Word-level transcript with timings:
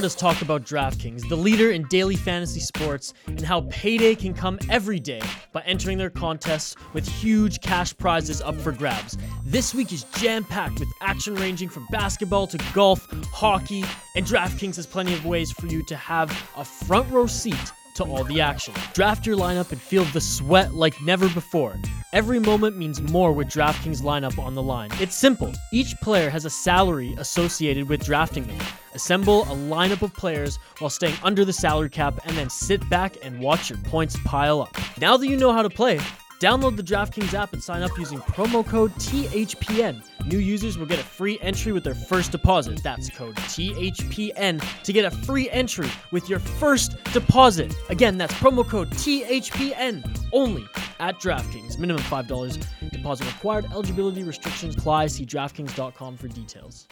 heard 0.00 0.06
us 0.06 0.14
talk 0.14 0.40
about 0.40 0.62
DraftKings, 0.62 1.28
the 1.28 1.36
leader 1.36 1.72
in 1.72 1.86
daily 1.88 2.16
fantasy 2.16 2.58
sports, 2.58 3.12
and 3.26 3.42
how 3.42 3.60
payday 3.68 4.14
can 4.14 4.32
come 4.32 4.58
every 4.70 4.98
day 4.98 5.20
by 5.52 5.60
entering 5.66 5.98
their 5.98 6.08
contests 6.08 6.74
with 6.94 7.06
huge 7.06 7.60
cash 7.60 7.94
prizes 7.98 8.40
up 8.40 8.54
for 8.54 8.72
grabs. 8.72 9.18
This 9.44 9.74
week 9.74 9.92
is 9.92 10.04
jam 10.04 10.42
packed 10.44 10.80
with 10.80 10.88
action 11.02 11.34
ranging 11.34 11.68
from 11.68 11.86
basketball 11.90 12.46
to 12.46 12.58
golf, 12.72 13.06
hockey, 13.30 13.84
and 14.16 14.24
DraftKings 14.24 14.76
has 14.76 14.86
plenty 14.86 15.12
of 15.12 15.26
ways 15.26 15.52
for 15.52 15.66
you 15.66 15.82
to 15.82 15.96
have 15.96 16.30
a 16.56 16.64
front 16.64 17.12
row 17.12 17.26
seat 17.26 17.70
to 17.96 18.04
all 18.04 18.24
the 18.24 18.40
action. 18.40 18.72
Draft 18.94 19.26
your 19.26 19.36
lineup 19.36 19.70
and 19.70 19.78
feel 19.78 20.04
the 20.04 20.20
sweat 20.22 20.72
like 20.72 20.98
never 21.02 21.28
before. 21.28 21.76
Every 22.12 22.40
moment 22.40 22.76
means 22.76 23.00
more 23.00 23.30
with 23.30 23.46
DraftKings 23.46 24.02
lineup 24.02 24.36
on 24.36 24.56
the 24.56 24.62
line. 24.62 24.90
It's 25.00 25.14
simple. 25.14 25.54
Each 25.72 25.94
player 26.00 26.28
has 26.28 26.44
a 26.44 26.50
salary 26.50 27.14
associated 27.18 27.88
with 27.88 28.04
drafting 28.04 28.48
them. 28.48 28.58
Assemble 28.94 29.42
a 29.42 29.54
lineup 29.54 30.02
of 30.02 30.12
players 30.14 30.58
while 30.80 30.90
staying 30.90 31.14
under 31.22 31.44
the 31.44 31.52
salary 31.52 31.88
cap 31.88 32.18
and 32.24 32.36
then 32.36 32.50
sit 32.50 32.80
back 32.90 33.16
and 33.22 33.38
watch 33.38 33.70
your 33.70 33.78
points 33.78 34.16
pile 34.24 34.60
up. 34.60 34.76
Now 35.00 35.16
that 35.16 35.28
you 35.28 35.36
know 35.36 35.52
how 35.52 35.62
to 35.62 35.70
play, 35.70 36.00
Download 36.40 36.74
the 36.74 36.82
DraftKings 36.82 37.34
app 37.34 37.52
and 37.52 37.62
sign 37.62 37.82
up 37.82 37.90
using 37.98 38.18
promo 38.20 38.66
code 38.66 38.92
THPN. 38.92 40.02
New 40.24 40.38
users 40.38 40.78
will 40.78 40.86
get 40.86 40.98
a 40.98 41.04
free 41.04 41.38
entry 41.42 41.70
with 41.70 41.84
their 41.84 41.94
first 41.94 42.32
deposit. 42.32 42.82
That's 42.82 43.10
code 43.10 43.36
THPN 43.36 44.64
to 44.84 44.92
get 44.94 45.04
a 45.04 45.10
free 45.10 45.50
entry 45.50 45.90
with 46.12 46.30
your 46.30 46.38
first 46.38 46.96
deposit. 47.12 47.74
Again, 47.90 48.16
that's 48.16 48.32
promo 48.34 48.66
code 48.66 48.88
THPN 48.92 50.18
only 50.32 50.66
at 50.98 51.20
DraftKings. 51.20 51.78
Minimum 51.78 52.04
$5 52.04 52.90
deposit 52.90 53.26
required. 53.26 53.66
Eligibility 53.66 54.22
restrictions 54.22 54.74
apply. 54.74 55.08
See 55.08 55.26
DraftKings.com 55.26 56.16
for 56.16 56.28
details. 56.28 56.88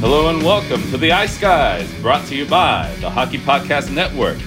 Hello 0.00 0.30
and 0.30 0.42
welcome 0.42 0.80
to 0.90 0.96
the 0.96 1.12
Ice 1.12 1.38
Guys, 1.38 1.92
brought 2.00 2.26
to 2.28 2.34
you 2.34 2.46
by 2.46 2.92
the 3.00 3.10
Hockey 3.10 3.38
Podcast 3.38 3.94
Network. 3.94 4.38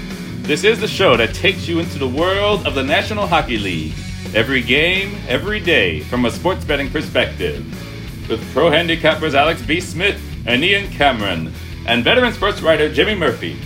This 0.45 0.63
is 0.63 0.79
the 0.79 0.87
show 0.87 1.17
that 1.17 1.33
takes 1.33 1.67
you 1.67 1.79
into 1.79 1.97
the 1.97 2.07
world 2.07 2.67
of 2.67 2.75
the 2.75 2.83
National 2.83 3.25
Hockey 3.25 3.57
League. 3.57 3.95
Every 4.35 4.61
game, 4.61 5.17
every 5.27 5.59
day, 5.59 6.01
from 6.01 6.25
a 6.25 6.29
sports 6.29 6.63
betting 6.63 6.91
perspective. 6.91 7.65
With 8.29 8.47
pro 8.53 8.69
handicappers 8.69 9.33
Alex 9.33 9.63
B. 9.63 9.81
Smith 9.81 10.21
and 10.45 10.63
Ian 10.63 10.91
Cameron, 10.91 11.51
and 11.87 12.03
veteran 12.03 12.31
sports 12.31 12.61
writer 12.61 12.93
Jimmy 12.93 13.15
Murphy. 13.15 13.57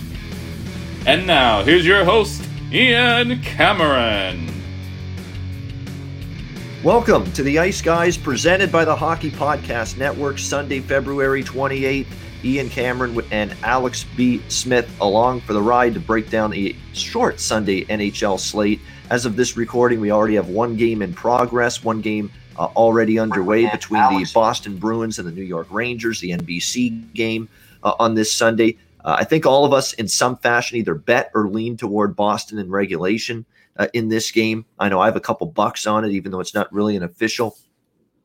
And 1.04 1.26
now, 1.26 1.62
here's 1.62 1.84
your 1.84 2.02
host, 2.02 2.48
Ian 2.72 3.42
Cameron. 3.42 4.48
Welcome 6.82 7.30
to 7.32 7.42
the 7.42 7.58
Ice 7.58 7.82
Guys, 7.82 8.16
presented 8.16 8.72
by 8.72 8.86
the 8.86 8.96
Hockey 8.96 9.30
Podcast 9.30 9.98
Network, 9.98 10.38
Sunday, 10.38 10.80
February 10.80 11.44
28th. 11.44 12.06
Ian 12.44 12.68
Cameron 12.68 13.20
and 13.30 13.54
Alex 13.62 14.04
B. 14.16 14.42
Smith 14.48 14.90
along 15.00 15.40
for 15.42 15.52
the 15.52 15.62
ride 15.62 15.94
to 15.94 16.00
break 16.00 16.30
down 16.30 16.54
a 16.54 16.74
short 16.92 17.40
Sunday 17.40 17.84
NHL 17.84 18.38
slate. 18.38 18.80
As 19.10 19.26
of 19.26 19.36
this 19.36 19.56
recording, 19.56 20.00
we 20.00 20.10
already 20.10 20.36
have 20.36 20.48
one 20.48 20.76
game 20.76 21.02
in 21.02 21.12
progress, 21.12 21.84
one 21.84 22.00
game 22.00 22.30
uh, 22.56 22.66
already 22.76 23.18
underway 23.18 23.68
between 23.70 24.02
the 24.02 24.30
Boston 24.32 24.76
Bruins 24.76 25.18
and 25.18 25.26
the 25.26 25.32
New 25.32 25.42
York 25.42 25.66
Rangers, 25.70 26.20
the 26.20 26.30
NBC 26.30 27.12
game 27.14 27.48
uh, 27.82 27.94
on 27.98 28.14
this 28.14 28.32
Sunday. 28.32 28.78
Uh, 29.04 29.16
I 29.18 29.24
think 29.24 29.46
all 29.46 29.64
of 29.64 29.72
us, 29.72 29.92
in 29.94 30.08
some 30.08 30.36
fashion, 30.36 30.78
either 30.78 30.94
bet 30.94 31.30
or 31.34 31.48
lean 31.48 31.76
toward 31.76 32.16
Boston 32.16 32.58
in 32.58 32.70
regulation 32.70 33.44
uh, 33.78 33.88
in 33.94 34.08
this 34.08 34.30
game. 34.30 34.64
I 34.78 34.88
know 34.88 35.00
I 35.00 35.06
have 35.06 35.16
a 35.16 35.20
couple 35.20 35.46
bucks 35.46 35.86
on 35.86 36.04
it, 36.04 36.12
even 36.12 36.32
though 36.32 36.40
it's 36.40 36.54
not 36.54 36.72
really 36.72 36.96
an 36.96 37.02
official 37.02 37.56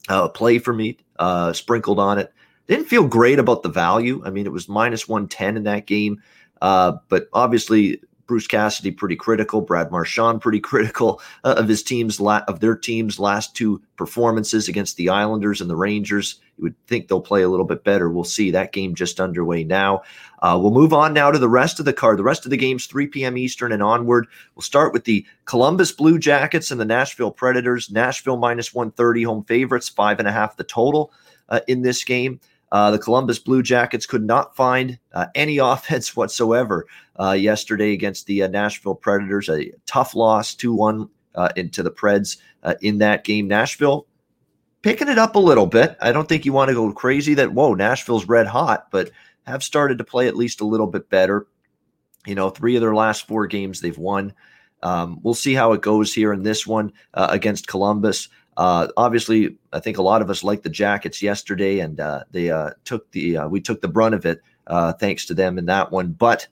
uh, 0.10 0.28
play 0.30 0.60
for 0.60 0.74
me, 0.74 0.98
uh, 1.18 1.54
sprinkled 1.54 2.00
on 2.00 2.20
it. 2.20 2.34
Didn't 2.68 2.86
feel 2.86 3.08
great 3.08 3.40
about 3.40 3.64
the 3.64 3.70
value. 3.70 4.22
I 4.26 4.30
mean, 4.30 4.46
it 4.46 4.52
was 4.52 4.68
minus 4.68 5.08
110 5.08 5.58
in 5.58 5.64
that 5.64 5.86
game. 5.86 6.22
Uh, 6.62 6.94
but 7.10 7.28
obviously, 7.34 8.02
Bruce 8.28 8.48
Cassidy 8.48 8.92
pretty 8.92 9.16
critical, 9.16 9.62
Brad 9.62 9.92
Marchand 9.92 10.42
pretty 10.42 10.60
critical 10.60 11.22
uh, 11.44 11.56
of 11.58 11.68
his 11.68 11.84
team's 11.84 12.20
la- 12.20 12.44
of 12.48 12.60
their 12.60 12.76
team's 12.76 13.20
last 13.20 13.56
two 13.56 13.82
performances 13.98 14.68
against 14.68 14.98
the 14.98 15.10
Islanders 15.10 15.62
and 15.62 15.70
the 15.70 15.76
Rangers. 15.76 16.40
You 16.58 16.64
would 16.64 16.88
think 16.88 17.08
they'll 17.08 17.22
play 17.22 17.44
a 17.44 17.50
little 17.50 17.66
bit 17.66 17.84
better. 17.84 18.10
We'll 18.10 18.24
see. 18.24 18.52
That 18.52 18.72
game 18.72 18.96
just 18.96 19.20
underway 19.20 19.64
now. 19.64 20.02
Uh, 20.42 20.58
we'll 20.60 20.72
move 20.72 20.94
on 20.94 21.14
now 21.14 21.32
to 21.32 21.38
the 21.38 21.50
rest 21.50 21.80
of 21.80 21.86
the 21.86 21.94
card. 21.94 22.18
The 22.18 22.24
rest 22.24 22.46
of 22.46 22.52
the 22.52 22.58
games 22.58 22.86
3 22.88 23.08
p.m. 23.08 23.38
Eastern 23.38 23.72
and 23.72 23.84
onward. 23.84 24.28
We'll 24.56 24.64
start 24.64 24.94
with 24.94 25.04
the 25.04 25.26
Columbus 25.46 25.92
Blue 25.92 26.18
Jackets 26.18 26.72
and 26.72 26.80
the 26.80 26.86
Nashville 26.86 27.32
Predators. 27.32 27.92
Nashville 27.92 28.38
minus 28.38 28.74
130 28.74 29.24
home 29.24 29.44
favorites, 29.44 29.90
five 29.90 30.20
and 30.20 30.28
a 30.28 30.32
half 30.32 30.58
the 30.58 30.64
total 30.64 31.12
uh, 31.50 31.60
in 31.68 31.82
this 31.82 32.04
game. 32.04 32.40
Uh, 32.72 32.92
the 32.92 33.00
Columbus 33.00 33.40
Blue 33.40 33.62
Jackets 33.62 34.06
could 34.06 34.24
not 34.24 34.56
find 34.56 35.00
uh, 35.14 35.28
any 35.36 35.58
offense 35.60 36.16
whatsoever 36.16 36.88
uh, 37.20 37.32
yesterday 37.32 37.94
against 37.94 38.28
the 38.28 38.44
uh, 38.44 38.48
Nashville 38.48 38.96
Predators. 38.96 39.50
A 39.50 39.72
tough 39.86 40.16
loss, 40.16 40.56
2 40.56 40.74
1 40.74 41.10
uh, 41.36 41.50
into 41.56 41.84
the 41.84 41.92
Preds 41.92 42.38
uh, 42.64 42.76
in 42.82 42.98
that 43.00 43.24
game. 43.24 43.48
Nashville 43.48 44.08
picking 44.82 45.10
it 45.10 45.18
up 45.18 45.36
a 45.36 45.40
little 45.40 45.66
bit. 45.66 45.96
I 46.02 46.12
don't 46.12 46.28
think 46.28 46.46
you 46.46 46.54
want 46.54 46.70
to 46.70 46.76
go 46.76 46.92
crazy 46.92 47.34
that, 47.36 47.54
whoa, 47.54 47.74
Nashville's 47.74 48.28
red 48.28 48.48
hot, 48.48 48.88
but 48.92 49.12
have 49.46 49.64
started 49.64 49.98
to 50.00 50.04
play 50.04 50.28
at 50.28 50.36
least 50.36 50.62
a 50.62 50.66
little 50.66 50.88
bit 50.88 51.10
better. 51.10 51.48
You 52.26 52.36
know, 52.36 52.50
three 52.50 52.76
of 52.76 52.82
their 52.82 52.96
last 52.96 53.28
four 53.28 53.46
games 53.48 53.80
they've 53.80 53.98
won. 53.98 54.34
Um, 54.82 55.20
we'll 55.24 55.34
see 55.34 55.54
how 55.54 55.74
it 55.74 55.82
goes 55.82 56.14
here 56.14 56.34
in 56.34 56.44
this 56.44 56.66
one 56.68 56.92
against 57.14 57.68
Columbus. 57.68 58.30
Uh, 58.58 58.88
obviously, 58.96 59.58
I 59.74 59.80
think 59.80 59.98
a 59.98 60.02
lot 60.04 60.22
of 60.22 60.30
us 60.30 60.44
liked 60.44 60.64
the 60.64 60.70
Jackets 60.70 61.22
yesterday, 61.22 61.80
and 61.80 62.00
uh, 62.00 62.24
they 62.32 62.50
uh, 62.50 62.72
took 62.86 63.12
the 63.12 63.38
uh, 63.38 63.48
we 63.48 63.62
took 63.62 63.82
the 63.82 63.88
brunt 63.88 64.16
of 64.16 64.26
it 64.26 64.42
uh, 64.68 64.94
thanks 64.94 65.26
to 65.26 65.34
them 65.34 65.58
in 65.58 65.66
that 65.66 65.92
one. 65.92 66.12
But 66.12 66.48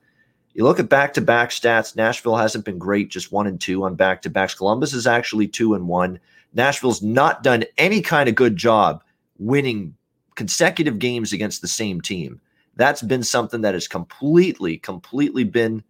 you 0.53 0.63
look 0.63 0.79
at 0.79 0.89
back 0.89 1.13
to 1.13 1.21
back 1.21 1.49
stats. 1.49 1.95
Nashville 1.95 2.35
hasn't 2.35 2.65
been 2.65 2.77
great, 2.77 3.09
just 3.09 3.31
one 3.31 3.47
and 3.47 3.59
two 3.59 3.83
on 3.83 3.95
back 3.95 4.21
to 4.23 4.29
backs. 4.29 4.55
Columbus 4.55 4.93
is 4.93 5.07
actually 5.07 5.47
two 5.47 5.73
and 5.73 5.87
one. 5.87 6.19
Nashville's 6.53 7.01
not 7.01 7.41
done 7.41 7.63
any 7.77 8.01
kind 8.01 8.29
of 8.29 8.35
good 8.35 8.55
job 8.55 9.03
winning 9.39 9.95
consecutive 10.35 10.99
games 10.99 11.33
against 11.33 11.61
the 11.61 11.67
same 11.67 12.01
team. 12.01 12.39
That's 12.75 13.01
been 13.01 13.23
something 13.23 13.61
that 13.61 13.73
has 13.73 13.87
completely, 13.87 14.77
completely 14.77 15.43
been 15.43 15.83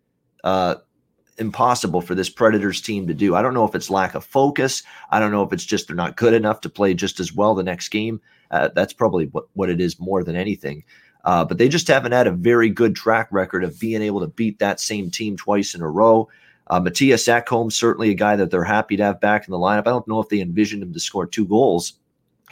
uh, 0.43 0.75
impossible 1.37 2.01
for 2.01 2.15
this 2.15 2.29
Predators 2.29 2.81
team 2.81 3.07
to 3.07 3.13
do. 3.13 3.35
I 3.35 3.41
don't 3.41 3.53
know 3.53 3.65
if 3.65 3.75
it's 3.75 3.89
lack 3.89 4.15
of 4.15 4.25
focus. 4.25 4.83
I 5.09 5.19
don't 5.19 5.31
know 5.31 5.43
if 5.43 5.53
it's 5.53 5.65
just 5.65 5.87
they're 5.87 5.95
not 5.95 6.17
good 6.17 6.33
enough 6.33 6.61
to 6.61 6.69
play 6.69 6.93
just 6.93 7.19
as 7.19 7.33
well 7.33 7.55
the 7.55 7.63
next 7.63 7.89
game. 7.89 8.21
Uh, 8.51 8.69
that's 8.75 8.93
probably 8.93 9.25
what, 9.27 9.45
what 9.53 9.69
it 9.69 9.81
is 9.81 9.99
more 9.99 10.23
than 10.23 10.35
anything. 10.35 10.83
Uh, 11.25 11.45
but 11.45 11.57
they 11.57 11.69
just 11.69 11.87
haven't 11.87 12.11
had 12.11 12.27
a 12.27 12.31
very 12.31 12.69
good 12.69 12.95
track 12.95 13.27
record 13.31 13.63
of 13.63 13.79
being 13.79 14.01
able 14.01 14.19
to 14.19 14.27
beat 14.27 14.59
that 14.59 14.79
same 14.79 15.09
team 15.09 15.37
twice 15.37 15.73
in 15.73 15.81
a 15.81 15.89
row. 15.89 16.27
Uh, 16.67 16.79
Mattias 16.79 17.27
Ekholm, 17.27 17.71
certainly 17.71 18.09
a 18.09 18.15
guy 18.15 18.35
that 18.35 18.51
they're 18.51 18.63
happy 18.63 18.97
to 18.97 19.03
have 19.03 19.21
back 19.21 19.47
in 19.47 19.51
the 19.51 19.57
lineup. 19.57 19.87
I 19.87 19.91
don't 19.91 20.07
know 20.07 20.19
if 20.19 20.29
they 20.29 20.41
envisioned 20.41 20.83
him 20.83 20.93
to 20.93 20.99
score 20.99 21.25
two 21.25 21.45
goals 21.45 21.93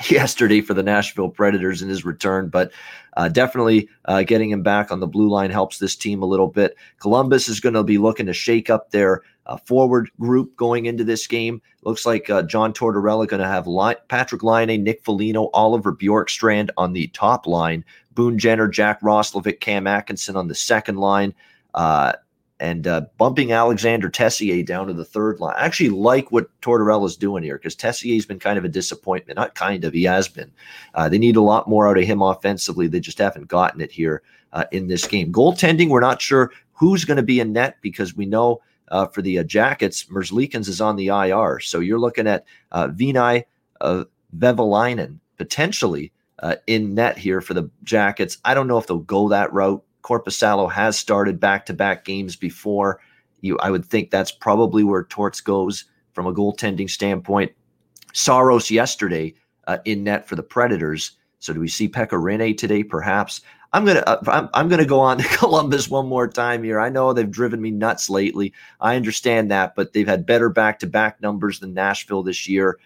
yesterday 0.10 0.62
for 0.62 0.74
the 0.74 0.84
Nashville 0.84 1.30
Predators 1.30 1.82
in 1.82 1.90
his 1.90 2.06
return, 2.06 2.50
but 2.50 2.72
uh, 3.18 3.28
definitely 3.28 3.90
uh, 4.06 4.24
getting 4.24 4.50
him 4.50 4.64
back 4.64 4.92
on 4.92 5.00
the 5.00 5.08
blue 5.08 5.30
line 5.30 5.52
helps 5.52 5.78
this 5.78 5.96
team 5.96 6.22
a 6.22 6.26
little 6.26 6.48
bit. 6.48 6.76
Columbus 7.00 7.48
is 7.48 7.60
going 7.60 7.76
to 7.76 7.84
be 7.84 7.98
looking 7.98 8.26
to 8.26 8.34
shake 8.34 8.70
up 8.70 8.92
their 8.92 9.24
uh, 9.48 9.58
forward 9.58 10.10
group 10.20 10.56
going 10.56 10.86
into 10.86 11.04
this 11.04 11.28
game. 11.28 11.62
Looks 11.84 12.06
like 12.06 12.30
uh, 12.30 12.44
John 12.44 12.74
Tortorella 12.74 13.28
going 13.28 13.42
to 13.42 13.48
have 13.48 13.68
Li- 13.68 13.96
Patrik 14.08 14.44
Laine, 14.44 14.84
Nick 14.84 15.04
Foligno, 15.04 15.50
Oliver 15.54 15.94
Bjorkstrand 15.94 16.70
on 16.78 16.94
the 16.94 17.08
top 17.08 17.48
line, 17.48 17.84
Boone 18.14 18.38
Jenner, 18.38 18.68
Jack 18.68 19.02
Roslovic, 19.02 19.60
Cam 19.60 19.88
Atkinson 19.88 20.36
on 20.36 20.48
the 20.48 20.56
second 20.56 20.98
line. 20.98 21.34
And 22.62 22.86
uh, 22.86 23.02
bumping 23.18 23.52
Alexander 23.52 24.08
Texier 24.08 24.64
down 24.64 24.86
to 24.86 24.94
the 24.94 25.04
third 25.04 25.40
line. 25.40 25.56
I 25.58 25.66
actually 25.66 25.90
like 25.90 26.32
what 26.32 26.50
Tortorella's 26.62 27.18
doing 27.18 27.44
here 27.44 27.58
because 27.58 27.76
Texier's 27.76 28.28
been 28.28 28.38
kind 28.38 28.60
of 28.60 28.64
a 28.64 28.70
disappointment. 28.70 29.38
Not 29.38 29.56
kind 29.56 29.84
of, 29.84 29.94
he 29.94 30.04
has 30.04 30.28
been. 30.28 30.52
Uh, 30.94 31.10
they 31.10 31.18
need 31.18 31.36
a 31.36 31.42
lot 31.42 31.68
more 31.68 31.88
out 31.88 31.98
of 31.98 32.04
him 32.04 32.22
offensively. 32.22 32.88
They 32.88 33.00
just 33.00 33.18
haven't 33.18 33.48
gotten 33.48 33.82
it 33.82 33.92
here 33.92 34.22
uh, 34.54 34.66
in 34.72 34.88
this 34.88 35.08
game. 35.08 35.32
Goaltending, 35.34 35.90
we're 35.90 36.02
not 36.02 36.22
sure 36.22 36.52
who's 36.74 37.04
going 37.04 37.18
to 37.18 37.24
be 37.24 37.40
in 37.40 37.52
net 37.52 37.78
because 37.82 38.16
we 38.16 38.28
know 38.28 38.62
uh, 38.90 39.08
for 39.08 39.24
the 39.24 39.40
uh, 39.40 39.44
Jackets, 39.44 40.06
Merzlikins 40.06 40.68
is 40.68 40.82
on 40.82 40.98
the 40.98 41.08
IR. 41.08 41.60
So 41.62 41.80
you're 41.80 42.00
looking 42.00 42.28
at 42.28 42.46
uh, 42.72 42.90
Veini 42.90 43.44
uh, 43.80 44.04
potentially 45.38 46.12
uh, 46.40 46.56
in 46.68 46.94
net 46.94 47.18
here 47.18 47.42
for 47.42 47.54
the 47.54 47.70
Jackets. 47.84 48.38
I 48.46 48.54
don't 48.54 48.68
know 48.68 48.78
if 48.78 48.88
they'll 48.88 49.00
go 49.00 49.30
that 49.30 49.52
route. 49.54 49.84
Korpisalo 50.02 50.72
has 50.72 50.98
started 50.98 51.40
back-to-back 51.40 52.06
games 52.06 52.36
before. 52.36 53.00
You, 53.42 53.58
I 53.60 53.72
would 53.72 53.86
think 53.86 54.12
that's 54.12 54.32
probably 54.32 54.84
where 54.84 55.04
Torts 55.04 55.42
goes 55.42 55.86
from 56.14 56.28
a 56.28 56.34
goaltending 56.34 56.90
standpoint. 56.90 57.52
Saros 58.14 58.70
yesterday 58.70 59.34
uh, 59.68 59.78
in 59.86 60.04
net 60.04 60.28
for 60.28 60.36
the 60.36 60.44
Predators. 60.44 61.12
So 61.40 61.54
do 61.54 61.60
we 61.60 61.68
see 61.68 61.90
Pekka 61.90 62.22
Rinne 62.22 62.58
today? 62.58 62.84
Perhaps. 62.84 63.42
I'm 63.74 63.86
gonna 63.86 64.04
uh, 64.06 64.22
I'm, 64.28 64.50
I'm 64.54 64.68
gonna 64.68 64.86
go 64.86 65.00
on 65.00 65.18
to 65.18 65.24
Columbus 65.38 65.90
one 65.90 66.08
more 66.08 66.28
time 66.28 66.64
here. 66.64 66.80
I 66.80 66.90
know 66.90 67.14
they've 67.14 67.30
driven 67.30 67.62
me 67.62 67.72
nuts 67.72 68.10
lately. 68.10 68.54
I 68.82 68.96
understand 68.96 69.50
that, 69.52 69.76
but 69.76 69.94
they've 69.94 70.08
had 70.08 70.26
better 70.26 70.50
back-to-back 70.50 71.22
numbers 71.22 71.60
than 71.60 71.74
Nashville 71.74 72.24
this 72.24 72.50
year. 72.50 72.80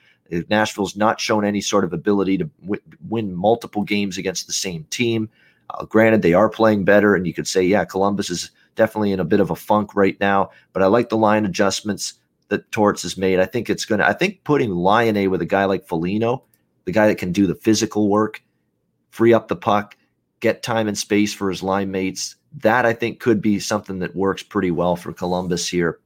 Nashville's 0.50 0.95
not 0.95 1.19
shown 1.19 1.45
any 1.45 1.62
sort 1.62 1.83
of 1.83 1.94
ability 1.94 2.38
to 2.39 2.50
w- 2.62 2.81
win 3.07 3.35
multiple 3.35 3.83
games 3.83 4.17
against 4.17 4.47
the 4.47 4.53
same 4.53 4.85
team. 4.85 5.29
Uh, 5.69 5.85
granted, 5.85 6.21
they 6.21 6.33
are 6.33 6.50
playing 6.50 6.85
better, 6.85 7.15
and 7.15 7.25
you 7.25 7.33
could 7.33 7.47
say, 7.47 7.63
yeah, 7.63 7.85
Columbus 7.85 8.29
is 8.29 8.51
definitely 8.75 9.12
in 9.12 9.19
a 9.19 9.25
bit 9.25 9.39
of 9.39 9.50
a 9.50 9.56
funk 9.56 9.95
right 9.95 10.19
now. 10.19 10.50
But 10.73 10.83
I 10.83 10.88
like 10.88 11.09
the 11.09 11.17
line 11.17 11.45
adjustments 11.45 12.13
that 12.50 12.71
Torts 12.71 13.03
has 13.03 13.17
made. 13.17 13.39
I 13.39 13.45
think 13.45 13.69
it's 13.69 13.85
going 13.85 14.00
to, 14.00 14.07
I 14.07 14.13
think 14.13 14.44
putting 14.44 14.71
Laine 14.71 15.29
with 15.29 15.41
a 15.41 15.45
guy 15.45 15.65
like 15.65 15.88
Foligno, 15.88 16.44
the 16.85 16.91
guy 16.91 17.07
that 17.07 17.17
can 17.17 17.31
do 17.31 17.47
the 17.47 17.56
physical 17.56 18.09
work, 18.09 18.44
free 19.09 19.33
up 19.33 19.47
the 19.47 19.56
puck, 19.56 19.97
get 20.39 20.62
time 20.62 20.88
and 20.88 20.97
space 20.97 21.33
for 21.33 21.50
his 21.50 21.63
line 21.63 21.89
mates, 21.89 22.35
that 22.57 22.85
I 22.85 22.94
think 22.94 23.19
could 23.19 23.41
be 23.41 23.59
something 23.59 24.00
that 24.00 24.15
works 24.15 24.44
pretty 24.44 24.71
well 24.71 24.95
for 24.95 25.12
Columbus 25.12 25.67
here 25.67 26.00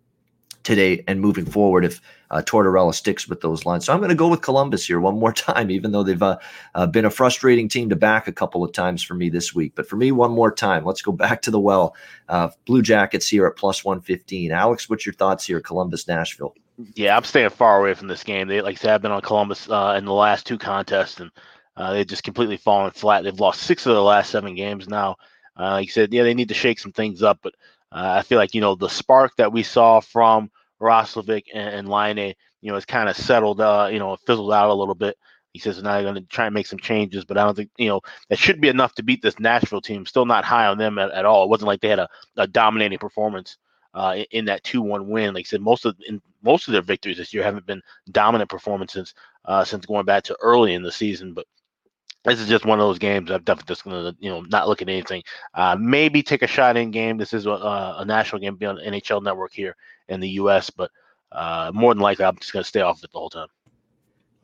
today 0.70 1.04
and 1.08 1.20
moving 1.20 1.46
forward 1.46 1.84
if 1.84 2.00
uh, 2.30 2.44
Tortorella 2.46 2.94
sticks 2.94 3.28
with 3.28 3.42
those 3.42 3.66
lines. 3.66 3.86
So 3.86 3.94
I'm 3.94 4.00
going 4.00 4.10
to 4.10 4.16
go 4.16 4.28
with 4.28 4.44
Columbus 4.44 4.86
here 4.86 5.00
one 5.00 5.18
more 5.18 5.34
time, 5.48 5.72
even 5.72 5.92
though 5.92 6.04
they've 6.04 6.22
uh, 6.22 6.38
uh, 6.76 6.86
been 6.86 7.06
a 7.06 7.10
frustrating 7.10 7.68
team 7.68 7.90
to 7.90 7.96
back 7.96 8.28
a 8.28 8.32
couple 8.32 8.64
of 8.64 8.72
times 8.72 9.02
for 9.02 9.16
me 9.16 9.30
this 9.30 9.56
week. 9.56 9.74
But 9.74 9.90
for 9.90 9.96
me, 9.96 10.12
one 10.12 10.32
more 10.32 10.52
time, 10.52 10.86
let's 10.86 11.02
go 11.02 11.12
back 11.12 11.42
to 11.44 11.52
the 11.52 11.60
well. 11.60 11.96
Uh, 12.28 12.50
Blue 12.68 12.84
Jackets 12.84 13.28
here 13.28 13.48
at 13.48 13.56
plus 13.56 13.84
115. 13.84 14.52
Alex, 14.52 14.88
what's 14.88 15.08
your 15.08 15.14
thoughts 15.14 15.44
here, 15.44 15.60
Columbus, 15.60 16.08
Nashville? 16.08 16.54
Yeah, 16.94 17.18
I'm 17.18 17.24
staying 17.24 17.50
far 17.50 17.80
away 17.80 17.96
from 17.96 18.08
this 18.08 18.24
game. 18.24 18.48
They, 18.48 18.62
like 18.62 18.78
I 18.78 18.80
said, 18.80 18.94
I've 18.94 19.02
been 19.02 19.12
on 19.12 19.22
Columbus 19.22 19.68
uh, 19.72 19.96
in 19.98 20.06
the 20.06 20.14
last 20.14 20.46
two 20.46 20.60
contests, 20.60 21.20
and 21.20 21.32
uh, 21.78 21.94
they've 21.94 22.06
just 22.06 22.24
completely 22.24 22.58
fallen 22.58 22.92
flat. 22.92 23.24
They've 23.24 23.40
lost 23.40 23.64
six 23.64 23.88
of 23.88 23.96
the 23.96 24.04
last 24.04 24.30
seven 24.30 24.54
games 24.54 24.88
now. 24.88 25.16
like 25.58 25.88
you 25.88 25.92
said, 25.92 26.14
yeah, 26.14 26.22
they 26.22 26.36
need 26.36 26.50
to 26.50 26.54
shake 26.54 26.80
some 26.80 26.92
things 26.92 27.24
up, 27.24 27.40
but 27.42 27.56
I 27.92 28.22
feel 28.22 28.38
like, 28.38 28.54
you 28.54 28.62
know, 28.62 28.76
the 28.76 28.88
spark 28.88 29.36
that 29.38 29.52
we 29.52 29.64
saw 29.64 30.00
from 30.00 30.52
Roslovic 30.82 31.44
and, 31.54 31.76
and 31.76 31.90
Laine, 31.90 32.34
you 32.62 32.70
know, 32.70 32.76
has 32.76 32.86
kind 32.86 33.10
of 33.10 33.16
settled, 33.16 33.62
uh, 33.62 33.90
you 33.92 34.00
know, 34.00 34.16
fizzled 34.26 34.54
out 34.54 34.70
a 34.70 34.74
little 34.74 34.96
bit. 34.96 35.18
He 35.54 35.60
says 35.60 35.82
now 35.82 35.94
they're 35.94 36.04
going 36.04 36.16
to 36.16 36.22
try 36.22 36.46
and 36.46 36.54
make 36.54 36.68
some 36.68 36.80
changes, 36.80 37.26
but 37.26 37.38
I 37.38 37.44
don't 37.44 37.56
think, 37.56 37.72
you 37.78 37.88
know, 37.88 38.02
that 38.30 38.38
should 38.38 38.62
be 38.62 38.68
enough 38.68 38.94
to 38.96 39.04
beat 39.04 39.22
this 39.22 39.40
Nashville 39.40 39.82
team. 39.82 40.06
Still 40.06 40.26
not 40.26 40.46
high 40.46 40.68
on 40.68 40.78
them 40.78 41.00
at, 41.00 41.12
at 41.12 41.26
all. 41.26 41.44
It 41.44 41.50
wasn't 41.50 41.68
like 41.68 41.82
they 41.82 41.90
had 41.90 42.00
a, 42.00 42.08
a 42.38 42.48
dominating 42.48 43.00
performance 43.00 43.58
uh, 43.96 44.14
in, 44.18 44.26
in, 44.32 44.46
that 44.46 44.64
2-1 44.64 45.08
win. 45.08 45.34
Like 45.34 45.46
I 45.46 45.50
said, 45.50 45.62
most 45.62 45.86
of 45.86 45.96
in 46.08 46.22
most 46.44 46.68
of 46.68 46.74
their 46.74 46.84
victories 46.84 47.18
this 47.18 47.34
year 47.34 47.44
haven't 47.44 47.66
been 47.66 47.82
dominant 48.12 48.50
performances 48.50 49.14
uh, 49.46 49.64
since 49.66 49.86
going 49.86 50.06
back 50.06 50.24
to 50.26 50.38
early 50.42 50.76
in 50.76 50.84
the 50.84 50.92
season. 50.92 51.34
But 51.34 51.48
this 52.24 52.40
is 52.40 52.48
just 52.48 52.66
one 52.66 52.80
of 52.80 52.86
those 52.86 53.00
games. 53.00 53.32
I'm 53.32 53.44
definitely 53.44 53.74
just 53.74 53.84
going 53.84 54.14
to, 54.14 54.18
you 54.20 54.30
know, 54.30 54.42
not 54.42 54.68
look 54.68 54.82
at 54.82 54.90
anything. 54.90 55.24
Uh, 55.54 55.76
maybe 55.80 56.22
take 56.22 56.44
a 56.44 56.48
shot 56.48 56.78
in 56.78 56.92
game. 56.92 57.18
This 57.18 57.34
is 57.34 57.48
a, 57.48 57.50
a 57.98 58.06
national 58.06 58.42
game, 58.42 58.56
be 58.56 58.68
on 58.68 58.78
NHL 58.78 59.24
Network 59.24 59.52
here 59.54 59.76
in 60.10 60.20
the 60.20 60.30
U.S., 60.30 60.70
but 60.70 60.92
uh, 61.32 61.72
more 61.74 61.94
than 61.94 62.02
likely, 62.02 62.26
I'm 62.26 62.36
just 62.38 62.54
going 62.54 62.64
to 62.64 62.68
stay 62.68 62.82
off 62.82 63.04
it 63.04 63.12
the 63.12 63.20
whole 63.20 63.30
time. 63.30 63.48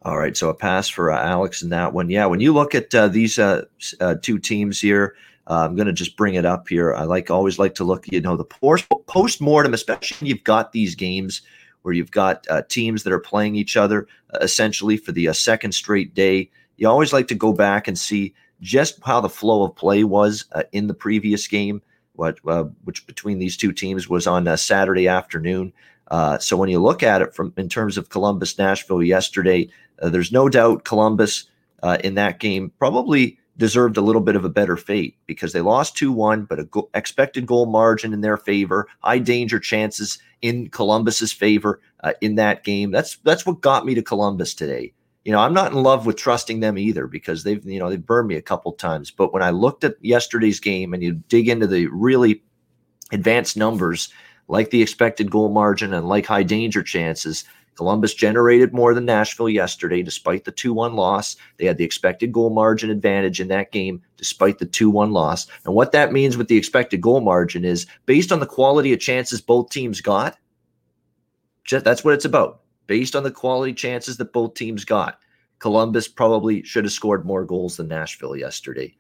All 0.04 0.20
right, 0.20 0.38
so 0.38 0.50
a 0.50 0.54
pass 0.54 0.88
for 0.88 1.12
uh, 1.12 1.20
Alex 1.20 1.64
in 1.64 1.70
that 1.70 1.94
one. 1.94 2.12
Yeah, 2.12 2.28
when 2.28 2.40
you 2.40 2.54
look 2.54 2.76
at 2.76 2.94
uh, 2.94 3.08
these 3.08 3.40
uh, 3.40 3.64
uh, 4.00 4.16
two 4.22 4.38
teams 4.38 4.80
here, 4.80 5.16
uh, 5.48 5.66
I'm 5.66 5.76
going 5.76 5.88
to 5.88 5.94
just 5.94 6.16
bring 6.16 6.36
it 6.36 6.46
up 6.46 6.70
here. 6.70 6.94
I 6.94 7.04
like 7.06 7.32
always 7.32 7.58
like 7.58 7.74
to 7.76 7.84
look, 7.84 8.12
you 8.12 8.22
know, 8.22 8.38
the 8.38 8.46
post 8.46 9.42
mortem, 9.42 9.74
especially 9.74 10.28
you've 10.28 10.44
got 10.44 10.74
these 10.74 10.94
games 10.94 11.42
where 11.82 11.94
you've 11.94 12.12
got 12.12 12.48
teams 12.70 13.04
that 13.04 13.14
are 13.14 13.20
playing 13.20 13.56
each 13.56 13.78
other 13.78 14.08
essentially 14.42 14.98
for 14.98 15.12
the 15.12 15.32
second 15.34 15.72
straight 15.72 16.16
day. 16.16 16.50
You 16.78 16.88
always 16.88 17.14
like 17.14 17.28
to 17.28 17.36
go 17.36 17.54
back 17.54 17.88
and 17.88 17.98
see 17.98 18.34
just 18.62 19.00
how 19.04 19.22
the 19.22 19.30
flow 19.30 19.64
of 19.64 19.76
play 19.76 20.04
was 20.04 20.46
in 20.72 20.88
the 20.88 20.96
previous 20.96 21.48
game 21.48 21.84
what 22.16 22.40
uh, 22.48 22.66
which 22.84 23.06
between 23.08 23.40
these 23.40 23.58
two 23.58 23.72
teams 23.72 24.10
was 24.10 24.28
on 24.28 24.46
Saturday 24.58 25.08
afternoon. 25.08 25.74
Uh, 26.10 26.38
so 26.38 26.56
when 26.56 26.70
you 26.70 26.80
look 26.80 27.02
at 27.02 27.22
it 27.22 27.34
from 27.34 27.54
in 27.58 27.70
terms 27.70 27.98
of 27.98 28.10
Columbus 28.10 28.58
Nashville 28.58 29.04
yesterday, 29.04 29.70
uh, 30.02 30.10
there's 30.10 30.32
no 30.32 30.50
doubt 30.50 30.86
Columbus 30.86 31.46
uh, 31.84 31.98
in 32.04 32.16
that 32.16 32.40
game 32.40 32.72
probably 32.80 33.38
deserved 33.58 33.96
a 33.98 34.02
little 34.02 34.22
bit 34.22 34.36
of 34.36 34.44
a 34.44 34.50
better 34.50 34.76
fate 34.76 35.18
because 35.28 35.54
they 35.54 35.62
lost 35.62 35.96
2-1 35.96 36.48
but 36.48 36.60
a 36.60 36.66
go- 36.66 36.90
expected 36.94 37.46
goal 37.46 37.66
margin 37.66 38.14
in 38.14 38.22
their 38.22 38.38
favor 38.38 38.88
high 39.00 39.20
danger 39.20 39.60
chances 39.60 40.20
in 40.42 40.70
columbus's 40.70 41.32
favor 41.32 41.80
uh, 42.04 42.14
in 42.22 42.36
that 42.36 42.64
game 42.64 42.92
that's 42.92 43.18
that's 43.18 43.46
what 43.46 43.62
got 43.62 43.86
me 43.86 43.94
to 43.94 44.02
columbus 44.02 44.54
today 44.54 44.92
you 45.26 45.32
know, 45.32 45.40
I'm 45.40 45.56
not 45.56 45.72
in 45.72 45.82
love 45.82 46.06
with 46.06 46.18
trusting 46.18 46.60
them 46.60 46.78
either 46.78 47.08
because 47.08 47.44
they've, 47.44 47.66
you 47.66 47.80
know, 47.80 47.90
they've 47.90 48.06
burned 48.06 48.28
me 48.28 48.36
a 48.36 48.44
couple 48.44 48.72
times. 48.74 49.10
But 49.10 49.34
when 49.34 49.42
I 49.42 49.50
looked 49.50 49.84
at 49.84 49.96
yesterday's 50.00 50.60
game 50.60 50.94
and 50.94 51.02
you 51.02 51.14
dig 51.14 51.50
into 51.50 51.66
the 51.66 51.88
really 51.88 52.44
advanced 53.12 53.58
numbers, 53.58 54.10
like 54.48 54.70
the 54.70 54.84
expected 54.84 55.32
goal 55.32 55.50
margin 55.50 55.96
and 55.96 56.08
like 56.08 56.28
high 56.28 56.44
danger 56.44 56.84
chances, 56.84 57.44
Columbus 57.74 58.14
generated 58.14 58.72
more 58.72 58.94
than 58.94 59.06
Nashville 59.06 59.50
yesterday, 59.50 60.04
despite 60.04 60.46
the 60.46 60.52
2 60.52 60.72
1 60.74 60.96
loss. 60.96 61.36
They 61.58 61.66
had 61.66 61.78
the 61.78 61.84
expected 61.84 62.32
goal 62.32 62.52
margin 62.52 62.92
advantage 62.92 63.42
in 63.42 63.48
that 63.48 63.72
game, 63.72 64.04
despite 64.18 64.60
the 64.60 64.66
2 64.68 64.92
1 64.92 65.12
loss. 65.12 65.48
And 65.66 65.74
what 65.74 65.92
that 65.92 66.14
means 66.14 66.38
with 66.38 66.50
the 66.50 66.56
expected 66.56 67.02
goal 67.02 67.20
margin 67.20 67.66
is 67.66 67.88
based 68.06 68.32
on 68.32 68.40
the 68.40 68.46
quality 68.46 68.94
of 68.94 69.00
chances 69.00 69.42
both 69.42 69.72
teams 69.72 70.02
got, 70.02 70.38
that's 71.68 72.04
what 72.04 72.14
it's 72.14 72.26
about 72.26 72.62
based 72.88 73.16
on 73.16 73.24
the 73.24 73.32
quality 73.32 73.74
chances 73.74 74.18
that 74.18 74.34
both 74.34 74.54
teams 74.54 74.86
got, 74.86 75.20
Columbus 75.60 76.08
probably 76.08 76.64
should 76.64 76.84
have 76.84 76.94
scored 76.94 77.26
more 77.26 77.46
goals 77.46 77.78
than 77.78 77.88
Nashville 77.88 78.36
yesterday. 78.36 78.96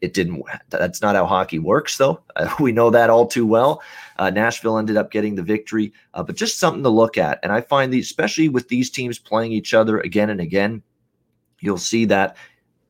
It 0.00 0.14
didn't. 0.14 0.42
That's 0.68 1.00
not 1.00 1.14
how 1.14 1.26
hockey 1.26 1.60
works, 1.60 1.96
though. 1.96 2.20
Uh, 2.34 2.52
we 2.60 2.72
know 2.72 2.90
that 2.90 3.08
all 3.08 3.26
too 3.26 3.46
well. 3.46 3.82
Uh, 4.18 4.30
Nashville 4.30 4.78
ended 4.78 4.96
up 4.96 5.12
getting 5.12 5.36
the 5.36 5.42
victory, 5.42 5.92
uh, 6.14 6.22
but 6.22 6.36
just 6.36 6.58
something 6.58 6.82
to 6.82 6.88
look 6.88 7.16
at. 7.16 7.38
And 7.42 7.52
I 7.52 7.60
find 7.60 7.92
these, 7.92 8.06
especially 8.06 8.48
with 8.48 8.68
these 8.68 8.90
teams 8.90 9.18
playing 9.18 9.52
each 9.52 9.74
other 9.74 10.00
again 10.00 10.30
and 10.30 10.40
again, 10.40 10.82
you'll 11.60 11.78
see 11.78 12.04
that 12.06 12.36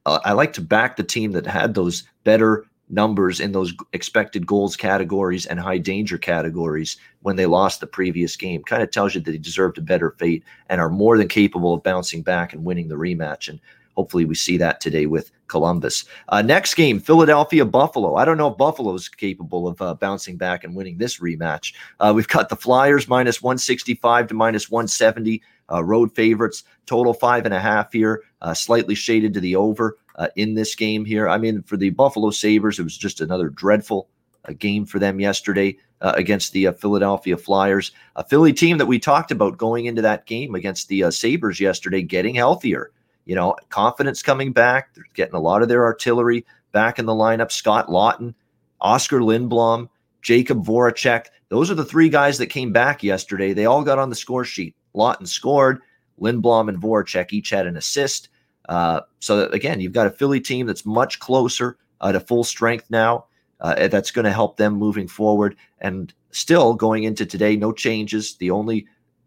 uh, 0.06 0.20
I 0.24 0.32
like 0.32 0.54
to 0.54 0.60
back 0.62 0.96
the 0.96 1.04
team 1.04 1.32
that 1.32 1.46
had 1.46 1.74
those 1.74 2.04
better 2.24 2.64
numbers 2.92 3.40
in 3.40 3.52
those 3.52 3.74
expected 3.92 4.46
goals 4.46 4.76
categories 4.76 5.46
and 5.46 5.58
high 5.58 5.78
danger 5.78 6.18
categories 6.18 6.98
when 7.22 7.36
they 7.36 7.46
lost 7.46 7.80
the 7.80 7.86
previous 7.86 8.36
game. 8.36 8.62
Kind 8.62 8.82
of 8.82 8.90
tells 8.90 9.14
you 9.14 9.20
that 9.20 9.30
they 9.30 9.38
deserved 9.38 9.78
a 9.78 9.82
better 9.82 10.10
fate 10.18 10.44
and 10.68 10.80
are 10.80 10.90
more 10.90 11.18
than 11.18 11.26
capable 11.26 11.74
of 11.74 11.82
bouncing 11.82 12.22
back 12.22 12.52
and 12.52 12.64
winning 12.64 12.88
the 12.88 12.94
rematch. 12.94 13.48
And 13.48 13.58
hopefully 13.96 14.24
we 14.24 14.34
see 14.34 14.56
that 14.58 14.80
today 14.80 15.06
with 15.06 15.32
Columbus. 15.48 16.04
Uh, 16.28 16.42
next 16.42 16.74
game, 16.74 17.00
Philadelphia 17.00 17.64
Buffalo. 17.64 18.16
I 18.16 18.24
don't 18.24 18.38
know 18.38 18.50
if 18.50 18.56
Buffalo 18.56 18.94
is 18.94 19.08
capable 19.08 19.68
of 19.68 19.80
uh, 19.82 19.94
bouncing 19.94 20.36
back 20.36 20.64
and 20.64 20.74
winning 20.74 20.98
this 20.98 21.18
rematch. 21.18 21.74
Uh, 22.00 22.12
we've 22.14 22.28
got 22.28 22.48
the 22.48 22.56
Flyers 22.56 23.08
minus 23.08 23.42
165 23.42 24.28
to 24.28 24.34
minus 24.34 24.70
170, 24.70 25.42
uh, 25.70 25.84
road 25.84 26.14
favorites, 26.14 26.64
total 26.86 27.14
five 27.14 27.44
and 27.44 27.54
a 27.54 27.60
half 27.60 27.92
here, 27.92 28.22
uh, 28.42 28.52
slightly 28.52 28.94
shaded 28.94 29.32
to 29.34 29.40
the 29.40 29.56
over 29.56 29.96
uh, 30.16 30.28
in 30.36 30.54
this 30.54 30.74
game 30.74 31.04
here. 31.04 31.28
I 31.28 31.38
mean, 31.38 31.62
for 31.62 31.76
the 31.76 31.90
Buffalo 31.90 32.30
Sabres, 32.30 32.78
it 32.78 32.82
was 32.82 32.98
just 32.98 33.20
another 33.20 33.48
dreadful 33.48 34.08
uh, 34.44 34.52
game 34.58 34.84
for 34.84 34.98
them 34.98 35.20
yesterday 35.20 35.78
uh, 36.00 36.12
against 36.16 36.52
the 36.52 36.66
uh, 36.66 36.72
Philadelphia 36.72 37.36
Flyers, 37.36 37.92
a 38.16 38.24
Philly 38.24 38.52
team 38.52 38.78
that 38.78 38.86
we 38.86 38.98
talked 38.98 39.30
about 39.30 39.56
going 39.56 39.86
into 39.86 40.02
that 40.02 40.26
game 40.26 40.54
against 40.54 40.88
the 40.88 41.04
uh, 41.04 41.10
Sabres 41.10 41.60
yesterday, 41.60 42.02
getting 42.02 42.34
healthier. 42.34 42.90
You 43.24 43.36
know, 43.36 43.54
confidence 43.68 44.20
coming 44.20 44.52
back. 44.52 44.92
They're 44.94 45.04
getting 45.14 45.36
a 45.36 45.40
lot 45.40 45.62
of 45.62 45.68
their 45.68 45.84
artillery 45.84 46.44
back 46.72 46.98
in 46.98 47.06
the 47.06 47.12
lineup. 47.12 47.52
Scott 47.52 47.86
Laughton, 47.86 48.34
Oskar 48.80 49.20
Lindblom, 49.20 49.88
Jakub 50.24 50.64
Voracek. 50.64 51.26
Those 51.48 51.70
are 51.70 51.76
the 51.76 51.84
three 51.84 52.08
guys 52.08 52.38
that 52.38 52.48
came 52.48 52.72
back 52.72 53.04
yesterday. 53.04 53.52
They 53.52 53.66
all 53.66 53.84
got 53.84 54.00
on 54.00 54.10
the 54.10 54.16
score 54.16 54.44
sheet. 54.44 54.74
Laughton 54.96 55.28
scored. 55.28 55.80
Lindblom 56.20 56.68
and 56.68 56.80
Voracek 56.80 57.32
each 57.32 57.50
had 57.50 57.66
an 57.68 57.76
assist. 57.76 58.28
Uh, 58.68 59.00
so 59.20 59.46
again, 59.48 59.80
you've 59.80 59.92
got 59.92 60.06
a 60.06 60.10
Philly 60.10 60.40
team 60.40 60.66
that's 60.66 60.86
much 60.86 61.18
closer 61.18 61.76
uh, 62.00 62.12
to 62.12 62.20
full 62.20 62.44
strength 62.44 62.90
now. 62.90 63.26
Uh, 63.60 63.86
that's 63.86 64.10
going 64.10 64.24
to 64.24 64.32
help 64.32 64.56
them 64.56 64.74
moving 64.74 65.06
forward. 65.06 65.56
And 65.80 66.12
still 66.32 66.74
going 66.74 67.04
into 67.04 67.24
today, 67.24 67.54
no 67.56 67.72
changes. 67.72 68.34
The 68.36 68.50
only, 68.50 68.86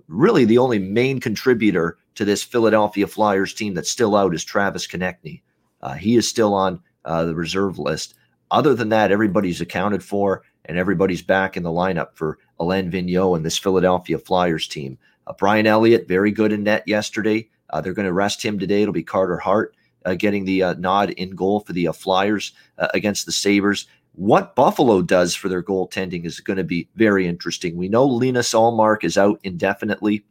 really, 0.09 0.43
the 0.43 0.57
only 0.57 0.79
main 0.79 1.21
contributor 1.21 1.97
to 2.15 2.25
this 2.25 2.43
Philadelphia 2.43 3.07
Flyers 3.07 3.53
team 3.53 3.73
that's 3.73 3.89
still 3.89 4.15
out 4.15 4.35
is 4.35 4.43
Travis 4.43 4.87
Konecny. 4.87 5.41
Uh, 5.81 5.93
he 5.93 6.17
is 6.17 6.27
still 6.27 6.53
on 6.53 6.81
uh, 7.05 7.23
the 7.23 7.35
reserve 7.35 7.79
list. 7.79 8.15
Other 8.51 8.73
than 8.73 8.89
that, 8.89 9.11
everybody's 9.11 9.61
accounted 9.61 10.03
for 10.03 10.43
and 10.65 10.77
everybody's 10.77 11.21
back 11.21 11.55
in 11.55 11.63
the 11.63 11.69
lineup 11.69 12.15
for 12.15 12.39
Alain 12.59 12.91
Vigneault 12.91 13.35
and 13.35 13.45
this 13.45 13.57
Philadelphia 13.57 14.17
Flyers 14.17 14.67
team. 14.67 14.97
Uh, 15.27 15.33
Brian 15.33 15.67
Elliott, 15.67 16.07
very 16.07 16.31
good 16.31 16.51
in 16.51 16.63
net 16.63 16.83
yesterday. 16.87 17.49
Uh, 17.75 17.81
they're 17.81 17.93
going 17.93 18.05
to 18.05 18.13
rest 18.13 18.41
him 18.41 18.57
today. 18.57 18.83
It'll 18.83 18.93
be 18.93 19.03
Carter 19.03 19.37
Hart 19.37 19.75
uh, 20.05 20.15
getting 20.15 20.45
the 20.45 20.63
uh, 20.63 20.73
nod 20.75 21.09
in 21.09 21.31
goal 21.31 21.59
for 21.59 21.73
the 21.73 21.89
uh, 21.89 21.91
Flyers 21.91 22.53
uh, 22.77 22.87
against 22.93 23.25
the 23.25 23.33
Sabres. 23.33 23.85
What 24.13 24.55
Buffalo 24.55 25.01
does 25.01 25.35
for 25.35 25.49
their 25.49 25.61
goaltending 25.61 26.23
is 26.23 26.39
going 26.39 26.55
to 26.55 26.63
be 26.63 26.87
very 26.95 27.27
interesting. 27.27 27.75
We 27.75 27.89
know 27.89 28.05
Linus 28.05 28.53
Ullmark 28.53 29.03
is 29.03 29.17
out 29.17 29.41
indefinitely, 29.43 30.23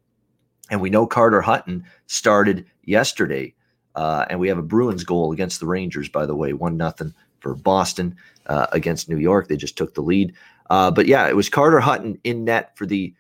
and 0.70 0.80
we 0.80 0.88
know 0.88 1.06
Carter 1.06 1.42
Hutton 1.42 1.84
started 2.06 2.64
yesterday. 2.84 3.52
Uh, 3.94 4.24
and 4.30 4.40
we 4.40 4.48
have 4.48 4.56
a 4.56 4.62
Bruins 4.62 5.04
goal 5.04 5.30
against 5.30 5.60
the 5.60 5.66
Rangers, 5.66 6.08
by 6.08 6.24
the 6.24 6.34
way, 6.34 6.54
one 6.54 6.78
nothing 6.78 7.12
for 7.40 7.54
Boston 7.54 8.16
against 8.46 9.10
New 9.10 9.18
York. 9.18 9.48
They 9.48 9.58
just 9.58 9.76
took 9.76 9.92
the 9.92 10.00
lead. 10.00 10.32
but 10.70 11.04
yeah, 11.04 11.28
it 11.28 11.36
was 11.36 11.50
Carter 11.50 11.80
Hutton 11.80 12.18
in 12.24 12.46
net 12.46 12.74
for 12.74 12.86
the 12.86 13.14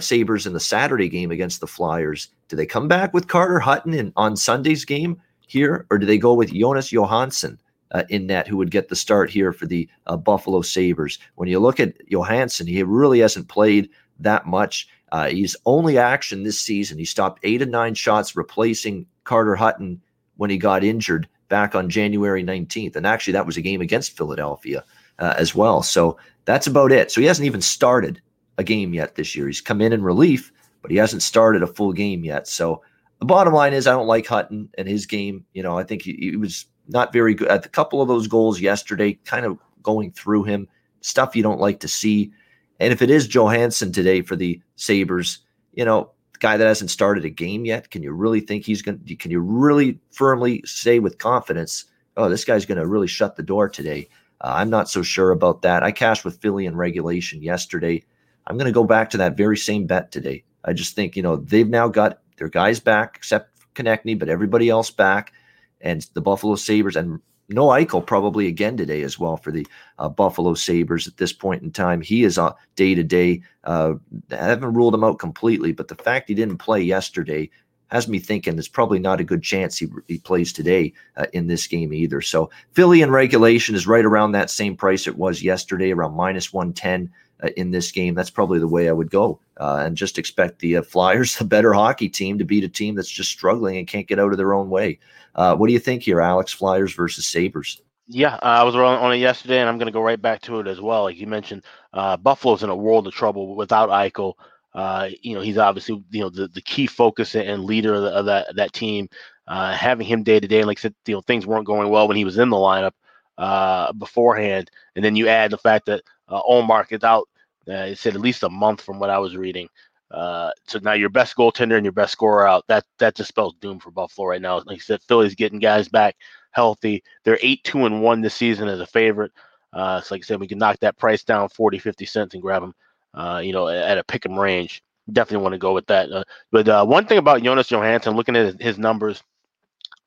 Sabres 0.00 0.44
in 0.44 0.54
the 0.54 0.60
Saturday 0.60 1.08
game 1.08 1.30
against 1.30 1.60
the 1.60 1.68
Flyers 1.68 2.30
Do 2.50 2.56
they 2.56 2.66
come 2.66 2.88
back 2.88 3.14
with 3.14 3.28
Carter 3.28 3.60
Hutton 3.60 3.94
in, 3.94 4.12
on 4.16 4.36
Sunday's 4.36 4.84
game 4.84 5.20
here, 5.46 5.86
or 5.88 5.98
do 5.98 6.04
they 6.04 6.18
go 6.18 6.34
with 6.34 6.52
Jonas 6.52 6.90
Johansson 6.90 7.60
uh, 7.92 8.02
in 8.08 8.26
net, 8.26 8.48
who 8.48 8.56
would 8.56 8.72
get 8.72 8.88
the 8.88 8.96
start 8.96 9.30
here 9.30 9.52
for 9.52 9.66
the 9.66 9.88
uh, 10.06 10.16
Buffalo 10.16 10.60
Sabres? 10.60 11.20
When 11.36 11.48
you 11.48 11.60
look 11.60 11.78
at 11.78 11.94
Johansson, 12.08 12.66
he 12.66 12.82
really 12.82 13.20
hasn't 13.20 13.48
played 13.48 13.88
that 14.18 14.46
much. 14.46 14.88
Uh, 15.12 15.28
he's 15.28 15.54
only 15.64 15.96
action 15.96 16.42
this 16.42 16.60
season. 16.60 16.98
He 16.98 17.04
stopped 17.04 17.38
eight 17.44 17.62
of 17.62 17.68
nine 17.68 17.94
shots, 17.94 18.34
replacing 18.34 19.06
Carter 19.22 19.54
Hutton 19.54 20.00
when 20.36 20.50
he 20.50 20.58
got 20.58 20.82
injured 20.82 21.28
back 21.48 21.76
on 21.76 21.88
January 21.88 22.42
19th. 22.42 22.96
And 22.96 23.06
actually, 23.06 23.34
that 23.34 23.46
was 23.46 23.56
a 23.56 23.62
game 23.62 23.80
against 23.80 24.16
Philadelphia 24.16 24.84
uh, 25.20 25.34
as 25.38 25.54
well. 25.54 25.84
So 25.84 26.18
that's 26.46 26.66
about 26.66 26.90
it. 26.90 27.12
So 27.12 27.20
he 27.20 27.28
hasn't 27.28 27.46
even 27.46 27.60
started 27.60 28.20
a 28.58 28.64
game 28.64 28.92
yet 28.92 29.14
this 29.14 29.36
year. 29.36 29.46
He's 29.46 29.60
come 29.60 29.80
in 29.80 29.92
in 29.92 30.02
relief, 30.02 30.50
but 30.82 30.90
he 30.90 30.96
hasn't 30.96 31.22
started 31.22 31.62
a 31.62 31.66
full 31.66 31.92
game 31.92 32.24
yet. 32.24 32.48
So 32.48 32.82
the 33.18 33.26
bottom 33.26 33.52
line 33.52 33.74
is, 33.74 33.86
I 33.86 33.92
don't 33.92 34.06
like 34.06 34.26
Hutton 34.26 34.68
and 34.78 34.88
his 34.88 35.06
game. 35.06 35.44
You 35.52 35.62
know, 35.62 35.78
I 35.78 35.84
think 35.84 36.02
he, 36.02 36.14
he 36.14 36.36
was 36.36 36.66
not 36.88 37.12
very 37.12 37.34
good 37.34 37.48
at 37.48 37.66
a 37.66 37.68
couple 37.68 38.00
of 38.00 38.08
those 38.08 38.26
goals 38.26 38.60
yesterday, 38.60 39.14
kind 39.24 39.46
of 39.46 39.58
going 39.82 40.12
through 40.12 40.44
him, 40.44 40.68
stuff 41.00 41.36
you 41.36 41.42
don't 41.42 41.60
like 41.60 41.80
to 41.80 41.88
see. 41.88 42.32
And 42.80 42.92
if 42.92 43.02
it 43.02 43.10
is 43.10 43.28
Johansson 43.28 43.92
today 43.92 44.22
for 44.22 44.36
the 44.36 44.60
Sabres, 44.76 45.38
you 45.74 45.84
know, 45.84 46.10
guy 46.38 46.56
that 46.56 46.66
hasn't 46.66 46.90
started 46.90 47.24
a 47.24 47.30
game 47.30 47.66
yet, 47.66 47.90
can 47.90 48.02
you 48.02 48.12
really 48.12 48.40
think 48.40 48.64
he's 48.64 48.82
going 48.82 48.98
to, 49.04 49.14
can 49.14 49.30
you 49.30 49.40
really 49.40 50.00
firmly 50.10 50.62
say 50.64 50.98
with 50.98 51.18
confidence, 51.18 51.84
oh, 52.16 52.28
this 52.28 52.44
guy's 52.44 52.66
going 52.66 52.78
to 52.78 52.86
really 52.86 53.06
shut 53.06 53.36
the 53.36 53.42
door 53.42 53.68
today? 53.68 54.08
Uh, 54.40 54.54
I'm 54.56 54.70
not 54.70 54.88
so 54.88 55.02
sure 55.02 55.30
about 55.30 55.60
that. 55.62 55.82
I 55.82 55.92
cashed 55.92 56.24
with 56.24 56.40
Philly 56.40 56.64
in 56.64 56.74
regulation 56.74 57.42
yesterday. 57.42 58.02
I'm 58.46 58.56
going 58.56 58.66
to 58.66 58.72
go 58.72 58.84
back 58.84 59.10
to 59.10 59.18
that 59.18 59.36
very 59.36 59.58
same 59.58 59.86
bet 59.86 60.10
today. 60.10 60.42
I 60.64 60.72
just 60.72 60.94
think, 60.94 61.16
you 61.16 61.22
know, 61.22 61.36
they've 61.36 61.68
now 61.68 61.88
got 61.88 62.20
their 62.36 62.48
guys 62.48 62.80
back, 62.80 63.16
except 63.16 63.50
Konecny, 63.74 64.18
but 64.18 64.28
everybody 64.28 64.68
else 64.68 64.90
back. 64.90 65.32
And 65.80 66.06
the 66.14 66.20
Buffalo 66.20 66.56
Sabres 66.56 66.96
and 66.96 67.20
no 67.48 67.66
Eichel 67.66 68.06
probably 68.06 68.46
again 68.46 68.76
today 68.76 69.02
as 69.02 69.18
well 69.18 69.36
for 69.36 69.50
the 69.50 69.66
uh, 69.98 70.08
Buffalo 70.08 70.54
Sabres 70.54 71.08
at 71.08 71.16
this 71.16 71.32
point 71.32 71.62
in 71.62 71.72
time. 71.72 72.00
He 72.00 72.22
is 72.22 72.38
a 72.38 72.54
day 72.76 72.94
to 72.94 73.02
day. 73.02 73.42
I 73.64 73.94
haven't 74.30 74.74
ruled 74.74 74.94
him 74.94 75.04
out 75.04 75.18
completely, 75.18 75.72
but 75.72 75.88
the 75.88 75.96
fact 75.96 76.28
he 76.28 76.34
didn't 76.34 76.58
play 76.58 76.80
yesterday 76.80 77.50
has 77.88 78.06
me 78.06 78.20
thinking 78.20 78.54
there's 78.54 78.68
probably 78.68 79.00
not 79.00 79.20
a 79.20 79.24
good 79.24 79.42
chance 79.42 79.76
he, 79.76 79.88
he 80.06 80.18
plays 80.18 80.52
today 80.52 80.92
uh, 81.16 81.26
in 81.32 81.48
this 81.48 81.66
game 81.66 81.92
either. 81.92 82.20
So 82.20 82.50
Philly 82.72 83.02
in 83.02 83.10
regulation 83.10 83.74
is 83.74 83.86
right 83.86 84.04
around 84.04 84.32
that 84.32 84.48
same 84.48 84.76
price 84.76 85.08
it 85.08 85.18
was 85.18 85.42
yesterday, 85.42 85.90
around 85.90 86.14
minus 86.14 86.52
110 86.52 87.06
uh, 87.06 87.16
in 87.56 87.70
this 87.70 87.90
game. 87.92 88.14
That's 88.14 88.30
probably 88.30 88.58
the 88.58 88.68
way 88.68 88.88
I 88.88 88.92
would 88.92 89.10
go 89.10 89.40
uh, 89.58 89.82
and 89.84 89.96
just 89.96 90.18
expect 90.18 90.58
the 90.58 90.78
uh, 90.78 90.82
Flyers, 90.82 91.36
the 91.38 91.44
better 91.44 91.72
hockey 91.72 92.08
team, 92.08 92.38
to 92.38 92.44
beat 92.44 92.64
a 92.64 92.68
team 92.68 92.94
that's 92.94 93.10
just 93.10 93.30
struggling 93.30 93.78
and 93.78 93.86
can't 93.86 94.08
get 94.08 94.18
out 94.18 94.32
of 94.32 94.38
their 94.38 94.54
own 94.54 94.70
way. 94.70 94.98
Uh, 95.34 95.56
what 95.56 95.68
do 95.68 95.72
you 95.72 95.78
think 95.78 96.02
here, 96.02 96.20
Alex? 96.20 96.52
Flyers 96.52 96.92
versus 96.94 97.26
Sabres? 97.26 97.80
Yeah, 98.12 98.34
uh, 98.34 98.38
I 98.42 98.62
was 98.64 98.74
on, 98.74 99.12
it 99.12 99.18
yesterday, 99.18 99.60
and 99.60 99.68
I'm 99.68 99.78
going 99.78 99.86
to 99.86 99.92
go 99.92 100.02
right 100.02 100.20
back 100.20 100.40
to 100.42 100.58
it 100.58 100.66
as 100.66 100.80
well. 100.80 101.04
Like 101.04 101.16
you 101.16 101.28
mentioned, 101.28 101.64
uh, 101.92 102.16
Buffalo's 102.16 102.64
in 102.64 102.70
a 102.70 102.74
world 102.74 103.06
of 103.06 103.14
trouble 103.14 103.54
without 103.54 103.88
Eichel. 103.88 104.34
Uh, 104.74 105.10
you 105.22 105.34
know, 105.34 105.40
he's 105.40 105.58
obviously 105.58 106.02
you 106.10 106.20
know 106.20 106.28
the, 106.28 106.48
the 106.48 106.62
key 106.62 106.88
focus 106.88 107.36
and 107.36 107.64
leader 107.64 107.94
of, 107.94 108.02
the, 108.02 108.08
of 108.08 108.26
that 108.26 108.56
that 108.56 108.72
team. 108.72 109.08
Uh, 109.46 109.72
having 109.72 110.06
him 110.06 110.24
day 110.24 110.40
to 110.40 110.48
day, 110.48 110.64
like 110.64 110.78
I 110.78 110.82
said, 110.82 110.94
you 111.06 111.14
know, 111.14 111.20
things 111.20 111.46
weren't 111.46 111.66
going 111.66 111.88
well 111.88 112.08
when 112.08 112.16
he 112.16 112.24
was 112.24 112.38
in 112.38 112.50
the 112.50 112.56
lineup 112.56 112.92
uh, 113.38 113.92
beforehand, 113.92 114.72
and 114.96 115.04
then 115.04 115.14
you 115.14 115.28
add 115.28 115.52
the 115.52 115.58
fact 115.58 115.86
that 115.86 116.02
uh, 116.30 116.42
Ullmark 116.42 116.92
is 116.92 117.04
out. 117.04 117.28
Uh, 117.68 117.90
it 117.92 117.98
said 117.98 118.14
at 118.14 118.20
least 118.20 118.42
a 118.42 118.48
month 118.48 118.80
from 118.80 118.98
what 118.98 119.10
I 119.10 119.18
was 119.18 119.36
reading. 119.36 119.68
Uh, 120.10 120.50
so 120.66 120.78
now 120.80 120.92
your 120.92 121.08
best 121.10 121.36
goaltender 121.36 121.76
and 121.76 121.84
your 121.84 121.92
best 121.92 122.12
scorer 122.12 122.46
out. 122.46 122.64
That 122.68 122.84
that 122.98 123.14
just 123.14 123.28
spells 123.28 123.54
doom 123.60 123.78
for 123.78 123.90
Buffalo 123.90 124.28
right 124.28 124.42
now. 124.42 124.56
Like 124.58 124.78
I 124.78 124.78
said, 124.78 125.02
Philly's 125.02 125.34
getting 125.34 125.60
guys 125.60 125.88
back 125.88 126.16
healthy. 126.52 127.02
They're 127.24 127.38
eight 127.42 127.62
two 127.64 127.86
and 127.86 128.02
one 128.02 128.20
this 128.20 128.34
season 128.34 128.68
as 128.68 128.80
a 128.80 128.86
favorite. 128.86 129.32
Uh, 129.72 130.00
so 130.00 130.14
like 130.14 130.22
I 130.22 130.26
said, 130.26 130.40
we 130.40 130.48
can 130.48 130.58
knock 130.58 130.78
that 130.80 130.98
price 130.98 131.22
down 131.22 131.48
40, 131.48 131.78
50 131.78 132.06
cents 132.06 132.34
and 132.34 132.42
grab 132.42 132.62
them. 132.62 132.74
Uh, 133.14 133.40
you 133.44 133.52
know, 133.52 133.68
at 133.68 133.98
a 133.98 134.04
pick 134.04 134.26
'em 134.26 134.38
range. 134.38 134.82
Definitely 135.12 135.42
want 135.44 135.54
to 135.54 135.58
go 135.58 135.74
with 135.74 135.86
that. 135.86 136.10
Uh, 136.10 136.24
but 136.50 136.68
uh, 136.68 136.84
one 136.84 137.06
thing 137.06 137.18
about 137.18 137.42
Jonas 137.42 137.68
Johansson, 137.68 138.14
looking 138.16 138.36
at 138.36 138.60
his 138.60 138.78
numbers 138.78 139.22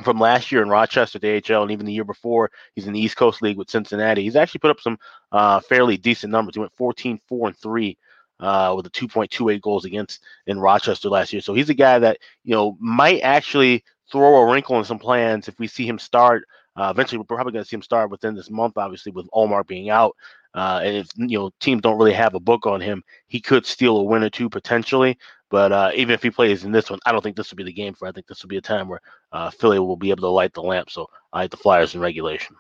from 0.02 0.20
last 0.20 0.52
year 0.52 0.62
in 0.62 0.70
Rochester, 0.70 1.20
the 1.20 1.42
AHL, 1.50 1.62
and 1.62 1.72
even 1.72 1.86
the 1.86 1.94
year 1.94 2.04
before, 2.04 2.52
he's 2.76 2.88
in 2.88 2.94
the 2.94 3.00
East 3.00 3.16
Coast 3.16 3.42
League 3.42 3.58
with 3.58 3.70
Cincinnati. 3.70 4.24
He's 4.24 4.36
actually 4.36 4.60
put 4.60 4.72
up 4.72 4.80
some 4.80 4.98
uh, 5.32 5.60
fairly 5.60 5.98
decent 5.98 6.32
numbers. 6.32 6.56
He 6.56 6.60
went 6.60 6.76
14, 6.76 7.20
4, 7.28 7.48
and 7.48 7.58
3 7.58 7.98
uh, 8.40 8.74
with 8.76 8.86
a 8.86 8.90
2.28 8.90 9.62
goals 9.62 9.86
against 9.86 10.24
in 10.48 10.60
Rochester 10.60 11.10
last 11.10 11.32
year. 11.32 11.42
So 11.42 11.54
he's 11.54 11.70
a 11.70 11.76
guy 11.76 12.00
that 12.00 12.18
you 12.44 12.54
know 12.54 12.78
might 12.80 13.22
actually 13.22 13.84
throw 14.12 14.36
a 14.38 14.52
wrinkle 14.52 14.78
in 14.78 14.86
some 14.86 15.00
plans 15.00 15.48
if 15.48 15.58
we 15.60 15.68
see 15.68 15.88
him 15.88 16.00
start. 16.00 16.46
Uh, 16.76 16.90
eventually, 16.90 17.20
we're 17.20 17.26
probably 17.26 17.54
going 17.54 17.64
to 17.64 17.70
see 17.70 17.76
him 17.76 17.84
start 17.84 18.10
within 18.10 18.36
this 18.36 18.50
month, 18.50 18.78
obviously, 18.78 19.12
with 19.12 19.28
Omar 19.32 19.64
being 19.64 19.90
out. 19.90 20.16
Uh, 20.54 20.82
and 20.84 20.98
if 20.98 21.08
you 21.16 21.38
know 21.38 21.52
teams 21.60 21.82
don't 21.82 21.98
really 21.98 22.14
have 22.14 22.36
a 22.36 22.40
book 22.40 22.66
on 22.66 22.82
him, 22.82 23.04
he 23.28 23.40
could 23.40 23.66
steal 23.66 23.98
a 23.98 24.04
win 24.04 24.24
or 24.24 24.30
two 24.30 24.50
potentially. 24.50 25.18
But 25.50 25.72
uh, 25.72 25.92
even 25.96 26.14
if 26.14 26.24
he 26.24 26.32
plays 26.32 26.64
in 26.64 26.72
this 26.72 26.90
one, 26.90 27.00
I 27.06 27.12
don't 27.12 27.22
think 27.22 27.36
this 27.36 27.52
will 27.52 27.58
be 27.58 27.64
the 27.64 27.74
game 27.74 27.94
for. 27.94 28.08
I 28.08 28.12
think 28.12 28.28
this 28.28 28.42
will 28.42 28.50
be 28.50 28.58
a 28.58 28.62
time 28.62 28.88
where 28.88 29.02
uh, 29.32 29.52
Philly 29.52 29.80
will 29.80 29.96
be 29.96 30.10
able 30.10 30.22
to 30.22 30.30
light 30.30 30.54
the 30.54 30.62
lamp. 30.62 30.90
So 30.90 31.10
I 31.32 31.42
like 31.42 31.52
the 31.52 31.58
Flyers 31.58 31.94
in 31.94 32.02
regulation. 32.02 32.56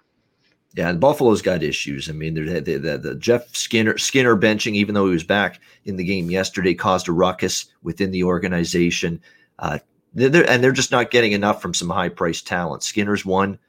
Yeah, 0.75 0.89
and 0.89 0.99
Buffalo's 0.99 1.43
got 1.43 1.61
issues. 1.61 2.09
I 2.09 2.13
mean, 2.13 2.33
the, 2.33 2.59
the, 2.59 2.97
the, 2.97 3.15
Jeff 3.15 3.55
Skinner 3.55 3.97
Skinner 3.97 4.35
benching, 4.35 4.73
even 4.73 4.95
though 4.95 5.05
he 5.05 5.13
was 5.13 5.23
back 5.23 5.59
in 5.85 5.97
the 5.97 6.03
game 6.03 6.31
yesterday, 6.31 6.73
caused 6.73 7.07
a 7.07 7.11
ruckus 7.11 7.67
within 7.83 8.11
the 8.11 8.23
organization. 8.23 9.21
Uh, 9.59 9.79
they're, 10.15 10.49
and 10.49 10.63
they're 10.63 10.71
just 10.71 10.91
not 10.91 11.11
getting 11.11 11.31
enough 11.31 11.61
from 11.61 11.73
some 11.75 11.89
high 11.89 12.09
priced 12.09 12.47
talent. 12.47 12.81
Skinner's 12.81 13.23
one, 13.23 13.59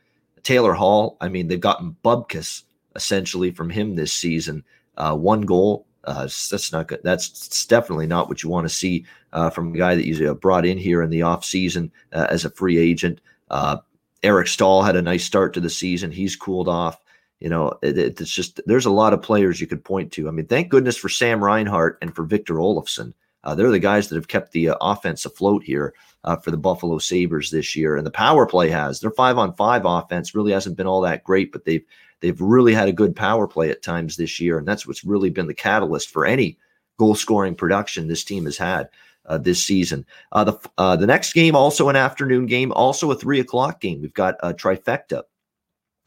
Taylor 0.43 0.73
Hall. 0.73 1.19
I 1.21 1.29
mean, 1.29 1.49
they've 1.49 1.61
gotten 1.61 1.97
Bubkus 2.03 2.63
essentially 2.95 3.51
from 3.51 3.71
him 3.71 3.95
this 3.95 4.13
season. 4.13 4.65
Uh, 4.97 5.17
one 5.17 5.43
goal. 5.43 5.87
Uh, 6.05 6.29
that's 6.51 6.73
not 6.73 6.89
good. 6.89 7.01
That's 7.03 7.67
definitely 7.67 8.07
not 8.07 8.29
what 8.29 8.43
you 8.43 8.51
want 8.51 8.67
to 8.67 8.75
see 8.75 9.07
uh, 9.33 9.51
from 9.51 9.75
a 9.75 9.79
guy 9.79 9.95
that 9.95 10.07
you 10.07 10.31
uh, 10.31 10.35
brought 10.35 10.67
in 10.67 10.77
here 10.77 11.03
in 11.03 11.11
the 11.11 11.21
offseason 11.21 11.91
uh, 12.13 12.27
as 12.29 12.45
a 12.45 12.51
free 12.51 12.79
agent. 12.79 13.21
Uh, 13.51 13.79
Eric 14.23 14.49
Staal 14.49 14.83
had 14.83 14.97
a 14.97 15.03
nice 15.03 15.25
start 15.25 15.55
to 15.55 15.61
the 15.61 15.71
season. 15.71 16.11
He's 16.11 16.37
cooled 16.37 16.69
off. 16.69 17.01
You 17.41 17.49
know, 17.49 17.73
it, 17.83 17.99
it's 17.99 18.31
just 18.31 18.61
there's 18.67 18.87
a 18.87 18.91
lot 18.91 19.13
of 19.13 19.23
players 19.23 19.61
you 19.61 19.67
could 19.67 19.85
point 19.85 20.13
to. 20.13 20.29
I 20.29 20.31
mean, 20.31 20.47
thank 20.47 20.69
goodness 20.69 20.97
for 20.97 21.09
Sam 21.09 21.43
Reinhart 21.43 21.99
and 22.01 22.15
for 22.15 22.25
Victor 22.25 22.55
Olofsson. 22.55 23.13
Uh, 23.43 23.55
they're 23.55 23.71
the 23.71 23.79
guys 23.79 24.09
that 24.09 24.17
have 24.17 24.29
kept 24.29 24.53
the 24.53 24.71
offense 24.81 25.27
afloat 25.27 25.63
here 25.63 25.95
for 26.43 26.51
the 26.51 26.57
Buffalo 26.57 26.97
Sabres 26.97 27.51
this 27.51 27.77
year. 27.77 27.97
And 27.97 28.07
the 28.07 28.11
power 28.11 28.47
play 28.47 28.71
has 28.71 29.01
their 29.01 29.11
five 29.11 29.37
on 29.37 29.53
five 29.55 29.83
offense 29.85 30.35
really 30.35 30.53
hasn't 30.53 30.79
been 30.79 30.87
all 30.87 31.03
that 31.03 31.25
great, 31.25 31.53
but 31.53 31.67
they've 31.67 31.85
they've 32.21 32.41
really 32.41 32.75
had 32.75 32.89
a 32.89 32.93
good 32.93 33.15
power 33.15 33.47
play 33.47 33.71
at 33.71 33.83
times 33.83 34.17
this 34.17 34.41
year, 34.41 34.59
and 34.59 34.67
that's 34.67 34.87
what's 34.87 35.05
really 35.05 35.31
been 35.31 35.47
the 35.47 35.55
catalyst 35.55 36.11
for 36.11 36.27
any 36.27 36.59
goal 36.99 37.15
scoring 37.15 37.55
production 37.55 38.07
this 38.07 38.25
team 38.25 38.45
has 38.45 38.57
had 38.57 38.89
uh, 39.27 39.39
this 39.39 39.65
season. 39.65 40.05
Uh, 40.33 40.45
the 40.45 40.59
uh, 40.79 40.97
the 40.97 41.07
next 41.07 41.33
game 41.33 41.57
also 41.57 41.89
an 41.89 41.97
afternoon 41.97 42.47
game, 42.47 42.73
also 42.73 43.11
a 43.11 43.17
three 43.17 43.41
o'clock 43.41 43.81
game. 43.81 44.01
We've 44.01 44.15
got 44.15 44.37
a 44.43 44.53
trifecta 44.53 45.23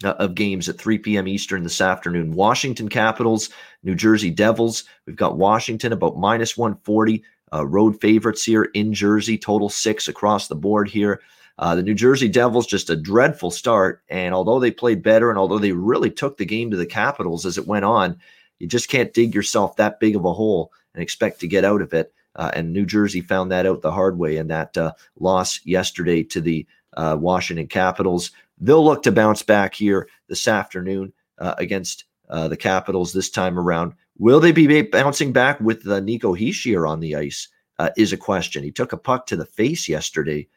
uh, 0.03 0.13
of 0.19 0.35
games 0.35 0.69
at 0.69 0.77
3 0.77 0.99
p.m. 0.99 1.27
Eastern 1.27 1.63
this 1.63 1.81
afternoon. 1.81 2.31
Washington 2.31 2.89
Capitals, 2.89 3.49
New 3.83 3.95
Jersey 3.95 4.29
Devils. 4.29 4.83
We've 5.05 5.15
got 5.15 5.37
Washington 5.37 5.93
about 5.93 6.17
minus 6.17 6.57
140. 6.57 7.23
Uh, 7.53 7.65
road 7.65 7.99
favorites 8.01 8.43
here 8.43 8.65
in 8.73 8.93
Jersey, 8.93 9.37
total 9.37 9.69
six 9.69 10.09
across 10.09 10.47
the 10.49 10.55
board 10.55 10.89
here. 10.89 11.21
Uh, 11.59 11.75
the 11.75 11.83
New 11.83 11.95
Jersey 11.95 12.27
Devils 12.27 12.67
just 12.67 12.89
a 12.89 12.95
dreadful 12.95 13.49
start, 13.49 14.03
and 14.09 14.33
although 14.33 14.59
they 14.59 14.71
played 14.71 15.01
better, 15.01 15.29
and 15.29 15.39
although 15.39 15.57
they 15.57 15.71
really 15.71 16.11
took 16.11 16.37
the 16.37 16.45
game 16.45 16.69
to 16.69 16.77
the 16.77 16.85
Capitals 16.85 17.45
as 17.45 17.57
it 17.57 17.67
went 17.67 17.85
on, 17.85 18.19
you 18.59 18.67
just 18.67 18.89
can't 18.89 19.13
dig 19.13 19.33
yourself 19.33 19.75
that 19.75 19.99
big 19.99 20.15
of 20.15 20.25
a 20.25 20.33
hole 20.33 20.71
and 20.93 21.01
expect 21.01 21.39
to 21.39 21.47
get 21.47 21.65
out 21.65 21.81
of 21.81 21.93
it. 21.93 22.13
Uh, 22.35 22.51
and 22.53 22.71
New 22.71 22.85
Jersey 22.85 23.21
found 23.21 23.51
that 23.51 23.65
out 23.65 23.81
the 23.81 23.91
hard 23.91 24.19
way 24.19 24.37
in 24.37 24.47
that 24.47 24.77
uh, 24.77 24.93
loss 25.19 25.59
yesterday 25.65 26.23
to 26.23 26.41
the 26.41 26.67
uh, 26.95 27.17
Washington 27.19 27.67
Capitals. 27.67 28.31
They'll 28.59 28.85
look 28.85 29.03
to 29.03 29.11
bounce 29.11 29.41
back 29.41 29.73
here 29.73 30.07
this 30.27 30.47
afternoon 30.47 31.13
uh, 31.39 31.55
against 31.57 32.05
uh, 32.29 32.47
the 32.47 32.57
Capitals 32.57 33.13
this 33.13 33.31
time 33.31 33.57
around. 33.57 33.93
Will 34.19 34.39
they 34.39 34.51
be 34.51 34.81
bouncing 34.83 35.31
back 35.31 35.59
with 35.59 35.85
Nico 35.85 36.35
Hischier 36.35 36.87
on 36.87 36.99
the 36.99 37.15
ice? 37.15 37.47
Is 37.95 38.11
a 38.11 38.17
question. 38.17 38.63
He 38.63 38.71
took 38.71 38.91
a 38.91 38.97
puck 38.97 39.27
to 39.27 39.35
the 39.35 39.45
face 39.45 39.87
yesterday 39.87 40.47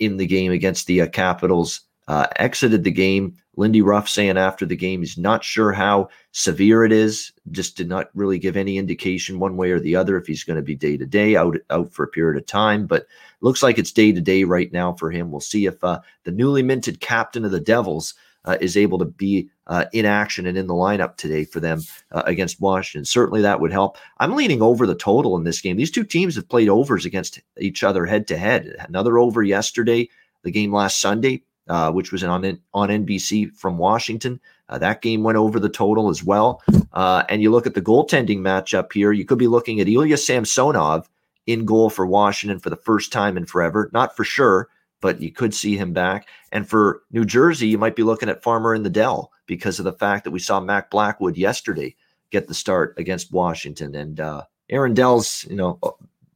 in 0.00 0.16
the 0.16 0.26
game 0.26 0.52
against 0.52 0.86
the 0.86 1.06
Capitals 1.08 1.82
uh, 2.08 2.26
exited 2.36 2.84
the 2.84 2.90
game. 2.90 3.34
Lindy 3.56 3.82
Ruff 3.82 4.08
saying 4.08 4.38
after 4.38 4.64
the 4.64 4.76
game 4.76 5.00
he's 5.00 5.18
not 5.18 5.44
sure 5.44 5.72
how 5.72 6.08
severe 6.32 6.84
it 6.84 6.92
is. 6.92 7.32
Just 7.50 7.76
did 7.76 7.88
not 7.88 8.08
really 8.14 8.38
give 8.38 8.56
any 8.56 8.78
indication 8.78 9.38
one 9.38 9.56
way 9.56 9.72
or 9.72 9.80
the 9.80 9.96
other 9.96 10.16
if 10.16 10.26
he's 10.26 10.44
going 10.44 10.56
to 10.56 10.62
be 10.62 10.74
day 10.74 10.96
to 10.96 11.04
day 11.04 11.36
out 11.36 11.56
out 11.70 11.92
for 11.92 12.04
a 12.04 12.08
period 12.08 12.40
of 12.40 12.46
time. 12.46 12.86
But 12.86 13.06
looks 13.40 13.62
like 13.62 13.78
it's 13.78 13.92
day 13.92 14.12
to 14.12 14.20
day 14.20 14.44
right 14.44 14.72
now 14.72 14.94
for 14.94 15.10
him. 15.10 15.30
We'll 15.30 15.40
see 15.40 15.66
if 15.66 15.82
uh, 15.84 16.00
the 16.24 16.30
newly 16.30 16.62
minted 16.62 17.00
captain 17.00 17.44
of 17.44 17.50
the 17.50 17.60
Devils 17.60 18.14
uh, 18.14 18.18
is 18.60 18.76
able 18.76 18.98
to 18.98 19.04
be 19.04 19.48
uh, 19.66 19.84
in 19.92 20.06
action 20.06 20.46
and 20.46 20.56
in 20.56 20.66
the 20.66 20.74
lineup 20.74 21.16
today 21.16 21.44
for 21.44 21.60
them 21.60 21.82
uh, 22.12 22.22
against 22.26 22.60
Washington. 22.60 23.04
Certainly 23.04 23.42
that 23.42 23.60
would 23.60 23.72
help. 23.72 23.98
I'm 24.18 24.34
leaning 24.34 24.62
over 24.62 24.86
the 24.86 24.94
total 24.94 25.36
in 25.36 25.44
this 25.44 25.60
game. 25.60 25.76
These 25.76 25.90
two 25.90 26.04
teams 26.04 26.36
have 26.36 26.48
played 26.48 26.68
overs 26.68 27.04
against 27.04 27.40
each 27.58 27.84
other 27.84 28.06
head 28.06 28.26
to 28.28 28.36
head. 28.38 28.74
Another 28.80 29.18
over 29.18 29.42
yesterday, 29.42 30.08
the 30.42 30.50
game 30.50 30.72
last 30.72 31.00
Sunday, 31.00 31.42
uh, 31.68 31.92
which 31.92 32.12
was 32.12 32.24
on 32.24 32.58
on 32.72 32.88
NBC 32.88 33.54
from 33.54 33.78
Washington. 33.78 34.40
Uh, 34.68 34.78
that 34.78 35.02
game 35.02 35.22
went 35.22 35.38
over 35.38 35.58
the 35.58 35.68
total 35.68 36.08
as 36.08 36.22
well. 36.22 36.62
Uh, 36.92 37.24
and 37.28 37.42
you 37.42 37.50
look 37.50 37.66
at 37.66 37.74
the 37.74 37.82
goaltending 37.82 38.38
matchup 38.38 38.92
here, 38.92 39.12
you 39.12 39.24
could 39.24 39.38
be 39.38 39.46
looking 39.46 39.80
at 39.80 39.88
Ilya 39.88 40.16
Samsonov 40.16 41.08
in 41.46 41.64
goal 41.64 41.88
for 41.88 42.06
Washington 42.06 42.58
for 42.58 42.70
the 42.70 42.76
first 42.76 43.12
time 43.12 43.36
in 43.36 43.46
forever. 43.46 43.90
Not 43.92 44.14
for 44.14 44.24
sure, 44.24 44.68
but 45.00 45.20
you 45.20 45.32
could 45.32 45.54
see 45.54 45.76
him 45.76 45.92
back. 45.92 46.28
And 46.52 46.68
for 46.68 47.02
New 47.10 47.24
Jersey, 47.24 47.68
you 47.68 47.78
might 47.78 47.96
be 47.96 48.02
looking 48.02 48.28
at 48.28 48.42
Farmer 48.42 48.74
in 48.74 48.82
the 48.82 48.90
Dell 48.90 49.32
because 49.46 49.78
of 49.78 49.84
the 49.84 49.92
fact 49.92 50.24
that 50.24 50.30
we 50.30 50.38
saw 50.38 50.60
Mac 50.60 50.90
Blackwood 50.90 51.36
yesterday 51.36 51.94
get 52.30 52.48
the 52.48 52.54
start 52.54 52.94
against 52.98 53.32
Washington. 53.32 53.94
And 53.94 54.20
uh, 54.20 54.42
Aaron 54.70 54.94
Dell's, 54.94 55.44
you 55.48 55.56
know, 55.56 55.78
uh, 55.82 55.90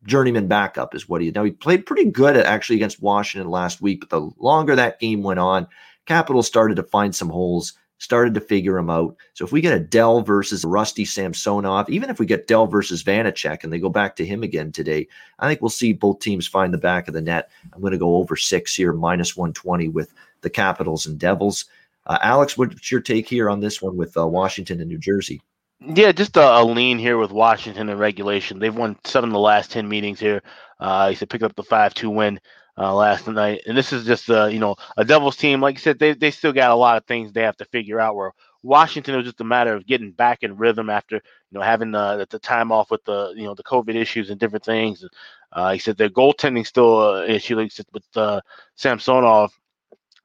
journeyman 0.05 0.49
backup 0.49 0.95
is 0.95 1.09
what 1.09 1.21
he 1.21 1.31
now 1.31 1.45
he 1.45 1.53
played 1.53 1.87
pretty 1.87 2.05
good 2.05 2.37
at 2.37 2.47
actually 2.47 2.77
against 2.77 3.03
Washington 3.03 3.49
last 3.49 3.81
week, 3.81 4.01
but 4.01 4.11
the 4.11 4.31
longer 4.39 4.75
that 4.75 4.99
game 4.99 5.23
went 5.23 5.39
on, 5.39 5.67
Capitals 6.07 6.47
started 6.47 6.75
to 6.77 6.83
find 6.83 7.15
some 7.15 7.29
holes 7.29 7.75
started 8.03 8.35
to 8.35 8.41
figure 8.41 8.77
him 8.77 8.91
out. 8.91 9.15
So 9.35 9.45
if 9.45 9.53
we 9.53 9.61
get 9.61 9.77
a 9.77 9.79
Dell 9.79 10.23
versus 10.23 10.65
Rusty 10.65 11.05
Samsonov, 11.05 11.89
even 11.89 12.11
if 12.11 12.19
we 12.19 12.27
get 12.27 12.49
Dell 12.49 12.67
versus 12.67 13.05
Vanecek 13.05 13.63
and 13.63 13.73
they 13.73 13.79
go 13.79 13.89
back 13.89 14.17
to 14.17 14.27
him 14.27 14.43
again 14.43 14.73
today, 14.73 15.07
I 15.39 15.47
think 15.47 15.63
we'll 15.63 15.69
see 15.69 15.93
both 15.93 16.19
teams 16.19 16.45
find 16.45 16.75
the 16.75 16.79
back 16.79 17.07
of 17.07 17.15
the 17.15 17.21
net. 17.21 17.51
I'm 17.73 17.81
going 17.81 17.93
to 17.93 17.99
go 17.99 18.17
over 18.17 18.35
six 18.35 18.75
here, 18.75 18.93
minus 18.93 19.37
120 19.37 19.87
with 19.87 20.13
the 20.41 20.51
Capitals 20.51 21.07
and 21.07 21.17
Devils. 21.17 21.67
Uh, 22.05 22.19
Alex, 22.23 22.59
what's 22.59 22.91
your 22.91 23.01
take 23.01 23.29
here 23.29 23.49
on 23.49 23.61
this 23.61 23.81
one 23.81 23.97
with 23.97 24.17
uh, 24.17 24.27
Washington 24.27 24.81
and 24.81 24.89
New 24.89 24.99
Jersey? 24.99 25.41
Yeah, 25.79 26.11
just 26.11 26.37
a, 26.37 26.61
a, 26.61 26.65
lean 26.65 26.99
here 26.99 27.19
with 27.19 27.31
Washington 27.31 27.89
and 27.89 28.01
regulation. 28.01 28.59
They've 28.59 28.75
won 28.75 28.97
seven 29.05 29.31
of 29.31 29.35
the 29.35 29.39
last 29.39 29.71
10 29.71 29.89
meetings 29.89 30.19
here. 30.19 30.43
Uh, 30.81 31.11
he 31.11 31.15
said 31.15 31.31
pick 31.31 31.43
up 31.43 31.55
the 31.55 31.63
5 31.63 31.95
2 31.95 32.11
win 32.11 32.41
uh, 32.79 32.95
last 32.95 33.27
night. 33.27 33.63
And 33.67 33.77
this 33.77 33.93
is 33.93 34.07
just 34.07 34.31
uh, 34.31 34.47
you 34.47 34.59
know 34.59 34.77
a 34.97 35.05
Devils 35.05 35.37
team. 35.37 35.61
Like 35.61 35.77
I 35.77 35.81
said, 35.81 35.99
they 35.99 36.15
they 36.15 36.31
still 36.31 36.53
got 36.53 36.71
a 36.71 36.77
lot 36.77 36.97
of 36.97 37.05
things 37.07 37.33
they 37.33 37.43
have 37.43 37.57
to 37.59 37.65
figure 37.67 38.01
out. 38.01 38.17
Where 38.17 38.33
Washington 38.63 39.17
was 39.17 39.25
just 39.25 39.41
a 39.41 39.45
matter 39.45 39.75
of 39.75 39.87
getting 39.87 40.13
back 40.13 40.43
in 40.43 40.57
rhythm 40.57 40.91
after 40.91 41.17
you 41.17 41.23
know 41.59 41.63
having 41.63 41.91
the 41.91 42.27
the 42.31 42.39
time 42.39 42.73
off 42.73 42.91
with 42.91 43.05
the 43.05 43.33
you 43.37 43.45
know 43.45 43.55
the 43.55 43.65
COVID 43.65 43.95
issues 43.95 44.31
and 44.31 44.41
different 44.41 44.65
things. 44.65 45.05
Uh, 45.53 45.73
he 45.73 45.79
said 45.79 45.97
their 45.97 46.09
goaltending 46.11 46.67
still 46.67 47.17
an 47.17 47.31
issue. 47.31 47.57
Like 47.57 47.73
said, 47.73 47.87
with 47.93 48.05
uh, 48.17 48.41
Samsonov, 48.77 49.53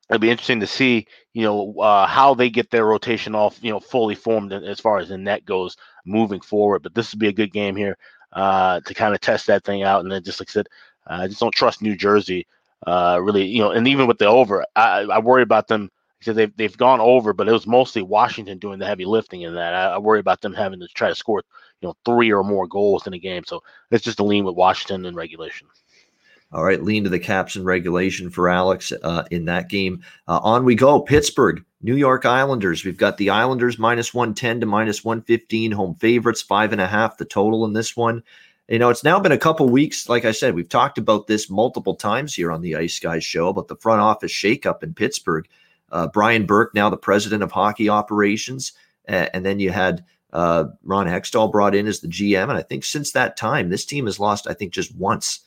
it'll 0.10 0.20
be 0.20 0.30
interesting 0.30 0.62
to 0.62 0.68
see 0.68 1.06
you 1.34 1.44
know 1.44 1.74
uh, 1.80 2.08
how 2.08 2.34
they 2.34 2.50
get 2.50 2.70
their 2.72 2.86
rotation 2.86 3.36
off 3.36 3.60
you 3.62 3.72
know 3.72 3.80
fully 3.80 4.16
formed 4.16 4.54
as 4.54 4.80
far 4.80 5.00
as 5.00 5.10
the 5.10 5.18
net 5.18 5.46
goes 5.46 5.76
moving 6.06 6.42
forward. 6.42 6.84
But 6.84 6.96
this 6.96 7.12
would 7.12 7.20
be 7.20 7.28
a 7.28 7.34
good 7.34 7.52
game 7.52 7.76
here 7.76 7.98
uh, 8.34 8.80
to 8.82 8.94
kind 8.94 9.14
of 9.14 9.22
test 9.22 9.48
that 9.48 9.64
thing 9.64 9.84
out. 9.84 10.02
And 10.02 10.12
then 10.12 10.24
just 10.24 10.40
like 10.40 10.50
I 10.50 10.54
said, 10.54 10.68
I 11.10 11.28
just 11.28 11.40
don't 11.40 11.54
trust 11.54 11.82
New 11.82 11.96
Jersey. 11.96 12.48
Uh, 12.86 13.20
really, 13.22 13.46
you 13.46 13.60
know, 13.60 13.72
and 13.72 13.88
even 13.88 14.08
with 14.08 14.20
the 14.20 14.28
over, 14.28 14.64
I, 14.76 15.02
I 15.02 15.20
worry 15.20 15.42
about 15.42 15.68
them 15.68 15.90
because 16.20 16.36
they've 16.36 16.56
they've 16.58 16.78
gone 16.78 17.00
over, 17.00 17.34
but 17.34 17.48
it 17.48 17.52
was 17.52 17.68
mostly 17.68 18.02
Washington 18.02 18.58
doing 18.58 18.80
the 18.80 18.86
heavy 18.86 19.06
lifting 19.06 19.42
in 19.42 19.56
that. 19.56 19.74
I, 19.74 19.96
I, 19.96 19.98
worry 19.98 20.20
about 20.20 20.42
them 20.42 20.54
having 20.54 20.80
to 20.80 20.88
try 20.90 21.10
to 21.10 21.16
score, 21.16 21.44
you 21.82 21.88
know, 21.88 21.96
three 22.06 22.32
or 22.32 22.44
more 22.44 22.68
goals 22.68 23.08
in 23.08 23.14
a 23.14 23.20
game. 23.20 23.44
So 23.46 23.64
it's 23.92 24.04
just 24.04 24.20
a 24.20 24.24
lean 24.24 24.46
with 24.46 24.56
Washington 24.56 25.06
in 25.06 25.16
regulation. 25.16 25.68
All 26.54 26.64
right, 26.64 26.82
lean 26.82 27.04
to 27.04 27.10
the 27.10 27.20
caps 27.20 27.58
in 27.58 27.66
regulation 27.66 28.30
for 28.30 28.48
Alex 28.48 28.94
uh, 29.04 29.24
in 29.32 29.46
that 29.46 29.68
game. 29.68 30.02
Uh, 30.28 30.40
on 30.42 30.64
we 30.64 30.76
go. 30.76 31.02
Pittsburgh, 31.02 31.64
New 31.82 31.96
York 31.96 32.26
Islanders. 32.26 32.86
We've 32.86 32.98
got 32.98 33.18
the 33.18 33.32
Islanders 33.32 33.78
minus 33.78 34.14
110 34.14 34.62
to 34.62 34.66
minus 34.66 35.04
115, 35.04 35.74
home 35.74 35.96
favorites, 35.96 36.42
five 36.42 36.72
and 36.72 36.80
a 36.80 36.88
half 36.88 37.18
the 37.18 37.26
total 37.26 37.66
in 37.66 37.74
this 37.74 37.98
one. 37.98 38.24
You 38.68 38.80
know, 38.80 38.90
it's 38.90 39.04
now 39.04 39.20
been 39.20 39.32
a 39.32 39.38
couple 39.38 39.70
weeks. 39.70 40.10
Like 40.10 40.26
I 40.26 40.32
said, 40.32 40.54
we've 40.54 40.68
talked 40.68 40.98
about 40.98 41.28
this 41.28 41.50
multiple 41.50 41.96
times 41.96 42.36
here 42.36 42.52
on 42.52 42.62
the 42.62 42.76
Ice 42.76 43.00
Guys 43.00 43.24
show 43.24 43.48
about 43.48 43.70
the 43.70 43.78
front 43.78 44.02
office 44.02 44.32
shakeup 44.32 44.84
in 44.84 44.94
Pittsburgh. 44.94 45.48
Uh, 45.90 46.08
Brian 46.08 46.46
Burke, 46.46 46.74
now 46.74 46.90
the 46.90 46.98
president 46.98 47.44
of 47.44 47.52
hockey 47.52 47.88
operations, 47.88 48.74
uh, 49.08 49.28
and 49.34 49.46
then 49.46 49.62
you 49.62 49.72
had 49.72 50.04
uh, 50.34 50.66
Ron 50.84 51.08
Hextall 51.08 51.50
brought 51.50 51.76
in 51.76 51.88
as 51.88 52.02
the 52.02 52.10
GM. 52.10 52.50
And 52.50 52.58
I 52.58 52.62
think 52.62 52.84
since 52.84 53.14
that 53.14 53.38
time, 53.38 53.70
this 53.70 53.86
team 53.86 54.06
has 54.06 54.20
lost, 54.20 54.48
I 54.50 54.54
think, 54.54 54.74
just 54.74 54.94
once 54.98 55.40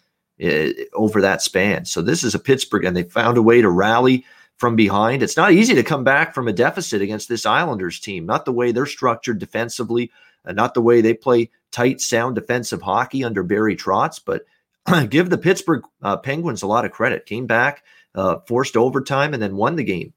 uh, 0.42 0.68
over 0.94 1.20
that 1.20 1.42
span. 1.42 1.84
So 1.84 2.00
this 2.00 2.24
is 2.24 2.34
a 2.34 2.38
Pittsburgh, 2.38 2.86
and 2.86 2.96
they 2.96 3.02
found 3.02 3.36
a 3.36 3.42
way 3.42 3.60
to 3.60 3.68
rally 3.68 4.24
from 4.56 4.76
behind. 4.76 5.22
It's 5.22 5.36
not 5.36 5.52
easy 5.52 5.74
to 5.74 5.82
come 5.82 6.04
back 6.04 6.34
from 6.34 6.48
a 6.48 6.54
deficit 6.54 7.02
against 7.02 7.28
this 7.28 7.44
Islanders 7.44 8.00
team. 8.00 8.24
Not 8.24 8.46
the 8.46 8.52
way 8.52 8.72
they're 8.72 8.86
structured 8.86 9.38
defensively, 9.38 10.10
and 10.46 10.56
not 10.56 10.72
the 10.72 10.80
way 10.80 11.02
they 11.02 11.12
play 11.12 11.50
tight, 11.70 12.00
sound 12.00 12.34
defensive 12.34 12.82
hockey 12.82 13.24
under 13.24 13.42
Barry 13.42 13.76
Trotz, 13.76 14.20
but 14.24 14.44
give 15.10 15.30
the 15.30 15.38
Pittsburgh 15.38 15.82
uh, 16.02 16.16
Penguins 16.16 16.62
a 16.62 16.66
lot 16.66 16.84
of 16.84 16.92
credit. 16.92 17.26
Came 17.26 17.46
back, 17.46 17.84
uh, 18.14 18.38
forced 18.46 18.76
overtime, 18.76 19.34
and 19.34 19.42
then 19.42 19.56
won 19.56 19.76
the 19.76 19.84
game 19.84 20.12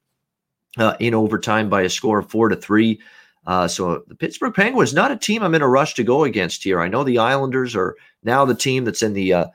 uh, 0.78 0.96
in 1.00 1.14
overtime 1.14 1.68
by 1.68 1.82
a 1.82 1.88
score 1.88 2.18
of 2.18 2.30
four 2.30 2.48
to 2.48 2.56
three. 2.56 3.00
Uh, 3.46 3.68
so 3.68 4.02
the 4.06 4.14
Pittsburgh 4.14 4.54
Penguins, 4.54 4.94
not 4.94 5.10
a 5.10 5.16
team 5.16 5.42
I'm 5.42 5.54
in 5.54 5.62
a 5.62 5.68
rush 5.68 5.94
to 5.94 6.04
go 6.04 6.24
against 6.24 6.64
here. 6.64 6.80
I 6.80 6.88
know 6.88 7.04
the 7.04 7.18
Islanders 7.18 7.76
are 7.76 7.96
now 8.22 8.44
the 8.44 8.54
team 8.54 8.84
that's 8.84 9.02
in 9.02 9.12
the 9.12 9.34
uh, 9.34 9.46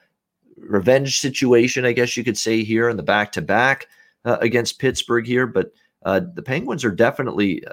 revenge 0.58 1.20
situation, 1.20 1.86
I 1.86 1.94
guess 1.94 2.16
you 2.16 2.24
could 2.24 2.38
say 2.38 2.64
here 2.64 2.88
in 2.88 2.98
the 2.98 3.04
back 3.04 3.32
to 3.34 3.42
back 3.42 3.88
against 4.26 4.78
Pittsburgh 4.78 5.26
here, 5.26 5.48
but 5.48 5.72
uh, 6.06 6.22
the 6.36 6.44
Penguins 6.44 6.86
are 6.86 6.92
definitely 6.92 7.64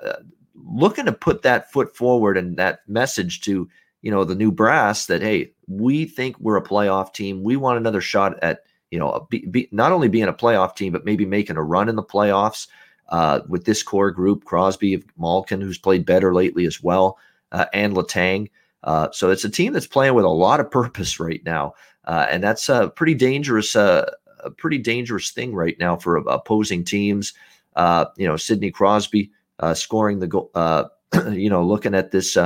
looking 0.55 1.05
to 1.05 1.13
put 1.13 1.43
that 1.43 1.71
foot 1.71 1.95
forward 1.95 2.37
and 2.37 2.57
that 2.57 2.81
message 2.89 3.41
to 3.43 3.69
you 4.03 4.11
know 4.11 4.25
the 4.25 4.35
new 4.35 4.53
brass 4.53 5.07
that 5.07 5.23
hey 5.23 5.53
we 5.67 6.05
think 6.05 6.39
we're 6.39 6.57
a 6.57 6.63
playoff 6.63 7.13
team 7.13 7.43
we 7.43 7.57
want 7.57 7.79
another 7.79 8.01
shot 8.01 8.39
at 8.43 8.61
you 8.91 8.99
know 8.99 9.27
be, 9.31 9.45
be, 9.47 9.69
not 9.73 9.93
only 9.93 10.09
being 10.09 10.29
a 10.29 10.33
playoff 10.33 10.77
team 10.77 10.93
but 10.93 11.05
maybe 11.05 11.27
making 11.27 11.57
a 11.57 11.63
run 11.63 11.89
in 11.89 11.97
the 11.97 12.03
playoffs 12.03 12.69
uh, 13.09 13.41
with 13.49 13.65
this 13.65 13.83
core 13.83 14.11
group 14.11 14.45
crosby 14.45 15.03
malkin 15.17 15.61
who's 15.61 15.79
played 15.79 16.07
better 16.07 16.35
lately 16.35 16.67
as 16.67 16.83
well 16.83 17.19
uh, 17.53 17.67
and 17.73 17.95
Letang. 17.95 18.51
uh, 18.85 19.09
so 19.13 19.31
it's 19.31 19.45
a 19.45 19.51
team 19.51 19.73
that's 19.73 19.87
playing 19.87 20.15
with 20.15 20.25
a 20.25 20.29
lot 20.29 20.61
of 20.61 20.71
purpose 20.81 21.19
right 21.19 21.43
now 21.45 21.75
uh, 22.05 22.27
and 22.31 22.43
that's 22.43 22.69
a 22.69 22.89
pretty 22.91 23.15
dangerous 23.15 23.75
uh, 23.75 24.11
a 24.41 24.51
pretty 24.51 24.79
dangerous 24.79 25.31
thing 25.31 25.55
right 25.55 25.77
now 25.79 25.97
for 25.97 26.17
opposing 26.17 26.85
teams 26.85 27.33
uh, 27.77 28.07
you 28.17 28.27
know 28.27 28.37
sidney 28.37 28.71
crosby 28.71 29.31
scoring 29.75 30.21
the 30.21 30.27
goal 30.27 30.51
you 31.31 31.49
know 31.51 31.65
looking 31.65 31.95
at 31.95 32.11
this 32.11 32.37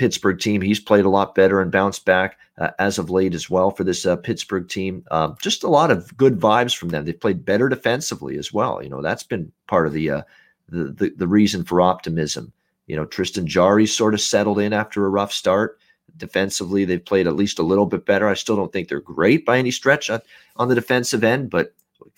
Pittsburgh 0.00 0.40
team. 0.40 0.62
He's 0.62 0.80
played 0.80 1.04
a 1.04 1.10
lot 1.10 1.34
better 1.34 1.60
and 1.60 1.70
bounced 1.70 2.06
back 2.06 2.38
uh, 2.56 2.70
as 2.78 2.98
of 2.98 3.10
late 3.10 3.34
as 3.34 3.50
well 3.50 3.70
for 3.70 3.84
this 3.84 4.06
uh, 4.06 4.16
Pittsburgh 4.16 4.66
team. 4.66 5.04
Um, 5.10 5.36
just 5.42 5.62
a 5.62 5.68
lot 5.68 5.90
of 5.90 6.16
good 6.16 6.40
vibes 6.40 6.74
from 6.74 6.88
them. 6.88 7.04
They've 7.04 7.20
played 7.20 7.44
better 7.44 7.68
defensively 7.68 8.38
as 8.38 8.50
well. 8.50 8.82
You 8.82 8.88
know, 8.88 9.02
that's 9.02 9.24
been 9.24 9.52
part 9.66 9.86
of 9.86 9.92
the 9.92 10.08
uh, 10.08 10.22
the, 10.70 10.84
the, 10.84 11.12
the 11.18 11.28
reason 11.28 11.64
for 11.64 11.82
optimism. 11.82 12.50
You 12.86 12.96
know, 12.96 13.04
Tristan 13.04 13.46
Jarry 13.46 13.86
sort 13.86 14.14
of 14.14 14.22
settled 14.22 14.58
in 14.58 14.72
after 14.72 15.04
a 15.04 15.10
rough 15.10 15.34
start. 15.34 15.78
Defensively, 16.16 16.86
they've 16.86 17.04
played 17.04 17.26
at 17.26 17.36
least 17.36 17.58
a 17.58 17.62
little 17.62 17.84
bit 17.84 18.06
better. 18.06 18.26
I 18.26 18.34
still 18.34 18.56
don't 18.56 18.72
think 18.72 18.88
they're 18.88 19.00
great 19.00 19.44
by 19.44 19.58
any 19.58 19.70
stretch 19.70 20.08
on, 20.08 20.22
on 20.56 20.68
the 20.68 20.74
defensive 20.74 21.24
end, 21.24 21.50
but 21.50 21.74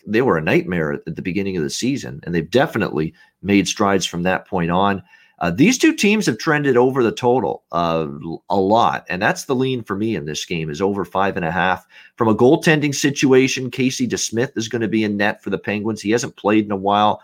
they 0.06 0.22
were 0.22 0.38
a 0.38 0.42
nightmare 0.42 0.92
at 0.92 1.16
the 1.16 1.20
beginning 1.20 1.56
of 1.56 1.64
the 1.64 1.70
season, 1.70 2.20
and 2.22 2.32
they've 2.32 2.48
definitely 2.48 3.12
made 3.42 3.66
strides 3.66 4.06
from 4.06 4.22
that 4.22 4.46
point 4.46 4.70
on. 4.70 5.02
Uh, 5.42 5.50
these 5.50 5.76
two 5.76 5.92
teams 5.92 6.24
have 6.24 6.38
trended 6.38 6.76
over 6.76 7.02
the 7.02 7.10
total 7.10 7.64
uh, 7.72 8.06
a 8.48 8.56
lot, 8.56 9.04
and 9.08 9.20
that's 9.20 9.46
the 9.46 9.56
lean 9.56 9.82
for 9.82 9.96
me 9.96 10.14
in 10.14 10.24
this 10.24 10.44
game 10.44 10.70
is 10.70 10.80
over 10.80 11.04
five 11.04 11.36
and 11.36 11.44
a 11.44 11.50
half. 11.50 11.84
From 12.16 12.28
a 12.28 12.34
goaltending 12.34 12.94
situation, 12.94 13.68
Casey 13.68 14.06
DeSmith 14.06 14.56
is 14.56 14.68
going 14.68 14.82
to 14.82 14.88
be 14.88 15.02
in 15.02 15.16
net 15.16 15.42
for 15.42 15.50
the 15.50 15.58
Penguins. 15.58 16.00
He 16.00 16.12
hasn't 16.12 16.36
played 16.36 16.64
in 16.64 16.70
a 16.70 16.76
while. 16.76 17.20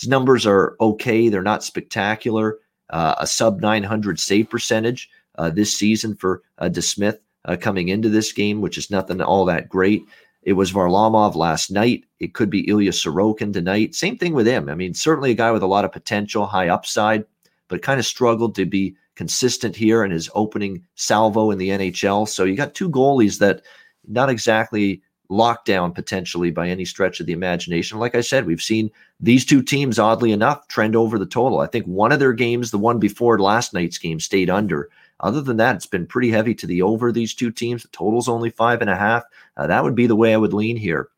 His 0.00 0.08
numbers 0.08 0.48
are 0.48 0.74
okay; 0.80 1.28
they're 1.28 1.42
not 1.42 1.62
spectacular. 1.62 2.58
Uh, 2.90 3.14
a 3.18 3.26
sub 3.26 3.60
900 3.60 4.18
save 4.18 4.50
percentage 4.50 5.08
uh, 5.38 5.48
this 5.48 5.72
season 5.72 6.16
for 6.16 6.42
uh, 6.58 6.68
DeSmith 6.68 7.18
uh, 7.44 7.56
coming 7.56 7.86
into 7.86 8.08
this 8.08 8.32
game, 8.32 8.60
which 8.60 8.78
is 8.78 8.90
nothing 8.90 9.22
all 9.22 9.44
that 9.44 9.68
great. 9.68 10.02
It 10.42 10.54
was 10.54 10.72
Varlamov 10.72 11.36
last 11.36 11.70
night. 11.70 12.04
It 12.18 12.34
could 12.34 12.50
be 12.50 12.68
Ilya 12.68 12.90
Sorokin 12.90 13.52
tonight. 13.52 13.94
Same 13.94 14.18
thing 14.18 14.32
with 14.32 14.48
him. 14.48 14.68
I 14.68 14.74
mean, 14.74 14.92
certainly 14.92 15.30
a 15.30 15.34
guy 15.34 15.52
with 15.52 15.62
a 15.62 15.68
lot 15.68 15.84
of 15.84 15.92
potential, 15.92 16.46
high 16.46 16.68
upside 16.68 17.24
but 17.70 17.80
kind 17.80 17.98
of 17.98 18.04
struggled 18.04 18.54
to 18.56 18.66
be 18.66 18.94
consistent 19.14 19.76
here 19.76 20.04
in 20.04 20.10
his 20.10 20.28
opening 20.34 20.84
salvo 20.96 21.50
in 21.50 21.58
the 21.58 21.70
NHL. 21.70 22.28
So 22.28 22.44
you 22.44 22.56
got 22.56 22.74
two 22.74 22.90
goalies 22.90 23.38
that 23.38 23.62
not 24.06 24.28
exactly 24.28 25.02
locked 25.30 25.66
down 25.66 25.92
potentially 25.92 26.50
by 26.50 26.68
any 26.68 26.84
stretch 26.84 27.20
of 27.20 27.26
the 27.26 27.32
imagination. 27.32 27.98
Like 27.98 28.16
I 28.16 28.20
said, 28.20 28.46
we've 28.46 28.60
seen 28.60 28.90
these 29.20 29.44
two 29.44 29.62
teams, 29.62 29.98
oddly 29.98 30.32
enough, 30.32 30.66
trend 30.66 30.96
over 30.96 31.18
the 31.18 31.26
total. 31.26 31.60
I 31.60 31.68
think 31.68 31.86
one 31.86 32.12
of 32.12 32.18
their 32.18 32.32
games, 32.32 32.70
the 32.70 32.78
one 32.78 32.98
before 32.98 33.38
last 33.38 33.72
night's 33.72 33.98
game, 33.98 34.18
stayed 34.18 34.50
under. 34.50 34.90
Other 35.20 35.40
than 35.40 35.58
that, 35.58 35.76
it's 35.76 35.86
been 35.86 36.06
pretty 36.06 36.30
heavy 36.30 36.54
to 36.56 36.66
the 36.66 36.82
over 36.82 37.12
these 37.12 37.34
two 37.34 37.52
teams. 37.52 37.82
The 37.82 37.88
total's 37.88 38.28
only 38.28 38.50
five 38.50 38.80
and 38.80 38.90
a 38.90 38.96
half. 38.96 39.22
Uh, 39.56 39.68
that 39.68 39.84
would 39.84 39.94
be 39.94 40.06
the 40.06 40.16
way 40.16 40.34
I 40.34 40.38
would 40.38 40.52
lean 40.52 40.76
here 40.76 41.08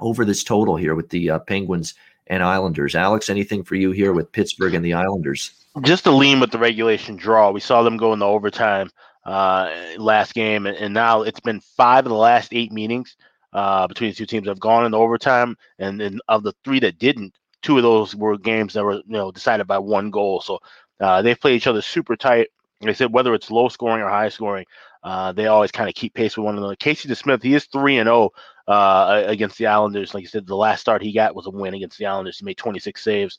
over 0.00 0.24
this 0.24 0.44
total 0.44 0.76
here 0.76 0.94
with 0.94 1.08
the 1.08 1.30
uh, 1.30 1.38
Penguins 1.38 1.94
and 2.26 2.42
Islanders. 2.42 2.94
Alex, 2.94 3.30
anything 3.30 3.64
for 3.64 3.74
you 3.74 3.90
here 3.90 4.12
with 4.12 4.32
Pittsburgh 4.32 4.74
and 4.74 4.84
the 4.84 4.92
Islanders? 4.92 5.52
Just 5.82 6.04
to 6.04 6.10
lean 6.10 6.40
with 6.40 6.50
the 6.50 6.58
regulation 6.58 7.16
draw. 7.16 7.50
We 7.50 7.60
saw 7.60 7.82
them 7.82 7.96
go 7.96 8.12
into 8.12 8.24
overtime 8.24 8.90
uh, 9.24 9.70
last 9.98 10.34
game, 10.34 10.66
and, 10.66 10.76
and, 10.76 10.94
now 10.94 11.22
it's 11.22 11.40
been 11.40 11.60
five 11.60 12.06
of 12.06 12.10
the 12.10 12.16
last 12.16 12.54
eight 12.54 12.72
meetings 12.72 13.16
uh, 13.52 13.86
between 13.86 14.10
the 14.10 14.16
two 14.16 14.26
teams 14.26 14.48
have 14.48 14.60
gone 14.60 14.86
into 14.86 14.96
overtime, 14.96 15.56
and, 15.78 16.00
and 16.00 16.22
of 16.28 16.42
the 16.42 16.54
three 16.64 16.80
that 16.80 16.98
didn't, 16.98 17.34
two 17.60 17.76
of 17.76 17.82
those 17.82 18.14
were 18.14 18.38
games 18.38 18.72
that 18.72 18.84
were 18.84 18.94
you 18.94 19.02
know 19.06 19.30
decided 19.30 19.66
by 19.66 19.78
one 19.78 20.10
goal. 20.10 20.40
So 20.40 20.58
uh, 21.00 21.22
they 21.22 21.34
play 21.34 21.54
each 21.54 21.66
other 21.66 21.82
super 21.82 22.16
tight. 22.16 22.48
Like 22.80 22.90
I 22.90 22.94
said 22.94 23.12
whether 23.12 23.34
it's 23.34 23.50
low 23.50 23.68
scoring 23.68 24.02
or 24.02 24.08
high 24.08 24.30
scoring, 24.30 24.64
uh, 25.02 25.32
they 25.32 25.46
always 25.46 25.72
kind 25.72 25.88
of 25.88 25.94
keep 25.94 26.14
pace 26.14 26.36
with 26.36 26.44
one 26.44 26.56
another. 26.56 26.76
Casey 26.76 27.08
DeSmith, 27.08 27.42
he 27.42 27.54
is 27.54 27.66
three 27.66 27.98
and 27.98 28.06
zero 28.06 28.30
oh, 28.66 28.72
uh, 28.72 29.24
against 29.26 29.58
the 29.58 29.66
Islanders. 29.66 30.14
Like 30.14 30.22
you 30.22 30.28
said, 30.28 30.46
the 30.46 30.56
last 30.56 30.80
start 30.80 31.02
he 31.02 31.12
got 31.12 31.34
was 31.34 31.46
a 31.46 31.50
win 31.50 31.74
against 31.74 31.98
the 31.98 32.06
Islanders. 32.06 32.38
He 32.38 32.44
made 32.44 32.56
26 32.56 33.02
saves, 33.02 33.38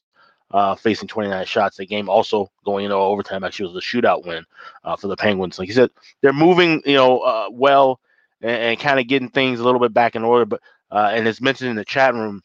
uh, 0.52 0.76
facing 0.76 1.08
29 1.08 1.46
shots. 1.46 1.78
The 1.78 1.86
game 1.86 2.10
also 2.10 2.50
going 2.66 2.86
into 2.86 2.96
overtime 2.96 3.44
actually 3.44 3.74
was 3.74 3.84
a 3.84 3.88
shootout 3.88 4.26
win 4.26 4.46
uh, 4.84 4.96
for 4.96 5.08
the 5.08 5.16
Penguins. 5.16 5.60
Like 5.60 5.68
you 5.68 5.74
said, 5.74 5.92
they're 6.22 6.34
moving, 6.34 6.82
you 6.86 6.96
know, 6.96 7.20
uh, 7.20 7.50
well 7.52 8.00
and, 8.42 8.52
and 8.52 8.80
kind 8.80 9.00
of 9.00 9.08
getting 9.08 9.30
things 9.30 9.60
a 9.60 9.64
little 9.64 9.80
bit 9.80 9.94
back 9.94 10.16
in 10.16 10.24
order. 10.24 10.46
But 10.46 10.62
uh, 10.92 11.12
and 11.14 11.28
as 11.28 11.42
mentioned 11.42 11.70
in 11.70 11.76
the 11.76 11.86
chat 11.86 12.14
room, 12.14 12.42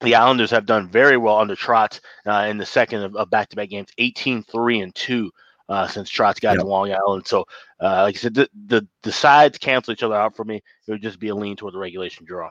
the 0.00 0.14
Islanders 0.14 0.50
have 0.50 0.66
done 0.66 0.88
very 0.88 1.16
well 1.16 1.38
under 1.38 1.56
Trotz 1.56 2.00
uh, 2.26 2.46
in 2.48 2.58
the 2.58 2.66
second 2.66 3.02
of, 3.02 3.16
of 3.16 3.30
back-to-back 3.30 3.70
games, 3.70 3.88
18 3.98 4.42
3 4.42 4.80
and 4.80 4.94
2 4.94 5.30
uh, 5.68 5.86
since 5.86 6.10
Trotz 6.10 6.40
got 6.40 6.52
yep. 6.52 6.60
to 6.60 6.66
Long 6.66 6.92
Island. 6.92 7.26
So, 7.26 7.46
uh, 7.80 8.02
like 8.02 8.16
I 8.16 8.18
said, 8.18 8.34
the, 8.34 8.48
the, 8.66 8.86
the 9.02 9.12
sides 9.12 9.58
cancel 9.58 9.92
each 9.92 10.02
other 10.02 10.14
out 10.14 10.36
for 10.36 10.44
me. 10.44 10.56
It 10.56 10.90
would 10.90 11.02
just 11.02 11.18
be 11.18 11.28
a 11.28 11.34
lean 11.34 11.56
toward 11.56 11.74
the 11.74 11.78
regulation 11.78 12.26
draw. 12.26 12.50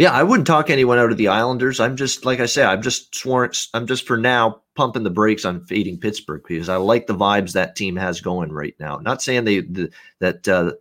Yeah, 0.00 0.12
I 0.12 0.22
wouldn't 0.22 0.46
talk 0.46 0.70
anyone 0.70 0.98
out 0.98 1.12
of 1.12 1.18
the 1.18 1.28
Islanders. 1.28 1.78
I'm 1.78 1.94
just 1.94 2.24
like 2.24 2.40
I 2.40 2.46
say, 2.46 2.64
I'm 2.64 2.80
just 2.80 3.14
sworn. 3.14 3.50
I'm 3.74 3.86
just 3.86 4.06
for 4.06 4.16
now 4.16 4.62
pumping 4.74 5.02
the 5.02 5.10
brakes 5.10 5.44
on 5.44 5.66
fading 5.66 6.00
Pittsburgh 6.00 6.42
because 6.48 6.70
I 6.70 6.76
like 6.76 7.06
the 7.06 7.14
vibes 7.14 7.52
that 7.52 7.76
team 7.76 7.96
has 7.96 8.22
going 8.22 8.50
right 8.50 8.74
now. 8.80 8.96
Not 8.96 9.20
saying 9.20 9.44
they 9.44 9.60
the, 9.60 9.90
that 10.20 10.48
uh, 10.48 10.72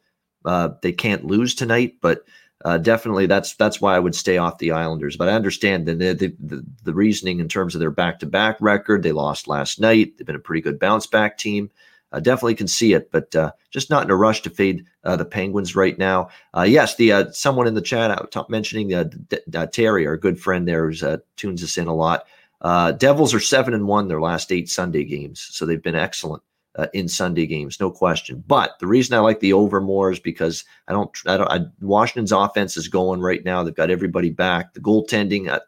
uh, 0.45 0.69
they 0.82 0.93
can't 0.93 1.25
lose 1.25 1.53
tonight, 1.53 1.95
but 1.99 2.23
uh, 2.63 2.77
definitely 2.77 3.25
that's 3.25 3.55
that's 3.55 3.82
why 3.82 3.93
I 3.93 3.99
would 3.99 4.15
stay 4.15 4.38
off 4.38 4.58
the 4.58 4.71
Islanders. 4.71 5.17
But 5.17 5.27
I 5.27 5.34
understand 5.34 5.86
the 5.86 5.95
the, 5.95 6.34
the, 6.39 6.65
the 6.86 6.93
reasoning 6.93 7.41
in 7.41 7.49
terms 7.49 7.75
of 7.75 7.79
their 7.82 7.91
back 7.91 8.19
to 8.19 8.25
back 8.25 8.55
record. 8.62 9.03
They 9.03 9.12
lost 9.12 9.49
last 9.49 9.82
night. 9.82 10.17
They've 10.17 10.25
been 10.25 10.38
a 10.38 10.39
pretty 10.39 10.62
good 10.62 10.79
bounce 10.79 11.08
back 11.08 11.38
team. 11.38 11.71
Uh, 12.11 12.19
definitely 12.19 12.55
can 12.55 12.67
see 12.67 12.93
it, 12.93 13.11
but 13.11 13.35
uh, 13.35 13.51
just 13.69 13.89
not 13.89 14.03
in 14.03 14.09
a 14.09 14.15
rush 14.15 14.41
to 14.41 14.49
fade 14.49 14.83
uh, 15.03 15.15
the 15.15 15.25
Penguins 15.25 15.75
right 15.75 15.97
now. 15.97 16.27
Uh, 16.57 16.63
yes, 16.63 16.95
the 16.95 17.11
uh, 17.11 17.31
someone 17.31 17.67
in 17.67 17.75
the 17.75 17.81
chat 17.81 18.09
out 18.09 18.49
mentioning 18.49 18.93
uh, 18.93 19.05
Terry, 19.67 20.07
our 20.07 20.17
good 20.17 20.39
friend 20.39 20.67
there, 20.67 20.89
who 20.89 21.17
tunes 21.35 21.63
us 21.63 21.77
in 21.77 21.87
a 21.87 21.95
lot. 21.95 22.25
Devils 22.97 23.33
are 23.33 23.39
seven 23.39 23.73
and 23.73 23.87
one 23.87 24.07
their 24.07 24.21
last 24.21 24.51
eight 24.51 24.69
Sunday 24.69 25.03
games, 25.03 25.47
so 25.51 25.65
they've 25.65 25.83
been 25.83 25.95
excellent 25.95 26.41
uh, 26.79 26.87
in 26.93 27.07
Sunday 27.07 27.45
games, 27.45 27.79
no 27.79 27.91
question. 27.91 28.43
But 28.47 28.79
the 28.79 28.87
reason 28.87 29.15
I 29.15 29.19
like 29.19 29.39
the 29.39 29.53
over 29.53 29.81
more 29.81 30.11
is 30.11 30.19
because 30.19 30.63
I 30.87 30.93
don't, 30.93 31.11
I 31.27 31.37
don't, 31.37 31.51
I, 31.51 31.65
Washington's 31.81 32.31
offense 32.31 32.77
is 32.77 32.87
going 32.87 33.21
right 33.21 33.43
now. 33.43 33.63
They've 33.63 33.75
got 33.75 33.89
everybody 33.89 34.29
back. 34.29 34.73
The 34.73 34.79
goaltending, 34.79 35.49
uh, 35.49 35.59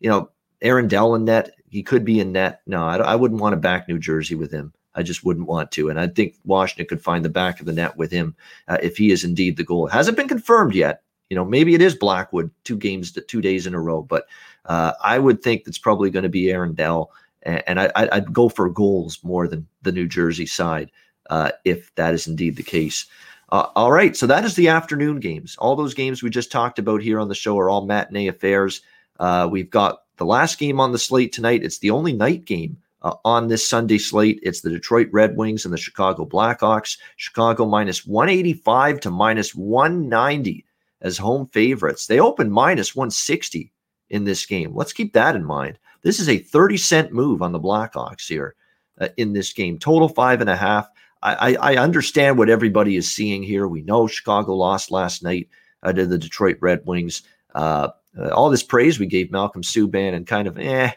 you 0.00 0.08
know, 0.08 0.30
Aaron 0.62 0.88
Dell 0.88 1.14
in 1.14 1.24
net, 1.24 1.52
he 1.68 1.82
could 1.82 2.04
be 2.04 2.20
in 2.20 2.32
net. 2.32 2.62
No, 2.66 2.82
I, 2.82 2.96
I 2.96 3.14
wouldn't 3.16 3.40
want 3.40 3.52
to 3.52 3.58
back 3.58 3.88
New 3.88 3.98
Jersey 3.98 4.34
with 4.34 4.50
him. 4.50 4.72
I 4.98 5.02
just 5.02 5.24
wouldn't 5.24 5.46
want 5.46 5.70
to. 5.72 5.88
And 5.88 6.00
I 6.00 6.08
think 6.08 6.34
Washington 6.44 6.86
could 6.86 7.02
find 7.02 7.24
the 7.24 7.30
back 7.30 7.60
of 7.60 7.66
the 7.66 7.72
net 7.72 7.96
with 7.96 8.10
him 8.10 8.34
uh, 8.66 8.78
if 8.82 8.96
he 8.96 9.10
is 9.10 9.24
indeed 9.24 9.56
the 9.56 9.64
goal. 9.64 9.86
It 9.86 9.92
hasn't 9.92 10.16
been 10.16 10.28
confirmed 10.28 10.74
yet. 10.74 11.02
You 11.30 11.36
know, 11.36 11.44
maybe 11.44 11.74
it 11.74 11.82
is 11.82 11.94
Blackwood 11.94 12.50
two 12.64 12.76
games, 12.76 13.16
two 13.28 13.40
days 13.40 13.66
in 13.66 13.74
a 13.74 13.80
row, 13.80 14.02
but 14.02 14.26
uh, 14.64 14.92
I 15.02 15.18
would 15.18 15.42
think 15.42 15.64
that's 15.64 15.78
probably 15.78 16.10
going 16.10 16.22
to 16.22 16.28
be 16.28 16.50
Aaron 16.50 16.74
Dell 16.74 17.10
and 17.42 17.80
I, 17.80 18.18
would 18.18 18.32
go 18.32 18.48
for 18.48 18.68
goals 18.68 19.22
more 19.22 19.46
than 19.46 19.66
the 19.82 19.92
New 19.92 20.06
Jersey 20.06 20.46
side 20.46 20.90
uh, 21.30 21.52
if 21.64 21.94
that 21.94 22.14
is 22.14 22.26
indeed 22.26 22.56
the 22.56 22.62
case. 22.62 23.06
Uh, 23.50 23.68
all 23.76 23.92
right, 23.92 24.16
so 24.16 24.26
that 24.26 24.44
is 24.44 24.56
the 24.56 24.68
afternoon 24.68 25.20
games. 25.20 25.56
All 25.58 25.76
those 25.76 25.94
games 25.94 26.22
we 26.22 26.30
just 26.30 26.52
talked 26.52 26.78
about 26.78 27.00
here 27.00 27.18
on 27.18 27.28
the 27.28 27.34
show 27.34 27.58
are 27.58 27.70
all 27.70 27.86
matinee 27.86 28.28
affairs. 28.28 28.82
Uh, 29.18 29.48
we've 29.50 29.70
got 29.70 30.02
the 30.16 30.26
last 30.26 30.58
game 30.58 30.80
on 30.80 30.92
the 30.92 30.98
slate 30.98 31.32
tonight. 31.32 31.64
It's 31.64 31.78
the 31.78 31.90
only 31.90 32.12
night 32.12 32.44
game 32.44 32.76
uh, 33.08 33.16
on 33.24 33.48
this 33.48 33.66
Sunday 33.66 33.98
slate. 33.98 34.38
It's 34.42 34.60
the 34.60 34.70
Detroit 34.70 35.08
Red 35.12 35.36
Wings 35.36 35.64
and 35.64 35.72
the 35.72 35.78
Chicago 35.78 36.26
Blackhawks. 36.26 36.98
Chicago 37.16 37.64
minus 37.64 38.06
185 38.06 39.00
to 39.00 39.10
minus 39.10 39.54
190 39.54 40.64
as 41.00 41.16
home 41.16 41.48
favorites. 41.52 42.06
They 42.06 42.20
open 42.20 42.50
minus 42.50 42.94
160 42.94 43.72
in 44.10 44.24
this 44.24 44.44
game. 44.46 44.74
Let's 44.74 44.92
keep 44.92 45.12
that 45.14 45.36
in 45.36 45.44
mind. 45.44 45.78
This 46.02 46.20
is 46.20 46.28
a 46.28 46.38
30 46.38 46.76
cent 46.76 47.12
move 47.12 47.42
on 47.42 47.52
the 47.52 47.60
Blackhawks 47.60 48.28
here 48.28 48.54
uh, 49.00 49.08
in 49.16 49.32
this 49.32 49.52
game. 49.52 49.78
Total 49.78 50.08
five 50.08 50.40
and 50.40 50.50
a 50.50 50.56
half. 50.56 50.88
I, 51.20 51.56
I, 51.56 51.76
understand 51.76 52.38
what 52.38 52.48
everybody 52.48 52.94
is 52.94 53.10
seeing 53.10 53.42
here. 53.42 53.66
We 53.66 53.82
know 53.82 54.06
Chicago 54.06 54.54
lost 54.54 54.92
last 54.92 55.20
night 55.24 55.48
uh, 55.82 55.92
to 55.92 56.06
the 56.06 56.16
Detroit 56.16 56.58
Red 56.60 56.82
Wings. 56.84 57.22
Uh, 57.56 57.88
uh 58.16 58.28
all 58.28 58.50
this 58.50 58.62
praise 58.62 59.00
we 59.00 59.06
gave 59.06 59.32
Malcolm 59.32 59.62
Subban 59.62 60.14
and 60.14 60.28
kind 60.28 60.46
of 60.46 60.60
eh, 60.60 60.92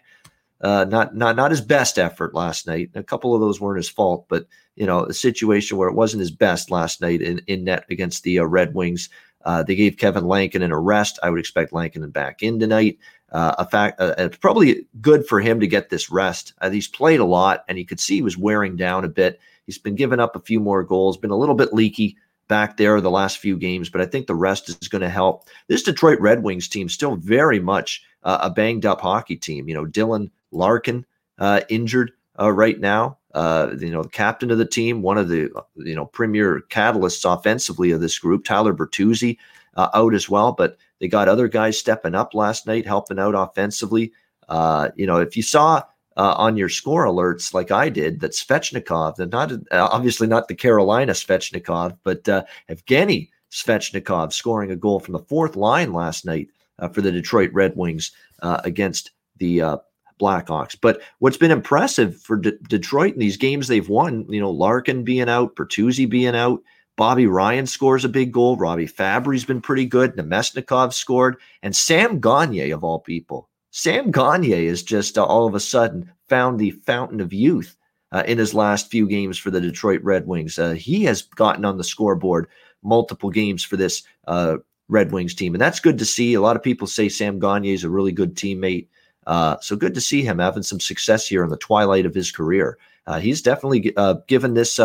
uh, 0.62 0.86
not 0.86 1.16
not 1.16 1.36
not 1.36 1.52
his 1.52 1.62
best 1.62 1.98
effort 1.98 2.34
last 2.34 2.68
night. 2.68 2.90
A 2.96 3.04
couple 3.04 3.34
of 3.34 3.42
those 3.42 3.60
weren't 3.60 3.78
his 3.78 3.90
fault, 3.90 4.26
but 4.30 4.46
you 4.76 4.86
know 4.86 5.06
a 5.06 5.14
situation 5.14 5.78
where 5.78 5.90
it 5.90 5.96
wasn't 5.96 6.22
his 6.22 6.32
best 6.32 6.72
last 6.72 7.02
night 7.02 7.22
in, 7.22 7.42
in 7.48 7.64
net 7.64 7.86
against 7.90 8.24
the 8.24 8.40
uh, 8.40 8.44
Red 8.44 8.74
Wings. 8.74 9.10
Uh, 9.44 9.64
they 9.64 9.76
gave 9.76 9.98
Kevin 9.98 10.28
Lankinen 10.28 10.66
an 10.66 10.72
arrest. 10.72 11.18
I 11.24 11.30
would 11.30 11.40
expect 11.40 11.74
Lankinen 11.74 12.12
back 12.12 12.44
in 12.44 12.60
tonight 12.60 13.00
uh, 13.32 13.56
a 13.60 13.66
fact 13.66 14.00
uh, 14.00 14.14
it's 14.18 14.38
probably 14.38 14.86
good 15.00 15.26
for 15.26 15.40
him 15.40 15.60
to 15.60 15.68
get 15.68 15.90
this 15.90 16.12
rest. 16.12 16.54
He's 16.70 16.88
played 16.88 17.20
a 17.20 17.26
lot, 17.26 17.64
and 17.68 17.78
you 17.78 17.86
could 17.86 18.00
see 18.00 18.16
he 18.16 18.22
was 18.22 18.38
wearing 18.38 18.76
down 18.76 19.06
a 19.06 19.10
bit. 19.10 19.40
He's 19.66 19.78
been 19.78 19.96
giving 19.96 20.20
up 20.20 20.36
a 20.36 20.42
few 20.42 20.60
more 20.60 20.84
goals, 20.84 21.18
been 21.18 21.32
a 21.32 21.38
little 21.38 21.56
bit 21.56 21.74
leaky 21.74 22.18
back 22.50 22.76
there 22.76 23.00
the 23.00 23.10
last 23.10 23.38
few 23.38 23.56
games, 23.56 23.90
but 23.90 24.02
I 24.02 24.06
think 24.06 24.28
the 24.28 24.36
rest 24.36 24.68
is 24.68 24.90
going 24.90 25.02
to 25.02 25.10
help. 25.10 25.48
This 25.68 25.84
Detroit 25.84 26.20
Red 26.20 26.44
Wings 26.44 26.68
team 26.68 26.90
still 26.90 27.16
very 27.16 27.60
much 27.60 28.04
uh, 28.24 28.40
a 28.42 28.50
banged 28.50 28.86
up 28.86 29.00
hockey 29.00 29.38
team. 29.38 29.70
You 29.70 29.76
know, 29.76 29.86
Dylan 29.86 30.30
Larkin 30.52 31.06
uh, 31.40 31.62
injured 31.70 32.12
uh, 32.40 32.52
right 32.52 32.80
now. 32.80 33.18
you 33.36 33.92
know, 33.92 34.04
the 34.04 34.10
captain 34.12 34.52
of 34.52 34.58
the 34.58 34.66
team, 34.66 35.02
one 35.02 35.18
of 35.18 35.28
the 35.30 35.50
you 35.76 35.96
know 35.96 36.06
premier 36.06 36.62
catalysts 36.70 37.32
offensively 37.32 37.92
of 37.92 38.02
this 38.02 38.20
group, 38.20 38.44
Tyler 38.44 38.74
Bertuzzi, 38.74 39.38
out 39.78 40.14
as 40.14 40.30
well, 40.30 40.52
but 40.52 40.78
they 41.00 41.08
got 41.08 41.28
other 41.28 41.48
guys 41.48 41.80
stepping 41.80 42.16
up 42.16 42.34
last 42.34 42.68
night, 42.68 42.86
helping 42.86 43.20
out 43.20 43.34
offensively. 43.36 44.14
Uh, 44.48 44.90
you 44.96 45.08
know, 45.08 45.18
if 45.18 45.36
you 45.36 45.44
saw 45.44 45.82
uh, 46.18 46.36
on 46.38 46.58
your 46.58 46.70
score 46.70 47.06
alerts 47.06 47.54
like 47.54 47.72
I 47.72 47.90
did 47.90 48.20
that 48.20 48.34
Svechnikov, 48.34 49.16
that 49.16 49.32
not 49.32 49.52
uh, 49.52 49.58
obviously 49.72 50.28
not 50.28 50.48
the 50.48 50.56
Carolina 50.56 51.14
Svechnikov, 51.14 51.98
but 52.04 52.28
uh, 52.28 52.44
Evgeny 52.70 53.30
Svechnikov 53.52 54.34
scoring 54.34 54.72
a 54.72 54.76
goal 54.76 55.00
from 55.00 55.14
the 55.14 55.20
fourth 55.20 55.56
line 55.56 55.94
last 55.94 56.26
night 56.26 56.50
uh, 56.80 56.90
for 56.90 57.02
the 57.02 57.12
Detroit 57.12 57.52
Red 57.54 57.76
Wings 57.76 58.12
uh, 58.42 58.62
against 58.64 59.12
the 59.38 59.62
uh, 59.62 59.78
Blackhawks. 60.22 60.78
But 60.80 61.02
what's 61.20 61.38
been 61.38 61.52
impressive 61.52 62.22
for 62.22 62.38
Detroit 62.38 63.14
in 63.14 63.20
these 63.20 63.38
games 63.38 63.68
they've 63.68 63.90
won, 63.90 64.26
you 64.30 64.40
know, 64.40 64.52
Larkin 64.52 65.04
being 65.04 65.28
out, 65.28 65.56
Bertuzzi 65.56 66.08
being 66.08 66.36
out, 66.36 66.62
Bobby 66.98 67.26
Ryan 67.26 67.66
scores 67.66 68.06
a 68.06 68.10
big 68.10 68.32
goal. 68.32 68.58
Robbie 68.58 68.88
Fabbri's 68.88 69.46
been 69.46 69.62
pretty 69.62 69.86
good. 69.86 70.16
Namestnikov 70.16 70.94
scored. 70.94 71.38
And 71.64 71.76
Sam 71.76 72.20
Gagner, 72.20 72.74
of 72.76 72.84
all 72.84 73.00
people, 73.00 73.50
Sam 73.72 74.12
Gagner 74.12 74.56
is 74.56 74.84
just 74.84 75.18
uh, 75.18 75.26
all 75.26 75.48
of 75.48 75.56
a 75.56 75.60
sudden 75.60 76.12
found 76.28 76.60
the 76.60 76.72
fountain 76.72 77.20
of 77.20 77.34
youth 77.34 77.76
uh, 78.12 78.24
in 78.28 78.38
his 78.38 78.54
last 78.54 78.92
few 78.92 79.08
games 79.08 79.38
for 79.38 79.50
the 79.50 79.62
Detroit 79.62 80.02
Red 80.04 80.28
Wings. 80.28 80.60
Uh, 80.60 80.72
he 80.72 81.04
has 81.06 81.24
gotten 81.24 81.66
on 81.66 81.78
the 81.78 81.84
scoreboard 81.84 82.48
multiple 82.84 83.30
games 83.30 83.64
for 83.64 83.78
this 83.78 84.04
uh, 84.28 84.58
Red 84.88 85.12
Wings 85.12 85.34
team. 85.34 85.56
And 85.56 85.62
that's 85.62 85.80
good 85.80 85.98
to 86.00 86.06
see. 86.06 86.34
A 86.34 86.42
lot 86.42 86.58
of 86.58 86.64
people 86.64 86.86
say 86.86 87.08
Sam 87.10 87.40
Gagner 87.40 87.70
is 87.70 87.84
a 87.84 87.90
really 87.90 88.12
good 88.12 88.36
teammate. 88.36 88.88
Uh, 89.28 89.58
so 89.62 89.76
good 89.76 89.94
to 89.94 90.02
see 90.02 90.24
him 90.24 90.40
having 90.40 90.64
some 90.64 90.80
success 90.80 91.28
here 91.28 91.44
in 91.44 91.50
the 91.50 91.58
twilight 91.58 92.06
of 92.06 92.14
his 92.14 92.32
career. 92.32 92.78
Uh, 93.08 93.20
he's 93.20 93.42
definitely 93.42 93.94
given 94.28 94.54
this 94.54 94.80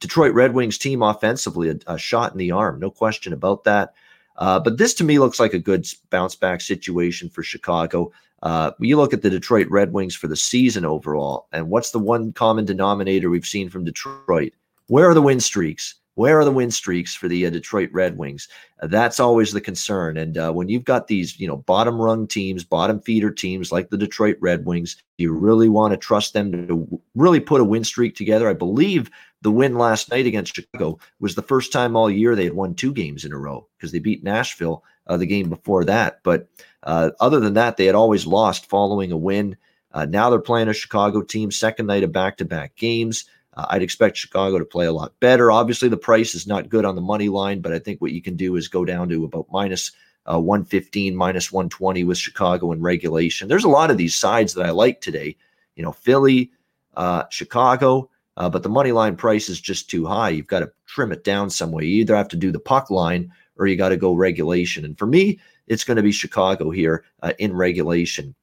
Detroit 0.00 0.34
Red 0.34 0.54
Wings 0.54 0.78
team 0.78 1.02
offensively 1.02 1.70
a, 1.70 1.78
a 1.86 1.98
shot 1.98 2.32
in 2.32 2.38
the 2.38 2.50
arm, 2.50 2.78
no 2.78 2.90
question 2.90 3.32
about 3.32 3.64
that. 3.64 3.94
Uh, 4.36 4.60
but 4.60 4.78
this 4.78 4.94
to 4.94 5.04
me 5.04 5.18
looks 5.18 5.40
like 5.40 5.52
a 5.52 5.58
good 5.58 5.86
bounce 6.10 6.36
back 6.36 6.60
situation 6.60 7.28
for 7.28 7.42
Chicago. 7.42 8.12
Uh, 8.42 8.70
you 8.78 8.96
look 8.96 9.12
at 9.12 9.22
the 9.22 9.30
Detroit 9.30 9.66
Red 9.68 9.92
Wings 9.92 10.14
for 10.14 10.28
the 10.28 10.36
season 10.36 10.84
overall, 10.84 11.48
and 11.52 11.68
what's 11.68 11.90
the 11.90 11.98
one 11.98 12.32
common 12.32 12.64
denominator 12.64 13.30
we've 13.30 13.44
seen 13.44 13.68
from 13.68 13.84
Detroit? 13.84 14.52
Where 14.86 15.10
are 15.10 15.14
the 15.14 15.22
win 15.22 15.40
streaks? 15.40 15.96
Where 16.18 16.40
are 16.40 16.44
the 16.44 16.50
win 16.50 16.72
streaks 16.72 17.14
for 17.14 17.28
the 17.28 17.46
uh, 17.46 17.50
Detroit 17.50 17.90
Red 17.92 18.18
Wings? 18.18 18.48
Uh, 18.82 18.88
that's 18.88 19.20
always 19.20 19.52
the 19.52 19.60
concern. 19.60 20.16
And 20.16 20.36
uh, 20.36 20.50
when 20.50 20.68
you've 20.68 20.82
got 20.82 21.06
these, 21.06 21.38
you 21.38 21.46
know, 21.46 21.58
bottom 21.58 21.96
rung 22.00 22.26
teams, 22.26 22.64
bottom 22.64 23.00
feeder 23.00 23.30
teams 23.30 23.70
like 23.70 23.90
the 23.90 23.96
Detroit 23.96 24.36
Red 24.40 24.66
Wings, 24.66 25.00
you 25.18 25.32
really 25.32 25.68
want 25.68 25.92
to 25.92 25.96
trust 25.96 26.32
them 26.32 26.50
to 26.50 27.00
really 27.14 27.38
put 27.38 27.60
a 27.60 27.64
win 27.64 27.84
streak 27.84 28.16
together. 28.16 28.48
I 28.48 28.54
believe 28.54 29.12
the 29.42 29.52
win 29.52 29.78
last 29.78 30.10
night 30.10 30.26
against 30.26 30.56
Chicago 30.56 30.98
was 31.20 31.36
the 31.36 31.42
first 31.42 31.72
time 31.72 31.94
all 31.94 32.10
year 32.10 32.34
they 32.34 32.42
had 32.42 32.54
won 32.54 32.74
two 32.74 32.92
games 32.92 33.24
in 33.24 33.32
a 33.32 33.38
row 33.38 33.68
because 33.76 33.92
they 33.92 34.00
beat 34.00 34.24
Nashville 34.24 34.82
uh, 35.06 35.18
the 35.18 35.26
game 35.26 35.48
before 35.48 35.84
that. 35.84 36.18
But 36.24 36.48
uh, 36.82 37.10
other 37.20 37.38
than 37.38 37.54
that, 37.54 37.76
they 37.76 37.86
had 37.86 37.94
always 37.94 38.26
lost 38.26 38.68
following 38.68 39.12
a 39.12 39.16
win. 39.16 39.56
Uh, 39.92 40.04
now 40.04 40.30
they're 40.30 40.40
playing 40.40 40.66
a 40.66 40.74
Chicago 40.74 41.22
team, 41.22 41.52
second 41.52 41.86
night 41.86 42.02
of 42.02 42.10
back 42.10 42.38
to 42.38 42.44
back 42.44 42.74
games. 42.74 43.24
Uh, 43.58 43.66
I'd 43.70 43.82
expect 43.82 44.16
Chicago 44.16 44.56
to 44.58 44.64
play 44.64 44.86
a 44.86 44.92
lot 44.92 45.18
better. 45.18 45.50
Obviously, 45.50 45.88
the 45.88 45.96
price 45.96 46.32
is 46.32 46.46
not 46.46 46.68
good 46.68 46.84
on 46.84 46.94
the 46.94 47.00
money 47.00 47.28
line, 47.28 47.60
but 47.60 47.72
I 47.72 47.80
think 47.80 48.00
what 48.00 48.12
you 48.12 48.22
can 48.22 48.36
do 48.36 48.54
is 48.54 48.68
go 48.68 48.84
down 48.84 49.08
to 49.08 49.24
about 49.24 49.48
minus, 49.50 49.90
uh, 50.32 50.38
115, 50.38 51.16
minus 51.16 51.50
120 51.50 52.04
with 52.04 52.18
Chicago 52.18 52.70
in 52.70 52.80
regulation. 52.80 53.48
There's 53.48 53.64
a 53.64 53.68
lot 53.68 53.90
of 53.90 53.98
these 53.98 54.14
sides 54.14 54.54
that 54.54 54.64
I 54.64 54.70
like 54.70 55.00
today. 55.00 55.36
You 55.74 55.82
know, 55.82 55.90
Philly, 55.90 56.52
uh, 56.96 57.24
Chicago, 57.30 58.08
uh, 58.36 58.48
but 58.48 58.62
the 58.62 58.68
money 58.68 58.92
line 58.92 59.16
price 59.16 59.48
is 59.48 59.60
just 59.60 59.90
too 59.90 60.06
high. 60.06 60.28
You've 60.28 60.46
got 60.46 60.60
to 60.60 60.70
trim 60.86 61.10
it 61.10 61.24
down 61.24 61.50
some 61.50 61.72
way. 61.72 61.84
You 61.84 62.02
either 62.02 62.14
have 62.14 62.28
to 62.28 62.36
do 62.36 62.52
the 62.52 62.60
puck 62.60 62.90
line 62.90 63.32
or 63.56 63.66
you 63.66 63.74
got 63.74 63.88
to 63.88 63.96
go 63.96 64.12
regulation. 64.12 64.84
And 64.84 64.96
for 64.96 65.06
me, 65.06 65.40
it's 65.66 65.82
going 65.82 65.96
to 65.96 66.02
be 66.04 66.12
Chicago 66.12 66.70
here 66.70 67.04
uh, 67.24 67.32
in 67.40 67.56
regulation. 67.56 68.36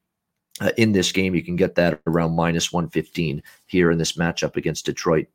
Uh, 0.60 0.70
in 0.76 0.92
this 0.92 1.12
game, 1.12 1.34
you 1.34 1.42
can 1.42 1.56
get 1.56 1.74
that 1.74 2.00
around 2.06 2.34
minus 2.34 2.72
115 2.72 3.42
here 3.66 3.90
in 3.90 3.98
this 3.98 4.12
matchup 4.12 4.56
against 4.56 4.86
Detroit. 4.86 5.26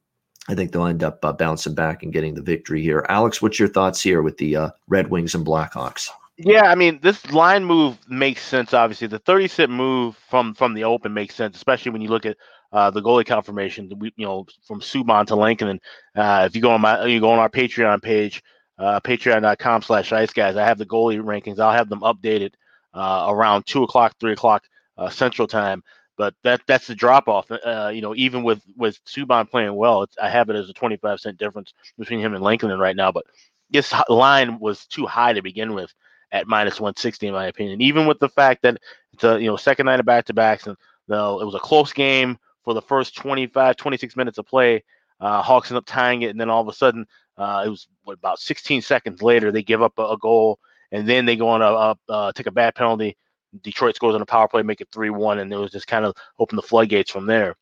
I 0.49 0.55
think 0.55 0.71
they'll 0.71 0.87
end 0.87 1.03
up 1.03 1.23
uh, 1.23 1.33
bouncing 1.33 1.75
back 1.75 2.01
and 2.01 2.11
getting 2.11 2.33
the 2.33 2.41
victory 2.41 2.81
here. 2.81 3.05
Alex, 3.09 3.41
what's 3.41 3.59
your 3.59 3.67
thoughts 3.67 4.01
here 4.01 4.23
with 4.23 4.37
the 4.37 4.55
uh, 4.55 4.69
Red 4.87 5.09
Wings 5.11 5.35
and 5.35 5.45
Blackhawks? 5.45 6.09
Yeah, 6.37 6.71
I 6.71 6.75
mean, 6.75 6.99
this 7.03 7.31
line 7.31 7.63
move 7.63 7.97
makes 8.09 8.41
sense. 8.41 8.73
Obviously, 8.73 9.07
the 9.07 9.19
30 9.19 9.47
cent 9.47 9.71
move 9.71 10.17
from 10.29 10.55
from 10.55 10.73
the 10.73 10.83
open 10.83 11.13
makes 11.13 11.35
sense, 11.35 11.55
especially 11.55 11.91
when 11.91 12.01
you 12.01 12.09
look 12.09 12.25
at 12.25 12.37
uh, 12.71 12.89
the 12.89 13.01
goalie 13.01 13.25
confirmation. 13.25 13.91
We, 13.99 14.11
you 14.15 14.25
know, 14.25 14.47
from 14.65 14.81
Subban 14.81 15.27
to 15.27 15.35
Lincoln. 15.35 15.67
And 15.67 15.81
uh, 16.15 16.45
if 16.47 16.55
you 16.55 16.61
go 16.63 16.71
on 16.71 16.81
my, 16.81 17.05
you 17.05 17.19
go 17.19 17.29
on 17.29 17.37
our 17.37 17.49
Patreon 17.49 18.01
page, 18.01 18.41
uh, 18.79 18.99
patreon.com 19.01 19.83
slash 19.83 20.11
ice 20.11 20.33
guys. 20.33 20.55
I 20.55 20.65
have 20.65 20.79
the 20.79 20.85
goalie 20.87 21.21
rankings. 21.21 21.59
I'll 21.59 21.71
have 21.71 21.89
them 21.89 22.01
updated 22.01 22.53
uh, 22.95 23.27
around 23.29 23.67
two 23.67 23.83
o'clock, 23.83 24.15
three 24.19 24.33
o'clock 24.33 24.63
uh, 25.01 25.09
central 25.09 25.47
time. 25.47 25.83
But 26.17 26.35
that 26.43 26.61
that's 26.67 26.87
the 26.87 26.95
drop 26.95 27.27
off. 27.27 27.49
Uh, 27.51 27.91
you 27.93 28.01
know, 28.01 28.13
even 28.15 28.43
with 28.43 28.61
with 28.75 29.03
Subban 29.05 29.49
playing 29.49 29.75
well, 29.75 30.05
I 30.21 30.29
have 30.29 30.49
it 30.49 30.55
as 30.55 30.69
a 30.69 30.73
25 30.73 31.19
cent 31.19 31.37
difference 31.37 31.73
between 31.97 32.19
him 32.19 32.35
and 32.35 32.43
Lincoln 32.43 32.69
right 32.77 32.95
now. 32.95 33.11
But 33.11 33.25
this 33.69 33.93
line 34.09 34.59
was 34.59 34.85
too 34.85 35.05
high 35.07 35.33
to 35.33 35.41
begin 35.41 35.73
with 35.73 35.93
at 36.31 36.47
minus 36.47 36.79
160 36.79 37.27
in 37.27 37.33
my 37.33 37.47
opinion. 37.47 37.81
Even 37.81 38.05
with 38.05 38.19
the 38.19 38.29
fact 38.29 38.61
that 38.63 38.77
it's 39.13 39.23
a 39.23 39.41
you 39.41 39.47
know 39.47 39.57
second 39.57 39.85
night 39.85 39.99
of 39.99 40.05
back 40.05 40.25
to 40.25 40.33
backs 40.33 40.67
and 40.67 40.77
know, 41.11 41.39
it 41.39 41.45
was 41.45 41.55
a 41.55 41.59
close 41.59 41.93
game 41.93 42.37
for 42.63 42.73
the 42.73 42.81
first 42.81 43.15
25, 43.15 43.75
26 43.75 44.15
minutes 44.15 44.37
of 44.37 44.47
play. 44.47 44.83
Uh, 45.19 45.41
Hawks 45.41 45.69
end 45.69 45.77
up 45.77 45.85
tying 45.85 46.23
it, 46.23 46.31
and 46.31 46.41
then 46.41 46.49
all 46.49 46.61
of 46.61 46.67
a 46.67 46.73
sudden, 46.73 47.05
uh, 47.37 47.63
it 47.65 47.69
was 47.69 47.87
what, 48.03 48.13
about 48.17 48.39
16 48.39 48.81
seconds 48.81 49.21
later 49.21 49.51
they 49.51 49.61
give 49.61 49.81
up 49.81 49.93
a, 49.99 50.03
a 50.03 50.17
goal, 50.17 50.57
and 50.91 51.07
then 51.07 51.25
they 51.25 51.35
go 51.35 51.49
on 51.49 51.61
a, 51.61 51.95
a 52.11 52.33
take 52.33 52.47
a 52.47 52.51
bad 52.51 52.73
penalty. 52.73 53.15
Detroit 53.61 53.95
scores 53.95 54.15
on 54.15 54.21
a 54.21 54.25
power 54.25 54.47
play, 54.47 54.63
make 54.63 54.81
it 54.81 54.89
three 54.91 55.09
one, 55.09 55.39
and 55.39 55.51
it 55.51 55.57
was 55.57 55.71
just 55.71 55.87
kind 55.87 56.05
of 56.05 56.15
open 56.39 56.55
the 56.55 56.61
floodgates 56.61 57.11
from 57.11 57.25
there. 57.25 57.55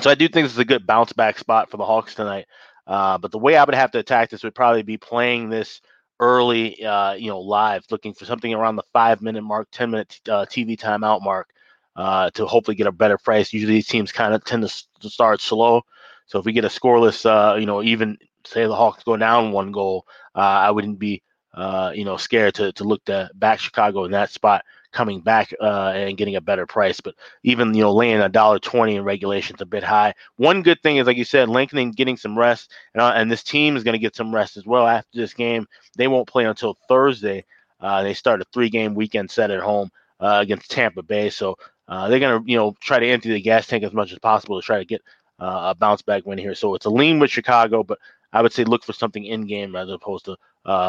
So 0.00 0.10
I 0.10 0.14
do 0.14 0.26
think 0.28 0.46
this 0.46 0.52
is 0.52 0.58
a 0.58 0.64
good 0.64 0.86
bounce 0.86 1.12
back 1.12 1.38
spot 1.38 1.70
for 1.70 1.76
the 1.76 1.84
Hawks 1.84 2.14
tonight. 2.14 2.46
Uh, 2.86 3.18
but 3.18 3.30
the 3.30 3.38
way 3.38 3.56
I 3.56 3.64
would 3.64 3.74
have 3.74 3.90
to 3.92 3.98
attack 3.98 4.30
this 4.30 4.42
would 4.42 4.54
probably 4.54 4.82
be 4.82 4.96
playing 4.96 5.50
this 5.50 5.80
early, 6.18 6.84
uh, 6.84 7.12
you 7.12 7.28
know, 7.28 7.40
live, 7.40 7.84
looking 7.90 8.14
for 8.14 8.24
something 8.24 8.52
around 8.54 8.76
the 8.76 8.82
five 8.92 9.22
minute 9.22 9.42
mark, 9.42 9.68
10 9.72 9.90
minute 9.90 10.20
uh, 10.28 10.46
TV 10.46 10.78
timeout 10.78 11.22
mark 11.22 11.50
uh, 11.96 12.30
to 12.30 12.46
hopefully 12.46 12.74
get 12.74 12.86
a 12.86 12.92
better 12.92 13.18
price. 13.18 13.52
Usually 13.52 13.74
these 13.74 13.86
teams 13.86 14.12
kind 14.12 14.34
of 14.34 14.44
tend 14.44 14.68
to, 14.68 14.84
to, 15.00 15.10
start 15.10 15.40
slow. 15.40 15.82
So 16.26 16.38
if 16.38 16.44
we 16.44 16.52
get 16.52 16.64
a 16.64 16.68
scoreless, 16.68 17.26
uh, 17.26 17.56
you 17.56 17.66
know, 17.66 17.82
even 17.82 18.18
say 18.44 18.66
the 18.66 18.74
Hawks 18.74 19.04
go 19.04 19.16
down 19.16 19.52
one 19.52 19.70
goal, 19.72 20.06
uh, 20.34 20.38
I 20.38 20.70
wouldn't 20.70 20.98
be, 20.98 21.22
you 21.94 22.04
know, 22.04 22.16
scared 22.16 22.54
to, 22.54 22.72
to 22.72 22.84
look 22.84 23.04
to 23.04 23.30
back 23.34 23.60
Chicago 23.60 24.04
in 24.04 24.12
that 24.12 24.30
spot 24.30 24.64
coming 24.92 25.20
back 25.20 25.52
uh, 25.60 25.92
and 25.94 26.16
getting 26.16 26.36
a 26.36 26.40
better 26.40 26.66
price. 26.66 27.00
But 27.00 27.14
even 27.42 27.74
you 27.74 27.82
know 27.82 27.92
laying 27.92 28.20
a 28.20 28.28
dollar 28.28 28.58
twenty 28.58 28.96
in 28.96 29.04
regulation 29.04 29.56
is 29.56 29.62
a 29.62 29.66
bit 29.66 29.82
high. 29.82 30.14
One 30.36 30.62
good 30.62 30.80
thing 30.82 30.98
is 30.98 31.06
like 31.06 31.16
you 31.16 31.24
said, 31.24 31.48
Lincoln 31.48 31.90
getting 31.92 32.16
some 32.16 32.38
rest, 32.38 32.72
and, 32.94 33.02
uh, 33.02 33.12
and 33.16 33.30
this 33.30 33.42
team 33.42 33.76
is 33.76 33.84
going 33.84 33.94
to 33.94 33.98
get 33.98 34.14
some 34.14 34.34
rest 34.34 34.56
as 34.56 34.66
well 34.66 34.86
after 34.86 35.18
this 35.18 35.34
game. 35.34 35.66
They 35.96 36.08
won't 36.08 36.28
play 36.28 36.44
until 36.44 36.78
Thursday. 36.88 37.44
Uh, 37.80 38.02
they 38.02 38.14
start 38.14 38.40
a 38.40 38.46
three-game 38.52 38.94
weekend 38.94 39.30
set 39.30 39.50
at 39.50 39.60
home 39.60 39.90
uh, 40.20 40.38
against 40.40 40.70
Tampa 40.70 41.02
Bay, 41.02 41.30
so 41.30 41.56
uh, 41.88 42.08
they're 42.08 42.20
going 42.20 42.42
to 42.44 42.50
you 42.50 42.56
know 42.56 42.74
try 42.80 42.98
to 42.98 43.06
empty 43.06 43.32
the 43.32 43.40
gas 43.40 43.66
tank 43.66 43.82
as 43.82 43.92
much 43.92 44.12
as 44.12 44.18
possible 44.18 44.60
to 44.60 44.64
try 44.64 44.78
to 44.78 44.84
get 44.84 45.02
uh, 45.40 45.72
a 45.72 45.74
bounce 45.74 46.02
back 46.02 46.24
win 46.24 46.38
here. 46.38 46.54
So 46.54 46.74
it's 46.74 46.86
a 46.86 46.90
lean 46.90 47.18
with 47.18 47.30
Chicago, 47.30 47.82
but 47.82 47.98
I 48.32 48.40
would 48.40 48.52
say 48.52 48.64
look 48.64 48.84
for 48.84 48.92
something 48.92 49.24
in 49.24 49.46
game 49.46 49.74
as 49.74 49.90
opposed 49.90 50.26
to 50.26 50.36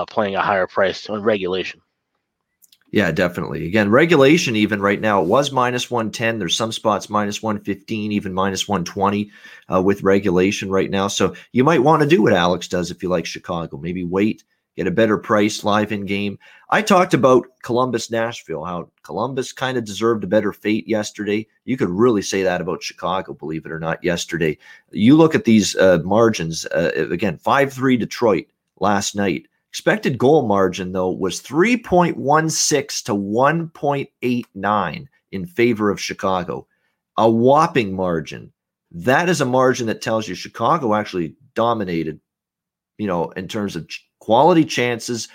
playing 0.10 0.36
a 0.36 0.42
higher 0.42 0.68
price 0.68 1.10
on 1.10 1.24
regulation. 1.24 1.82
Yeah, 2.94 3.12
definitely. 3.12 3.66
Again, 3.66 3.90
regulation 3.90 4.56
even 4.56 4.80
right 4.80 5.02
now 5.02 5.20
it 5.20 5.28
was 5.28 5.52
minus 5.52 5.90
110. 5.90 6.38
There's 6.38 6.56
some 6.56 6.72
spots 6.72 7.10
minus 7.10 7.42
115, 7.42 8.12
even 8.12 8.36
minus 8.36 8.68
120 8.68 9.32
uh, 9.74 9.82
with 9.82 10.04
regulation 10.04 10.70
right 10.70 10.92
now. 10.92 11.08
So 11.08 11.34
you 11.54 11.64
might 11.64 11.82
want 11.82 12.04
to 12.04 12.08
do 12.08 12.22
what 12.22 12.34
Alex 12.34 12.68
does 12.68 12.92
if 12.92 13.02
you 13.02 13.10
like 13.10 13.26
Chicago. 13.26 13.78
Maybe 13.78 14.04
wait, 14.04 14.44
get 14.78 14.86
a 14.86 14.92
better 14.92 15.18
price 15.18 15.64
live 15.64 15.92
in 15.92 16.06
game. 16.06 16.38
I 16.70 16.84
talked 16.84 17.16
about 17.16 17.48
Columbus, 17.64 18.12
Nashville, 18.12 18.64
how 18.64 18.92
Columbus 19.02 19.54
kind 19.54 19.76
of 19.76 19.86
deserved 19.86 20.24
a 20.24 20.28
better 20.28 20.54
fate 20.54 20.88
yesterday. 20.88 21.48
You 21.66 21.78
could 21.78 21.90
really 21.90 22.22
say 22.22 22.44
that 22.44 22.62
about 22.62 22.84
Chicago, 22.84 23.34
believe 23.34 23.66
it 23.66 23.72
or 23.72 23.80
not, 23.80 24.04
yesterday. 24.04 24.60
You 24.92 25.18
look 25.18 25.34
at 25.34 25.46
these 25.46 25.76
uh, 25.78 25.98
margins 26.04 26.68
uh, 26.68 26.92
again, 27.10 27.40
5 27.40 27.74
3 27.74 27.98
Detroit 27.98 28.46
last 28.80 29.16
night. 29.16 29.48
Expected 29.74 30.20
goal 30.20 30.46
margin, 30.46 30.92
though, 30.92 31.10
was 31.10 31.42
3.16 31.42 33.06
to 33.06 33.14
1.89 33.14 35.08
in 35.32 35.46
favor 35.48 35.90
of 35.90 36.00
Chicago. 36.00 36.68
A 37.18 37.28
whopping 37.28 37.96
margin. 37.96 38.54
That 38.92 39.30
is 39.30 39.42
a 39.42 39.46
margin 39.46 39.88
that 39.88 40.04
tells 40.04 40.28
you 40.28 40.36
Chicago 40.36 40.94
actually 40.94 41.36
dominated, 41.56 42.20
you 43.00 43.08
know, 43.08 43.32
in 43.32 43.48
terms 43.48 43.76
of 43.76 43.90
quality 44.20 44.64
chances, 44.64 45.28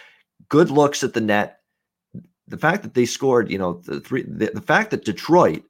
good 0.49 0.71
looks 0.71 1.03
at 1.03 1.15
the 1.15 1.21
net. 1.21 1.59
The 2.47 2.59
fact 2.59 2.85
that 2.85 2.95
they 2.95 3.07
scored, 3.07 3.51
you 3.51 3.59
know, 3.59 3.83
the 3.85 3.99
three, 3.99 4.23
the, 4.23 4.53
the 4.55 4.63
fact 4.63 4.93
that 4.93 5.05
Detroit 5.05 5.65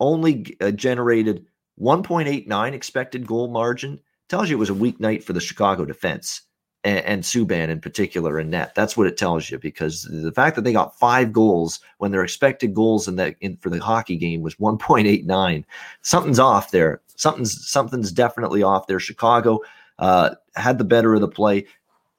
only 0.00 0.54
uh, 0.60 0.70
generated 0.70 1.46
1.89 1.80 2.74
expected 2.74 3.26
goal 3.26 3.48
margin 3.48 4.00
tells 4.28 4.50
you 4.50 4.56
it 4.56 4.60
was 4.60 4.68
a 4.68 4.74
weak 4.74 5.00
night 5.00 5.24
for 5.24 5.32
the 5.32 5.40
Chicago 5.40 5.86
defense 5.86 6.42
and, 6.84 7.04
and 7.04 7.22
Subban 7.22 7.68
in 7.68 7.80
particular 7.80 8.38
in 8.38 8.50
net. 8.50 8.74
That's 8.74 8.96
what 8.96 9.06
it 9.06 9.16
tells 9.16 9.50
you 9.50 9.58
because 9.58 10.02
the 10.10 10.32
fact 10.32 10.56
that 10.56 10.62
they 10.62 10.72
got 10.72 10.98
five 10.98 11.32
goals 11.32 11.80
when 11.98 12.10
their 12.10 12.24
expected 12.24 12.74
goals 12.74 13.06
in 13.06 13.16
that 13.16 13.36
in 13.40 13.56
for 13.58 13.70
the 13.70 13.78
hockey 13.78 14.16
game 14.16 14.42
was 14.42 14.56
1.89, 14.56 15.64
something's 16.02 16.38
off 16.38 16.70
there. 16.70 17.00
Something's 17.16 17.68
something's 17.68 18.10
definitely 18.10 18.62
off 18.62 18.86
there. 18.86 18.98
Chicago 18.98 19.60
uh, 19.98 20.34
had 20.56 20.78
the 20.78 20.84
better 20.84 21.14
of 21.14 21.20
the 21.20 21.28
play. 21.28 21.66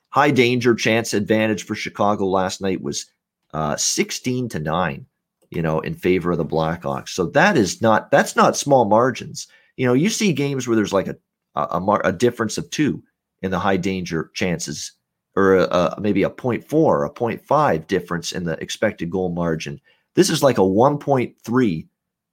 High 0.10 0.32
danger 0.32 0.76
chance 0.76 1.14
advantage 1.14 1.66
for 1.66 1.76
Chicago 1.76 2.26
last 2.26 2.62
night 2.62 2.82
was 2.82 3.08
uh, 3.54 3.76
16 3.76 4.50
to 4.50 4.60
nine. 4.60 5.06
You 5.50 5.62
know, 5.62 5.82
in 5.82 5.94
favor 5.94 6.32
of 6.32 6.40
the 6.40 6.46
Blackhawks. 6.46 7.10
So 7.10 7.28
that 7.28 7.58
is 7.58 7.80
not 7.80 8.10
that's 8.10 8.36
not 8.36 8.58
small 8.58 8.86
margins. 8.86 9.48
You 9.78 9.86
know, 9.86 9.94
you 9.94 10.10
see 10.10 10.34
games 10.34 10.68
where 10.68 10.76
there's 10.76 10.94
like 10.94 11.08
a 11.08 11.16
a, 11.56 11.80
a, 11.80 12.02
a 12.06 12.12
difference 12.12 12.58
of 12.58 12.68
two 12.72 13.04
in 13.44 13.52
the 13.52 13.60
high 13.60 13.78
danger 13.78 14.32
chances, 14.34 14.94
or 15.36 15.56
a, 15.56 15.64
a, 15.64 16.02
maybe 16.02 16.24
a 16.24 16.30
0.4, 16.30 16.74
or 16.74 17.06
a 17.06 17.14
0.5 17.14 17.88
difference 17.88 18.32
in 18.32 18.46
the 18.46 18.54
expected 18.54 19.12
goal 19.12 19.30
margin. 19.30 19.80
This 20.16 20.30
is 20.30 20.42
like 20.42 20.58
a 20.58 20.62
1.3 20.62 21.88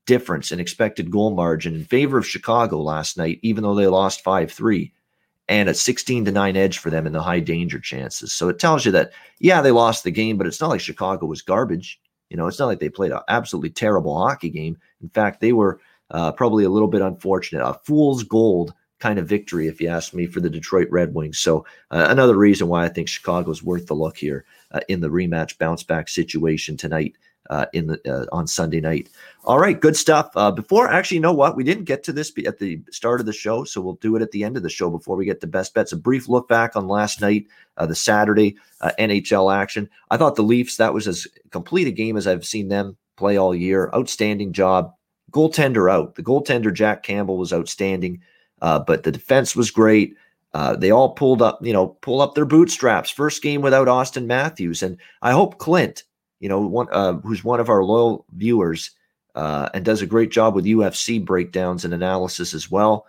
difference 0.07 0.53
in 0.53 0.61
expected 0.61 1.11
goal 1.11 1.33
margin 1.33 1.75
in 1.75 1.85
favor 1.85 2.17
of 2.17 2.27
Chicago 2.27 2.81
last 2.81 3.19
night, 3.19 3.39
even 3.43 3.63
though 3.63 3.75
they 3.75 3.87
lost 3.87 4.23
5 4.23 4.51
3, 4.51 4.93
and 5.49 5.69
a 5.69 5.75
16 5.75 6.25
to 6.25 6.33
9 6.33 6.57
edge 6.57 6.79
for 6.79 6.91
them 6.91 7.07
in 7.07 7.13
the 7.13 7.23
high 7.23 7.41
danger 7.41 7.81
chances. 7.81 8.33
So 8.33 8.49
it 8.49 8.59
tells 8.59 8.87
you 8.87 8.93
that, 8.93 9.13
yeah, 9.41 9.61
they 9.61 9.73
lost 9.73 10.05
the 10.05 10.11
game, 10.11 10.39
but 10.39 10.47
it's 10.47 10.61
not 10.61 10.71
like 10.71 10.81
Chicago 10.81 11.27
was 11.27 11.43
garbage. 11.43 12.01
You 12.29 12.37
know, 12.37 12.47
it's 12.47 12.59
not 12.61 12.67
like 12.67 12.79
they 12.79 12.89
played 12.89 13.11
an 13.11 13.21
absolutely 13.29 13.71
terrible 13.71 14.17
hockey 14.17 14.51
game. 14.51 14.79
In 15.03 15.09
fact, 15.09 15.41
they 15.41 15.53
were 15.53 15.81
uh, 16.11 16.31
probably 16.33 16.65
a 16.65 16.71
little 16.71 16.89
bit 16.89 17.03
unfortunate. 17.03 17.67
A 17.67 17.75
fool's 17.75 18.23
gold 18.23 18.73
kind 19.01 19.19
of 19.19 19.27
victory, 19.27 19.67
if 19.67 19.81
you 19.81 19.89
ask 19.89 20.15
me, 20.15 20.27
for 20.27 20.41
the 20.41 20.51
Detroit 20.51 20.89
Red 20.91 21.15
Wings. 21.15 21.39
So 21.41 21.65
uh, 21.91 22.07
another 22.09 22.37
reason 22.37 22.69
why 22.69 22.85
I 22.85 22.89
think 22.89 23.09
Chicago 23.09 23.51
is 23.51 23.63
worth 23.63 23.87
the 23.87 23.95
look 23.95 24.17
here 24.17 24.45
uh, 24.71 24.81
in 24.89 25.01
the 25.01 25.09
rematch 25.09 25.59
bounce 25.59 25.83
back 25.83 26.09
situation 26.09 26.77
tonight. 26.77 27.17
Uh, 27.49 27.67
in 27.73 27.89
the 27.89 27.99
uh, 28.09 28.27
on 28.31 28.47
Sunday 28.47 28.81
night. 28.81 29.09
All 29.45 29.59
right, 29.59 29.81
good 29.81 29.97
stuff. 29.97 30.31
Uh, 30.37 30.53
before 30.53 30.89
actually, 30.89 31.17
you 31.17 31.23
know 31.23 31.33
what? 31.33 31.57
We 31.57 31.65
didn't 31.65 31.83
get 31.83 32.05
to 32.05 32.13
this 32.13 32.33
at 32.47 32.61
the 32.61 32.81
start 32.93 33.19
of 33.19 33.27
the 33.27 33.33
show, 33.33 33.65
so 33.65 33.81
we'll 33.81 33.95
do 33.95 34.15
it 34.15 34.23
at 34.23 34.31
the 34.31 34.45
end 34.45 34.57
of 34.57 34.63
the 34.63 34.71
show 34.71 34.89
before 34.89 35.17
we 35.17 35.25
get 35.25 35.41
to 35.41 35.49
best 35.49 35.75
bets. 35.75 35.91
A 35.91 35.97
brief 35.97 36.29
look 36.29 36.47
back 36.47 36.77
on 36.77 36.87
last 36.87 37.21
night, 37.21 37.47
uh, 37.77 37.87
the 37.87 37.97
Saturday 37.97 38.57
NHL 39.01 39.53
action. 39.53 39.91
I 40.13 40.17
thought 40.17 40.37
the 40.37 40.43
Leafs 40.43 40.77
that 40.77 40.95
was 40.95 41.09
as 41.09 41.27
complete 41.51 41.89
a 41.89 41.91
game 41.91 42.17
as 42.17 42.29
I've 42.29 42.47
seen 42.47 42.69
them 42.69 42.97
play 43.17 43.37
all 43.37 43.55
year. 43.55 43.91
Outstanding 43.95 44.53
job. 44.53 44.95
Goaltender 45.33 45.91
out. 45.91 46.15
The 46.15 46.23
goaltender 46.23 46.73
Jack 46.73 47.03
Campbell 47.03 47.37
was 47.37 47.53
outstanding. 47.53 48.21
Uh, 48.61 48.79
but 48.79 49.03
the 49.03 49.13
defense 49.13 49.57
was 49.57 49.71
great. 49.71 50.17
Uh, 50.53 50.75
they 50.77 50.91
all 50.91 51.11
pulled 51.11 51.43
up, 51.43 51.59
you 51.63 51.73
know, 51.73 51.89
pull 52.01 52.21
up 52.21 52.35
their 52.35 52.45
bootstraps. 52.45 53.11
First 53.11 53.43
game 53.43 53.63
without 53.63 53.89
Auston 53.89 54.27
Matthews, 54.27 54.83
and 54.83 54.97
I 55.23 55.33
hope 55.33 55.59
Clint, 55.59 56.03
you 56.41 56.49
know, 56.49 56.61
one 56.61 56.89
uh, 56.91 57.15
who's 57.15 57.45
one 57.45 57.61
of 57.61 57.69
our 57.69 57.85
loyal 57.85 58.25
viewers 58.35 58.91
uh, 59.35 59.69
and 59.75 59.85
does 59.85 60.03
a 60.03 60.07
great 60.07 60.31
job 60.31 60.55
with 60.55 60.65
UFC 60.65 61.25
breakdowns 61.25 61.85
and 61.85 61.95
analysis 61.95 62.53
as 62.53 62.71
well. 62.71 63.07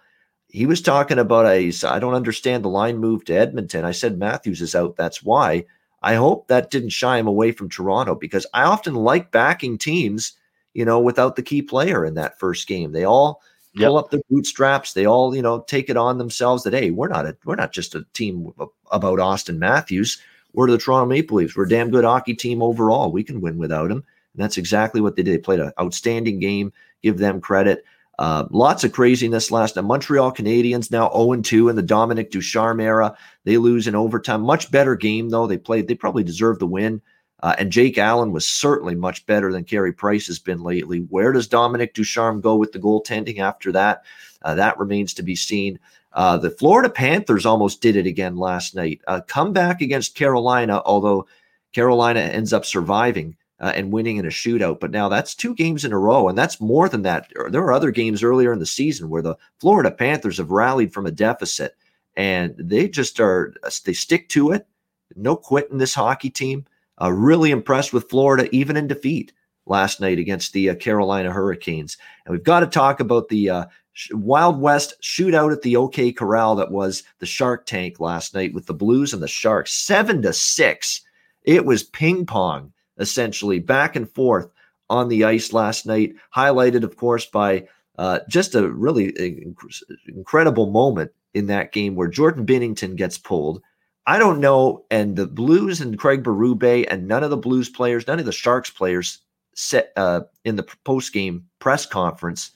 He 0.47 0.65
was 0.65 0.81
talking 0.81 1.17
about 1.17 1.47
a. 1.47 1.71
I 1.85 1.99
don't 1.99 2.13
understand 2.13 2.63
the 2.63 2.69
line 2.69 2.97
move 2.97 3.25
to 3.25 3.33
Edmonton. 3.33 3.85
I 3.85 3.91
said 3.91 4.19
Matthews 4.19 4.61
is 4.61 4.75
out. 4.75 4.95
That's 4.95 5.23
why. 5.23 5.65
I 6.03 6.15
hope 6.15 6.47
that 6.47 6.71
didn't 6.71 6.89
shy 6.89 7.17
him 7.17 7.27
away 7.27 7.51
from 7.51 7.69
Toronto 7.69 8.15
because 8.15 8.45
I 8.53 8.63
often 8.63 8.95
like 8.95 9.31
backing 9.31 9.77
teams, 9.77 10.33
you 10.73 10.83
know, 10.83 10.99
without 10.99 11.35
the 11.35 11.43
key 11.43 11.61
player 11.61 12.05
in 12.05 12.15
that 12.15 12.39
first 12.39 12.67
game. 12.67 12.91
They 12.91 13.03
all 13.03 13.41
yep. 13.73 13.87
pull 13.87 13.97
up 13.97 14.11
their 14.11 14.21
bootstraps. 14.29 14.93
They 14.93 15.05
all, 15.05 15.35
you 15.35 15.41
know, 15.41 15.61
take 15.61 15.89
it 15.89 15.97
on 15.97 16.17
themselves 16.17 16.63
that 16.63 16.73
hey, 16.73 16.91
we're 16.91 17.07
not 17.07 17.25
a 17.25 17.37
we're 17.45 17.55
not 17.55 17.73
just 17.73 17.95
a 17.95 18.05
team 18.13 18.53
about 18.91 19.19
Auston 19.19 19.57
Matthews. 19.57 20.21
We're 20.53 20.69
the 20.69 20.77
Toronto 20.77 21.07
Maple 21.07 21.37
Leafs. 21.37 21.55
We're 21.55 21.65
a 21.65 21.69
damn 21.69 21.91
good 21.91 22.03
hockey 22.03 22.33
team 22.33 22.61
overall. 22.61 23.11
We 23.11 23.23
can 23.23 23.41
win 23.41 23.57
without 23.57 23.89
him. 23.89 24.03
And 24.33 24.43
that's 24.43 24.57
exactly 24.57 25.01
what 25.01 25.15
they 25.15 25.23
did. 25.23 25.33
They 25.33 25.41
played 25.41 25.59
an 25.59 25.71
outstanding 25.79 26.39
game. 26.39 26.73
Give 27.01 27.17
them 27.17 27.41
credit. 27.41 27.85
Uh, 28.19 28.45
lots 28.51 28.83
of 28.83 28.91
craziness 28.91 29.49
last 29.49 29.75
night. 29.75 29.85
Montreal 29.85 30.31
Canadiens 30.31 30.91
now 30.91 31.09
0 31.11 31.41
2 31.41 31.69
in 31.69 31.75
the 31.75 31.81
Dominic 31.81 32.31
Ducharme 32.31 32.81
era. 32.81 33.17
They 33.45 33.57
lose 33.57 33.87
in 33.87 33.95
overtime. 33.95 34.41
Much 34.41 34.69
better 34.69 34.95
game, 34.95 35.29
though. 35.29 35.47
They 35.47 35.57
played, 35.57 35.87
they 35.87 35.95
probably 35.95 36.23
deserved 36.23 36.59
the 36.59 36.67
win. 36.67 37.01
Uh, 37.41 37.55
and 37.57 37.71
Jake 37.71 37.97
Allen 37.97 38.31
was 38.31 38.45
certainly 38.45 38.95
much 38.95 39.25
better 39.25 39.51
than 39.51 39.63
Carey 39.63 39.91
Price 39.91 40.27
has 40.27 40.39
been 40.39 40.61
lately. 40.61 40.99
Where 40.99 41.31
does 41.31 41.47
Dominic 41.47 41.93
Ducharme 41.93 42.41
go 42.41 42.55
with 42.55 42.71
the 42.71 42.79
goaltending 42.79 43.39
after 43.39 43.71
that? 43.71 44.03
Uh, 44.43 44.55
that 44.55 44.77
remains 44.77 45.13
to 45.15 45.23
be 45.23 45.35
seen. 45.35 45.79
Uh, 46.13 46.37
the 46.37 46.51
Florida 46.51 46.89
Panthers 46.89 47.45
almost 47.45 47.81
did 47.81 47.95
it 47.95 48.05
again 48.05 48.35
last 48.35 48.75
night. 48.75 49.01
Uh, 49.07 49.21
come 49.27 49.53
back 49.53 49.81
against 49.81 50.15
Carolina, 50.15 50.81
although 50.85 51.25
Carolina 51.73 52.19
ends 52.19 52.53
up 52.53 52.65
surviving 52.65 53.35
uh, 53.59 53.71
and 53.75 53.93
winning 53.93 54.17
in 54.17 54.25
a 54.25 54.29
shootout. 54.29 54.79
But 54.79 54.91
now 54.91 55.07
that's 55.07 55.33
two 55.33 55.55
games 55.55 55.85
in 55.85 55.93
a 55.93 55.97
row, 55.97 56.27
and 56.27 56.37
that's 56.37 56.59
more 56.59 56.89
than 56.89 57.03
that. 57.03 57.31
There 57.49 57.61
were 57.61 57.71
other 57.71 57.91
games 57.91 58.23
earlier 58.23 58.51
in 58.51 58.59
the 58.59 58.65
season 58.65 59.09
where 59.09 59.21
the 59.21 59.37
Florida 59.59 59.91
Panthers 59.91 60.37
have 60.37 60.51
rallied 60.51 60.93
from 60.93 61.05
a 61.05 61.11
deficit, 61.11 61.75
and 62.15 62.53
they 62.57 62.89
just 62.89 63.19
are 63.19 63.53
they 63.85 63.93
stick 63.93 64.27
to 64.29 64.51
it. 64.51 64.67
No 65.15 65.35
quitting 65.35 65.77
this 65.77 65.95
hockey 65.95 66.29
team. 66.29 66.65
Uh, 67.01 67.11
really 67.11 67.51
impressed 67.51 67.93
with 67.93 68.09
Florida, 68.09 68.47
even 68.55 68.77
in 68.77 68.87
defeat 68.87 69.33
last 69.65 69.99
night 69.99 70.19
against 70.19 70.53
the 70.53 70.69
uh, 70.69 70.75
Carolina 70.75 71.31
Hurricanes. 71.31 71.97
And 72.25 72.33
we've 72.33 72.43
got 72.43 72.59
to 72.61 72.67
talk 72.67 72.99
about 72.99 73.29
the 73.29 73.49
uh, 73.49 73.65
Wild 74.11 74.59
West 74.59 74.95
shootout 75.01 75.51
at 75.51 75.61
the 75.61 75.75
OK 75.75 76.11
Corral 76.11 76.55
that 76.55 76.71
was 76.71 77.03
the 77.19 77.25
Shark 77.25 77.65
Tank 77.65 77.99
last 77.99 78.33
night 78.33 78.53
with 78.53 78.65
the 78.65 78.73
Blues 78.73 79.13
and 79.13 79.21
the 79.21 79.27
Sharks, 79.27 79.73
seven 79.73 80.21
to 80.21 80.33
six. 80.33 81.01
It 81.43 81.65
was 81.65 81.83
ping 81.83 82.25
pong 82.25 82.73
essentially 82.97 83.59
back 83.59 83.95
and 83.95 84.09
forth 84.09 84.47
on 84.89 85.07
the 85.07 85.23
ice 85.23 85.53
last 85.53 85.85
night, 85.85 86.13
highlighted, 86.35 86.83
of 86.83 86.97
course, 86.97 87.25
by 87.25 87.65
uh, 87.97 88.19
just 88.29 88.55
a 88.55 88.69
really 88.69 89.11
inc- 89.13 89.81
incredible 90.07 90.69
moment 90.69 91.11
in 91.33 91.47
that 91.47 91.71
game 91.71 91.95
where 91.95 92.07
Jordan 92.07 92.45
Binnington 92.45 92.95
gets 92.95 93.17
pulled. 93.17 93.61
I 94.07 94.17
don't 94.17 94.39
know, 94.39 94.85
and 94.89 95.15
the 95.15 95.27
Blues 95.27 95.79
and 95.79 95.97
Craig 95.97 96.23
Berube 96.23 96.85
and 96.89 97.07
none 97.07 97.23
of 97.23 97.29
the 97.29 97.37
Blues 97.37 97.69
players, 97.69 98.07
none 98.07 98.19
of 98.19 98.25
the 98.25 98.31
Sharks 98.31 98.69
players, 98.69 99.19
set 99.53 99.91
uh, 99.95 100.21
in 100.45 100.55
the 100.55 100.67
post 100.85 101.13
game 101.13 101.45
press 101.59 101.85
conference, 101.85 102.51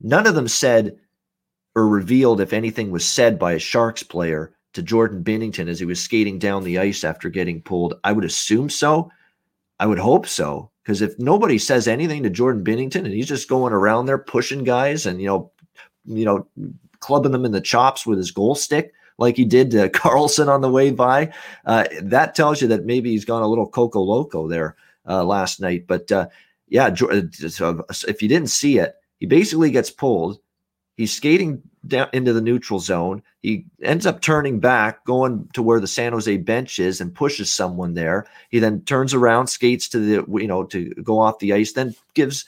none 0.00 0.26
of 0.26 0.34
them 0.34 0.48
said 0.48 0.96
or 1.76 1.86
revealed 1.86 2.40
if 2.40 2.52
anything 2.52 2.90
was 2.90 3.04
said 3.04 3.38
by 3.38 3.52
a 3.52 3.58
Sharks 3.58 4.02
player 4.02 4.52
to 4.72 4.82
Jordan 4.82 5.22
Binnington 5.22 5.68
as 5.68 5.78
he 5.78 5.86
was 5.86 6.00
skating 6.00 6.38
down 6.38 6.64
the 6.64 6.78
ice 6.78 7.04
after 7.04 7.28
getting 7.28 7.62
pulled. 7.62 7.94
I 8.04 8.12
would 8.12 8.24
assume 8.24 8.70
so. 8.70 9.10
I 9.78 9.86
would 9.86 9.98
hope 9.98 10.26
so. 10.26 10.70
Because 10.82 11.02
if 11.02 11.18
nobody 11.18 11.58
says 11.58 11.86
anything 11.86 12.22
to 12.22 12.30
Jordan 12.30 12.64
Binnington 12.64 13.04
and 13.04 13.14
he's 13.14 13.28
just 13.28 13.48
going 13.48 13.72
around 13.72 14.06
there 14.06 14.18
pushing 14.18 14.64
guys 14.64 15.06
and 15.06 15.20
you 15.20 15.26
know, 15.26 15.52
you 16.04 16.24
know, 16.24 16.46
clubbing 17.00 17.32
them 17.32 17.44
in 17.44 17.52
the 17.52 17.60
chops 17.60 18.06
with 18.06 18.18
his 18.18 18.30
goal 18.30 18.54
stick 18.54 18.92
like 19.20 19.36
he 19.36 19.44
did 19.44 19.70
to 19.70 19.88
Karlsson 19.90 20.48
on 20.48 20.62
the 20.62 20.70
way 20.70 20.90
by, 20.90 21.32
uh, 21.66 21.84
that 22.02 22.34
tells 22.34 22.60
you 22.60 22.66
that 22.68 22.84
maybe 22.84 23.10
he's 23.10 23.24
gone 23.24 23.42
a 23.42 23.48
little 23.48 23.68
coco 23.68 24.00
loco 24.00 24.48
there 24.48 24.74
uh, 25.08 25.22
last 25.22 25.60
night. 25.60 25.86
But 25.86 26.10
uh, 26.10 26.28
yeah, 26.68 26.86
uh, 26.86 27.22
if 28.08 28.22
you 28.22 28.28
didn't 28.28 28.48
see 28.48 28.78
it, 28.78 28.96
he 29.18 29.26
basically 29.26 29.70
gets 29.70 29.90
pulled. 29.90 30.40
He's 30.96 31.14
skating 31.14 31.62
down 31.86 32.08
into 32.12 32.32
the 32.32 32.40
neutral 32.40 32.78
zone. 32.78 33.22
He 33.40 33.64
ends 33.82 34.04
up 34.06 34.20
turning 34.20 34.60
back, 34.60 35.04
going 35.04 35.48
to 35.54 35.62
where 35.62 35.80
the 35.80 35.86
San 35.86 36.12
Jose 36.12 36.36
bench 36.38 36.78
is, 36.78 37.00
and 37.00 37.14
pushes 37.14 37.52
someone 37.52 37.94
there. 37.94 38.26
He 38.50 38.58
then 38.58 38.82
turns 38.82 39.14
around, 39.14 39.46
skates 39.46 39.88
to 39.90 39.98
the 39.98 40.38
you 40.40 40.46
know 40.46 40.64
to 40.64 40.90
go 41.02 41.18
off 41.18 41.38
the 41.38 41.54
ice, 41.54 41.72
then 41.72 41.94
gives 42.14 42.44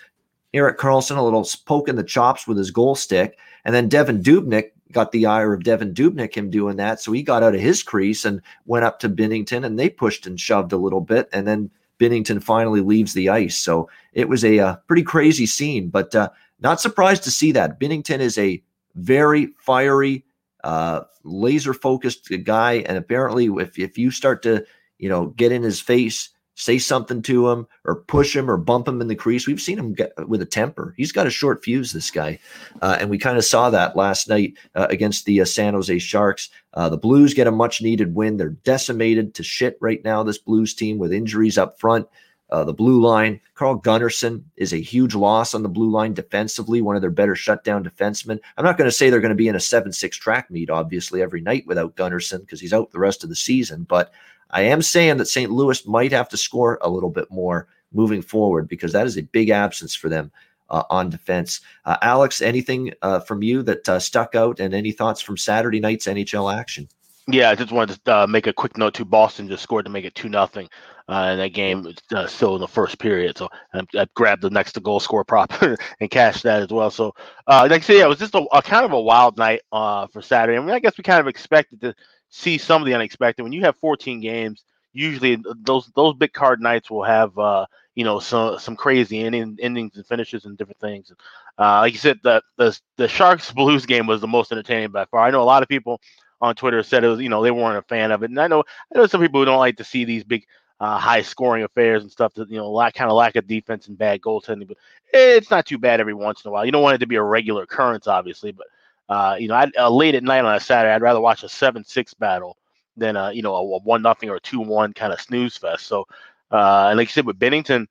Erik 0.52 0.78
Karlsson 0.78 1.16
a 1.16 1.22
little 1.22 1.46
poke 1.66 1.88
in 1.88 1.96
the 1.96 2.04
chops 2.04 2.46
with 2.46 2.58
his 2.58 2.70
goal 2.70 2.94
stick, 2.94 3.38
and 3.64 3.74
then 3.74 3.88
Devan 3.88 4.22
Dubnyk 4.22 4.72
got 4.92 5.12
the 5.12 5.26
ire 5.26 5.52
of 5.52 5.62
Devan 5.62 5.94
Dubnyk 5.94 6.35
him 6.35 6.50
doing 6.50 6.76
that, 6.76 7.00
so 7.00 7.12
he 7.12 7.22
got 7.22 7.42
out 7.42 7.55
of 7.55 7.61
his 7.61 7.83
crease 7.83 8.24
and 8.24 8.40
went 8.66 8.85
up 8.85 8.98
to 9.00 9.09
Binnington, 9.09 9.64
and 9.64 9.78
they 9.78 9.88
pushed 9.88 10.26
and 10.26 10.38
shoved 10.38 10.72
a 10.72 10.76
little 10.76 11.00
bit, 11.00 11.28
and 11.33 11.46
then 11.46 11.70
Binnington 11.98 12.42
finally 12.42 12.81
leaves 12.81 13.14
the 13.14 13.28
ice. 13.28 13.57
So 13.57 13.88
it 14.12 14.28
was 14.28 14.44
a, 14.44 14.59
a 14.59 14.66
uh, 14.66 14.76
pretty 14.88 15.05
crazy 15.05 15.46
scene, 15.46 15.88
but 15.88 16.14
uh, 16.14 16.31
not 16.61 16.81
surprised 16.81 17.22
to 17.24 17.31
see 17.31 17.52
that 17.52 17.78
Binnington 17.78 18.18
is 18.18 18.37
a 18.38 18.62
very 18.96 19.55
fiery, 19.59 20.24
uh, 20.64 21.02
laser 21.22 21.74
focused 21.74 22.31
guy. 22.44 22.85
And 22.87 22.98
apparently, 22.98 23.46
if, 23.46 23.78
if 23.78 23.96
you 23.98 24.11
start 24.11 24.42
to, 24.42 24.64
you 24.98 25.09
know, 25.09 25.26
get 25.26 25.52
in 25.52 25.62
his 25.62 25.81
face, 25.81 26.31
say 26.62 26.79
something 26.79 27.22
to 27.22 27.51
him 27.51 27.66
or 27.85 27.96
push 27.96 28.35
him 28.35 28.51
or 28.51 28.57
bump 28.57 28.87
him 28.87 29.01
in 29.01 29.09
the 29.09 29.16
crease, 29.16 29.46
we've 29.46 29.61
seen 29.61 29.79
him 29.79 29.94
get 29.94 30.12
with 30.29 30.40
a 30.42 30.46
temper. 30.46 30.94
He's 30.96 31.12
got 31.12 31.27
a 31.27 31.31
short 31.31 31.64
fuse, 31.64 31.92
this 31.92 32.11
guy. 32.11 32.38
Uh, 32.81 32.96
and 33.01 33.11
we 33.11 33.18
kind 33.18 33.37
of 33.37 33.44
saw 33.44 33.70
that 33.70 33.96
last 33.96 34.29
night 34.29 34.55
uh, 34.75 34.87
against 34.88 35.25
the 35.25 35.40
uh, 35.40 35.44
San 35.44 35.75
Jose 35.75 35.98
Sharks. 35.98 36.51
Uh, 36.75 36.88
the 36.88 36.96
Blues 36.96 37.35
get 37.35 37.46
a 37.46 37.53
much 37.53 37.83
needed 37.83 38.14
win. 38.14 38.37
They're 38.37 38.51
decimated 38.51 39.35
to 39.35 39.42
shit 39.42 39.77
right 39.81 40.03
now, 40.05 40.22
this 40.22 40.38
Blues 40.38 40.72
team 40.72 40.98
with 40.98 41.12
injuries 41.12 41.59
up 41.59 41.81
front. 41.81 42.07
Uh, 42.51 42.64
the 42.64 42.75
blue 42.75 43.01
line, 43.01 43.40
Carl 43.55 43.81
Gunnarsson 43.81 44.42
is 44.59 44.75
a 44.75 44.77
huge 44.77 45.14
loss 45.14 45.55
on 45.55 45.62
the 45.62 45.70
blue 45.70 45.90
line 45.90 46.12
defensively, 46.12 46.83
one 46.83 46.96
of 46.96 47.01
their 47.01 47.11
better 47.11 47.35
shutdown 47.35 47.83
defensemen. 47.83 48.38
I'm 48.59 48.64
not 48.64 48.77
going 48.77 48.88
to 48.88 48.94
say 48.94 49.09
they're 49.09 49.22
going 49.22 49.31
to 49.31 49.35
be 49.35 49.48
in 49.48 49.57
a 49.57 49.61
7 49.61 49.90
6 49.90 50.16
track 50.18 50.51
meet, 50.51 50.68
obviously, 50.68 51.22
every 51.22 51.40
night 51.40 51.66
without 51.66 51.96
Gunnarsson 51.96 52.40
because 52.40 52.61
he's 52.61 52.75
out 52.75 52.90
the 52.90 52.98
rest 52.98 53.25
of 53.25 53.31
the 53.31 53.37
season. 53.37 53.85
But 53.85 54.12
I 54.52 54.62
am 54.62 54.82
saying 54.82 55.16
that 55.16 55.26
St. 55.26 55.50
Louis 55.50 55.86
might 55.86 56.12
have 56.12 56.28
to 56.30 56.36
score 56.36 56.78
a 56.82 56.90
little 56.90 57.10
bit 57.10 57.30
more 57.30 57.68
moving 57.92 58.22
forward 58.22 58.68
because 58.68 58.92
that 58.92 59.06
is 59.06 59.16
a 59.16 59.22
big 59.22 59.50
absence 59.50 59.94
for 59.94 60.08
them 60.08 60.30
uh, 60.70 60.82
on 60.90 61.10
defense. 61.10 61.60
Uh, 61.84 61.96
Alex, 62.02 62.42
anything 62.42 62.92
uh, 63.02 63.20
from 63.20 63.42
you 63.42 63.62
that 63.62 63.88
uh, 63.88 63.98
stuck 63.98 64.34
out 64.34 64.60
and 64.60 64.74
any 64.74 64.90
thoughts 64.90 65.20
from 65.20 65.36
Saturday 65.36 65.80
night's 65.80 66.06
NHL 66.06 66.52
action? 66.52 66.88
Yeah, 67.28 67.50
I 67.50 67.54
just 67.54 67.70
wanted 67.70 68.04
to 68.04 68.16
uh, 68.16 68.26
make 68.26 68.48
a 68.48 68.52
quick 68.52 68.76
note 68.76 68.94
to 68.94 69.04
Boston 69.04 69.46
just 69.46 69.62
scored 69.62 69.84
to 69.84 69.90
make 69.90 70.04
it 70.04 70.14
two 70.16 70.28
nothing 70.28 70.68
uh, 71.08 71.30
in 71.32 71.38
that 71.38 71.52
game, 71.52 71.86
still 72.26 72.56
in 72.56 72.60
the 72.60 72.66
first 72.66 72.98
period. 72.98 73.38
So 73.38 73.48
I, 73.72 73.82
I 73.96 74.06
grabbed 74.14 74.42
the 74.42 74.50
next 74.50 74.72
to 74.72 74.80
goal 74.80 74.98
score 74.98 75.24
prop 75.24 75.52
and 76.00 76.10
cashed 76.10 76.42
that 76.42 76.62
as 76.62 76.68
well. 76.70 76.90
So 76.90 77.14
like 77.46 77.70
I 77.70 77.78
said, 77.80 77.98
yeah, 77.98 78.06
it 78.06 78.08
was 78.08 78.18
just 78.18 78.34
a, 78.34 78.44
a 78.52 78.60
kind 78.60 78.84
of 78.84 78.92
a 78.92 79.00
wild 79.00 79.38
night 79.38 79.60
for 79.70 80.20
Saturday. 80.20 80.58
I 80.58 80.60
mean, 80.60 80.70
I 80.70 80.80
guess 80.80 80.98
we 80.98 81.04
kind 81.04 81.20
of 81.20 81.28
expected 81.28 81.80
to 81.82 81.94
see 82.33 82.59
some 82.59 82.83
of 82.83 82.87
the 82.87 82.95
unexpected. 82.95 83.42
When 83.42 83.53
you 83.53 83.61
have 83.62 83.77
14 83.77 84.21
games, 84.21 84.64
usually 84.92 85.42
those 85.62 85.90
those 85.95 86.14
big 86.14 86.33
card 86.33 86.61
nights 86.61 86.90
will 86.90 87.05
have 87.05 87.38
uh, 87.38 87.66
you 87.95 88.05
know 88.05 88.18
some 88.18 88.59
some 88.59 88.75
crazy 88.75 89.21
ending, 89.21 89.57
endings 89.61 89.97
and 89.97 90.07
finishes 90.07 90.45
and 90.45 90.59
different 90.59 90.81
things. 90.81 91.12
Uh, 91.59 91.81
like 91.81 91.92
you 91.92 91.99
said, 91.99 92.18
the 92.25 92.42
the 92.57 92.79
the 92.97 93.07
Sharks 93.07 93.53
Blues 93.55 93.87
game 93.87 94.07
was 94.07 94.21
the 94.21 94.27
most 94.27 94.51
entertaining 94.51 94.90
by 94.90 95.05
far. 95.05 95.21
I 95.21 95.31
know 95.31 95.42
a 95.42 95.45
lot 95.45 95.62
of 95.62 95.68
people 95.68 96.01
on 96.40 96.57
Twitter 96.57 96.83
said 96.83 97.05
it 97.05 97.09
was, 97.09 97.21
you 97.21 97.29
know, 97.29 97.42
they 97.42 97.53
weren't 97.53 97.79
a 97.79 97.83
fan 97.83 98.11
of 98.11 98.25
it. 98.25 98.31
And 98.31 98.40
I 98.40 98.49
know, 98.49 98.64
I 98.92 98.99
know 98.99 99.07
some 99.07 99.21
people 99.21 99.40
who 99.40 99.45
don't 99.45 99.61
like 99.61 99.77
to 99.77 99.85
see 99.85 100.05
these 100.05 100.25
big, 100.25 100.45
uh, 100.81 100.99
high 100.99 101.23
scoring 101.23 101.62
affairs 101.62 102.03
and 102.03 102.11
stuff 102.11 102.35
that, 102.35 102.51
you 102.51 102.57
know, 102.57 102.68
lack 102.68 102.95
kind 102.95 103.09
of 103.09 103.16
lack 103.16 103.37
of 103.37 103.47
defense 103.47 103.87
and 103.87 103.97
bad 103.97 104.21
goaltending, 104.21 104.66
but 104.66 104.77
it's 105.12 105.53
not 105.53 105.64
too 105.64 105.79
bad 105.79 106.01
every 106.01 106.14
once 106.14 106.45
in 106.45 106.49
a 106.49 106.53
while. 106.53 106.66
You 106.66 106.73
don't 106.73 106.83
want 106.83 106.97
it 106.97 106.99
to 106.99 107.07
be 107.07 107.14
a 107.14 107.22
regular 107.22 107.62
occurrence, 107.62 108.09
obviously, 108.09 108.51
but, 108.51 108.66
uh, 109.09 109.36
you 109.38 109.48
know, 109.48 109.55
I, 109.55 109.70
uh, 109.78 109.90
late 109.90 110.14
at 110.14 110.22
night 110.22 110.44
on 110.44 110.55
a 110.55 110.61
Saturday, 110.61 110.94
I'd 110.94 111.03
rather 111.03 111.20
watch 111.20 111.42
a 111.42 111.48
7 111.48 111.84
6 111.84 112.14
battle 112.14 112.57
than, 112.96 113.16
a 113.16 113.32
you 113.32 113.42
know, 113.42 113.55
a, 113.55 113.78
1 113.78 114.03
nothing 114.03 114.30
or 114.30 114.36
a 114.36 114.40
2 114.40 114.61
1 114.61 114.92
kind 114.92 115.12
of 115.12 115.20
snooze 115.20 115.57
fest. 115.57 115.86
So, 115.86 116.07
uh, 116.50 116.88
and 116.88 116.98
like 116.98 117.09
you 117.09 117.12
said, 117.12 117.26
with 117.26 117.38
Binnington, 117.38 117.86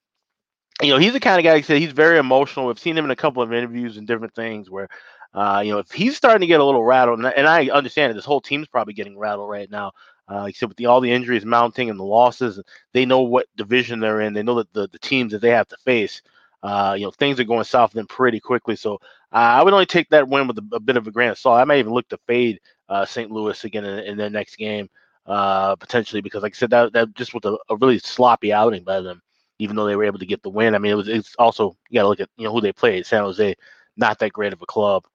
you 0.81 0.89
know, 0.89 0.97
he's 0.97 1.13
the 1.13 1.19
kind 1.19 1.39
of 1.39 1.43
guy. 1.43 1.53
Like 1.53 1.65
said 1.65 1.77
he's 1.77 1.91
very 1.91 2.17
emotional. 2.17 2.67
We've 2.67 2.79
seen 2.79 2.97
him 2.97 3.05
in 3.05 3.11
a 3.11 3.15
couple 3.15 3.43
of 3.43 3.53
interviews 3.53 3.97
and 3.97 4.07
different 4.07 4.33
things 4.33 4.69
where 4.69 4.89
uh, 5.33 5.61
you 5.63 5.71
know, 5.71 5.79
if 5.79 5.91
he's 5.91 6.17
starting 6.17 6.41
to 6.41 6.47
get 6.47 6.59
a 6.59 6.65
little 6.65 6.83
rattled, 6.83 7.19
and, 7.19 7.27
and 7.27 7.47
I 7.47 7.69
understand 7.69 8.11
it, 8.11 8.15
this 8.15 8.25
whole 8.25 8.41
team's 8.41 8.67
probably 8.67 8.93
getting 8.93 9.17
rattled 9.17 9.49
right 9.49 9.69
now. 9.69 9.93
Uh, 10.29 10.41
like 10.41 10.55
said, 10.55 10.69
with 10.69 10.77
the, 10.77 10.85
all 10.85 11.01
the 11.01 11.11
injuries 11.11 11.45
mounting 11.45 11.89
and 11.89 11.99
the 11.99 12.03
losses, 12.03 12.59
they 12.93 13.05
know 13.05 13.21
what 13.21 13.47
division 13.55 13.99
they're 13.99 14.21
in. 14.21 14.33
They 14.33 14.43
know 14.43 14.55
that 14.55 14.71
the, 14.73 14.87
the 14.87 14.99
teams 14.99 15.31
that 15.31 15.41
they 15.41 15.49
have 15.49 15.67
to 15.69 15.77
face, 15.83 16.21
uh, 16.63 16.95
you 16.97 17.05
know, 17.05 17.11
things 17.11 17.39
are 17.39 17.45
going 17.45 17.63
south 17.63 17.91
then 17.91 18.07
pretty 18.07 18.39
quickly. 18.39 18.75
So 18.75 18.99
uh, 19.33 19.37
I 19.37 19.63
would 19.63 19.73
only 19.73 19.85
take 19.85 20.09
that 20.09 20.27
win 20.27 20.47
with 20.47 20.57
a, 20.57 20.75
a, 20.75 20.79
bit 20.79 20.97
of 20.97 21.07
a 21.07 21.11
grain 21.11 21.29
of 21.29 21.37
salt. 21.37 21.59
I 21.59 21.63
might 21.63 21.79
even 21.79 21.93
look 21.93 22.07
to 22.09 22.19
fade 22.27 22.59
uh, 22.89 23.05
St. 23.05 23.31
Louis 23.31 23.63
again 23.63 23.85
in, 23.85 23.99
in, 23.99 24.17
their 24.17 24.29
next 24.29 24.57
game, 24.57 24.89
uh, 25.25 25.75
potentially 25.77 26.21
because, 26.21 26.43
like 26.43 26.53
I 26.53 26.57
said, 26.57 26.71
that 26.71 26.93
that 26.93 27.13
just 27.15 27.33
was 27.33 27.45
a, 27.45 27.55
a, 27.73 27.77
really 27.77 27.99
sloppy 27.99 28.51
outing 28.51 28.83
by 28.83 28.99
them. 28.99 29.21
Even 29.59 29.75
though 29.75 29.85
they 29.85 29.95
were 29.95 30.03
able 30.03 30.19
to 30.19 30.25
get 30.25 30.41
the 30.41 30.49
win, 30.49 30.75
I 30.75 30.79
mean, 30.79 30.91
it 30.91 30.95
was 30.95 31.07
it's 31.07 31.35
also 31.37 31.77
you 31.89 31.99
got 31.99 32.03
to 32.03 32.09
look 32.09 32.19
at 32.19 32.29
you 32.35 32.45
know 32.45 32.51
who 32.51 32.61
they 32.61 32.73
played. 32.73 33.05
San 33.05 33.23
Jose, 33.23 33.55
not 33.95 34.19
that 34.19 34.33
great 34.33 34.53
of 34.53 34.61
a 34.61 34.65
club. 34.65 35.05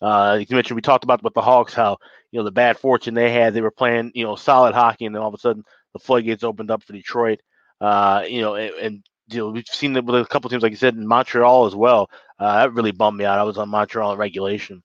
Uh, 0.00 0.38
you 0.40 0.56
mentioned 0.56 0.74
we 0.74 0.82
talked 0.82 1.04
about 1.04 1.22
with 1.22 1.34
the 1.34 1.42
Hawks 1.42 1.74
how 1.74 1.98
you 2.32 2.38
know 2.38 2.44
the 2.44 2.50
bad 2.50 2.78
fortune 2.78 3.14
they 3.14 3.30
had. 3.30 3.54
They 3.54 3.60
were 3.60 3.70
playing 3.70 4.12
you 4.14 4.24
know 4.24 4.36
solid 4.36 4.74
hockey, 4.74 5.04
and 5.04 5.14
then 5.14 5.22
all 5.22 5.28
of 5.28 5.34
a 5.34 5.38
sudden 5.38 5.64
the 5.92 5.98
floodgates 5.98 6.42
opened 6.42 6.70
up 6.70 6.82
for 6.82 6.94
Detroit. 6.94 7.40
Uh, 7.80 8.24
you 8.26 8.40
know, 8.40 8.54
and, 8.56 8.74
and 8.74 9.04
you 9.32 9.38
know, 9.38 9.48
we've 9.50 9.66
seen 9.66 9.96
it 9.96 10.04
with 10.04 10.20
a 10.20 10.24
couple 10.24 10.50
teams, 10.50 10.62
like 10.62 10.72
you 10.72 10.76
said, 10.76 10.94
in 10.94 11.06
Montreal 11.06 11.66
as 11.66 11.74
well. 11.74 12.10
Uh, 12.40 12.56
that 12.56 12.72
really 12.72 12.90
bummed 12.90 13.18
me 13.18 13.26
out. 13.26 13.38
I 13.38 13.44
was 13.44 13.58
on 13.58 13.68
Montreal 13.68 14.12
in 14.12 14.18
regulation, 14.18 14.82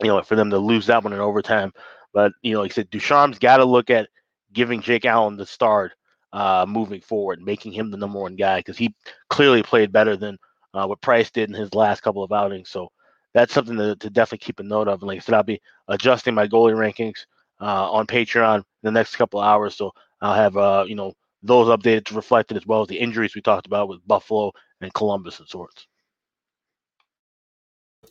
you 0.00 0.06
know, 0.06 0.22
for 0.22 0.36
them 0.36 0.50
to 0.50 0.58
lose 0.58 0.86
that 0.86 1.02
one 1.02 1.12
in 1.12 1.18
overtime. 1.18 1.72
But, 2.14 2.32
you 2.42 2.54
know, 2.54 2.62
like 2.62 2.70
I 2.72 2.74
said, 2.74 2.90
Ducharme's 2.90 3.40
got 3.40 3.56
to 3.56 3.64
look 3.64 3.90
at 3.90 4.08
giving 4.52 4.80
Jake 4.80 5.04
Allen 5.04 5.36
the 5.36 5.44
start 5.46 5.92
uh, 6.32 6.64
moving 6.68 7.00
forward, 7.00 7.42
making 7.42 7.72
him 7.72 7.90
the 7.90 7.96
number 7.96 8.20
one 8.20 8.36
guy 8.36 8.60
because 8.60 8.78
he 8.78 8.94
clearly 9.28 9.62
played 9.62 9.92
better 9.92 10.16
than 10.16 10.38
uh, 10.74 10.86
what 10.86 11.00
Price 11.00 11.30
did 11.30 11.48
in 11.48 11.54
his 11.54 11.74
last 11.74 12.02
couple 12.02 12.22
of 12.22 12.32
outings. 12.32 12.70
So 12.70 12.88
that's 13.34 13.52
something 13.52 13.76
to, 13.76 13.96
to 13.96 14.10
definitely 14.10 14.44
keep 14.44 14.60
a 14.60 14.62
note 14.62 14.88
of. 14.88 15.02
And 15.02 15.08
like 15.08 15.16
I 15.16 15.20
said, 15.20 15.34
I'll 15.34 15.42
be 15.42 15.60
adjusting 15.88 16.34
my 16.34 16.46
goalie 16.46 16.74
rankings 16.74 17.26
uh, 17.60 17.90
on 17.90 18.06
Patreon 18.06 18.58
in 18.58 18.64
the 18.82 18.92
next 18.92 19.16
couple 19.16 19.40
of 19.40 19.46
hours. 19.46 19.76
So 19.76 19.92
I'll 20.20 20.34
have, 20.34 20.56
uh, 20.56 20.84
you 20.86 20.94
know, 20.94 21.14
those 21.42 21.68
updated 21.68 22.04
to 22.06 22.14
reflect 22.14 22.50
it 22.52 22.56
as 22.56 22.66
well 22.66 22.82
as 22.82 22.88
the 22.88 22.98
injuries 22.98 23.34
we 23.34 23.42
talked 23.42 23.66
about 23.66 23.88
with 23.88 24.06
Buffalo 24.06 24.52
and 24.80 24.94
Columbus 24.94 25.40
and 25.40 25.48
sorts. 25.48 25.86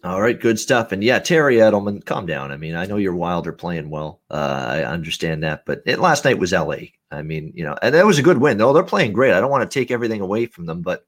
All 0.04 0.22
right, 0.22 0.40
good 0.40 0.60
stuff. 0.60 0.92
And 0.92 1.04
yeah, 1.04 1.20
Terry 1.20 1.56
Edelman, 1.56 2.06
calm 2.06 2.26
down. 2.26 2.52
I 2.52 2.58
mean, 2.58 2.76
I 2.76 2.86
know 2.86 2.98
your 2.98 3.16
Wild 3.16 3.48
are 3.48 3.54
playing 3.54 3.90
well. 3.90 4.22
Uh, 4.30 4.66
I 4.70 4.84
understand 4.84 5.44
that, 5.44 5.66
but 5.66 5.82
it, 5.86 6.00
last 6.00 6.26
night 6.26 6.38
was 6.38 6.52
LA. 6.52 6.78
I 7.12 7.22
mean, 7.22 7.52
you 7.56 7.64
know, 7.64 7.76
and 7.82 7.96
that 7.96 8.06
was 8.06 8.20
a 8.20 8.24
good 8.24 8.38
win. 8.38 8.58
Though 8.58 8.74
they're 8.74 8.84
playing 8.84 9.14
great. 9.14 9.34
I 9.34 9.40
don't 9.40 9.52
want 9.52 9.70
to 9.70 9.80
take 9.80 9.92
everything 9.92 10.22
away 10.22 10.46
from 10.46 10.66
them, 10.66 10.82
but 10.82 11.06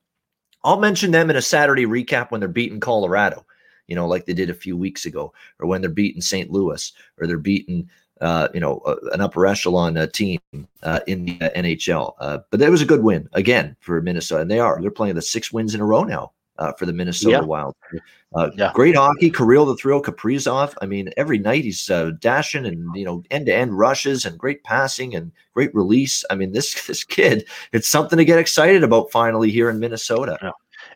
I'll 0.64 0.80
mention 0.80 1.12
them 1.12 1.30
in 1.30 1.36
a 1.36 1.42
Saturday 1.42 1.86
recap 1.86 2.32
when 2.32 2.40
they're 2.40 2.50
beating 2.50 2.80
Colorado, 2.80 3.46
you 3.88 3.96
know, 3.96 4.08
like 4.08 4.26
they 4.26 4.34
did 4.34 4.50
a 4.50 4.56
few 4.56 4.76
weeks 4.76 5.06
ago, 5.06 5.34
or 5.60 5.68
when 5.68 5.82
they're 5.82 5.90
beating 5.90 6.22
St. 6.22 6.50
Louis, 6.50 6.92
or 7.20 7.28
they're 7.28 7.38
beating 7.38 7.90
uh, 8.22 8.48
you 8.54 8.60
know, 8.60 8.80
uh, 8.80 8.96
an 9.12 9.22
upper 9.22 9.46
echelon 9.46 9.98
uh, 9.98 10.08
team 10.08 10.40
uh, 10.84 11.00
in 11.08 11.26
the 11.26 11.52
NHL. 11.56 12.14
Uh, 12.20 12.40
but 12.50 12.62
it 12.62 12.70
was 12.70 12.82
a 12.82 12.86
good 12.86 13.04
win 13.04 13.30
again 13.34 13.76
for 13.80 14.02
Minnesota, 14.02 14.42
and 14.42 14.52
they 14.52 14.60
are. 14.60 14.82
They're 14.82 14.92
playing 14.92 15.16
the 15.16 15.22
six 15.22 15.52
wins 15.52 15.76
in 15.76 15.82
a 15.82 15.86
row 15.86 16.04
now 16.04 16.32
Uh, 16.60 16.74
for 16.74 16.86
the 16.86 16.94
Minnesota 16.94 17.38
yeah. 17.38 17.42
Wild. 17.42 17.76
yeah. 17.94 18.00
Uh, 18.36 18.72
great 18.74 18.96
hockey, 18.96 19.30
Kirill 19.30 19.66
the 19.66 19.76
Thrill, 19.76 20.02
Kaprizov. 20.02 20.74
I 20.82 20.86
mean, 20.86 21.12
every 21.16 21.38
night 21.38 21.64
he's 21.64 21.90
uh, 21.90 22.12
dashing 22.20 22.66
and 22.66 22.96
you 22.96 23.06
know 23.06 23.24
end 23.32 23.46
to 23.46 23.56
end 23.56 23.78
rushes 23.78 24.26
and 24.26 24.38
great 24.38 24.64
passing 24.64 25.16
and 25.16 25.32
great 25.54 25.74
release. 25.76 26.26
I 26.30 26.36
mean, 26.36 26.52
this 26.52 26.86
this 26.88 27.04
kid, 27.04 27.48
it's 27.74 27.88
something 27.88 28.18
to 28.18 28.26
get 28.26 28.40
excited 28.40 28.84
about 28.84 29.12
finally 29.12 29.52
here 29.52 29.70
in 29.70 29.80
Minnesota. 29.80 30.38
Yeah. 30.42 30.52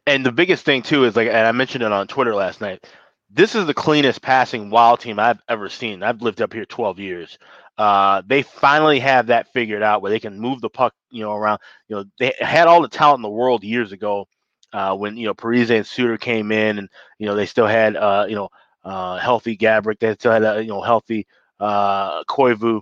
And 0.07 0.25
the 0.25 0.31
biggest 0.31 0.65
thing 0.65 0.81
too 0.81 1.05
is 1.05 1.15
like, 1.15 1.27
and 1.27 1.47
I 1.47 1.51
mentioned 1.51 1.83
it 1.83 1.91
on 1.91 2.07
Twitter 2.07 2.33
last 2.33 2.59
night 2.59 2.85
this 3.33 3.55
is 3.55 3.65
the 3.65 3.73
cleanest 3.73 4.21
passing 4.21 4.69
wild 4.69 4.99
team 4.99 5.17
I've 5.17 5.41
ever 5.47 5.69
seen. 5.69 6.03
I've 6.03 6.21
lived 6.21 6.41
up 6.41 6.53
here 6.53 6.65
12 6.65 6.99
years. 6.99 7.37
Uh, 7.77 8.21
they 8.27 8.41
finally 8.43 8.99
have 8.99 9.27
that 9.27 9.51
figured 9.53 9.81
out 9.81 10.01
where 10.01 10.11
they 10.11 10.19
can 10.19 10.39
move 10.39 10.61
the 10.61 10.69
puck, 10.69 10.93
you 11.09 11.23
know, 11.23 11.33
around. 11.33 11.59
You 11.87 11.95
know, 11.95 12.05
they 12.19 12.33
had 12.39 12.67
all 12.67 12.81
the 12.81 12.89
talent 12.89 13.19
in 13.19 13.23
the 13.23 13.29
world 13.29 13.63
years 13.63 13.91
ago 13.91 14.27
uh, 14.73 14.95
when 14.95 15.17
you 15.17 15.27
know 15.27 15.33
Parise 15.33 15.69
and 15.69 15.85
Suter 15.85 16.17
came 16.17 16.51
in, 16.51 16.79
and 16.79 16.89
you 17.19 17.27
know 17.27 17.35
they 17.35 17.45
still 17.45 17.67
had 17.67 17.95
uh, 17.95 18.25
you 18.27 18.35
know 18.35 18.49
uh, 18.83 19.17
healthy 19.17 19.57
Gaborik. 19.57 19.99
They 19.99 20.13
still 20.13 20.31
had 20.31 20.43
a, 20.43 20.61
you 20.61 20.69
know 20.69 20.81
healthy 20.81 21.27
uh, 21.59 22.23
Koivu. 22.25 22.81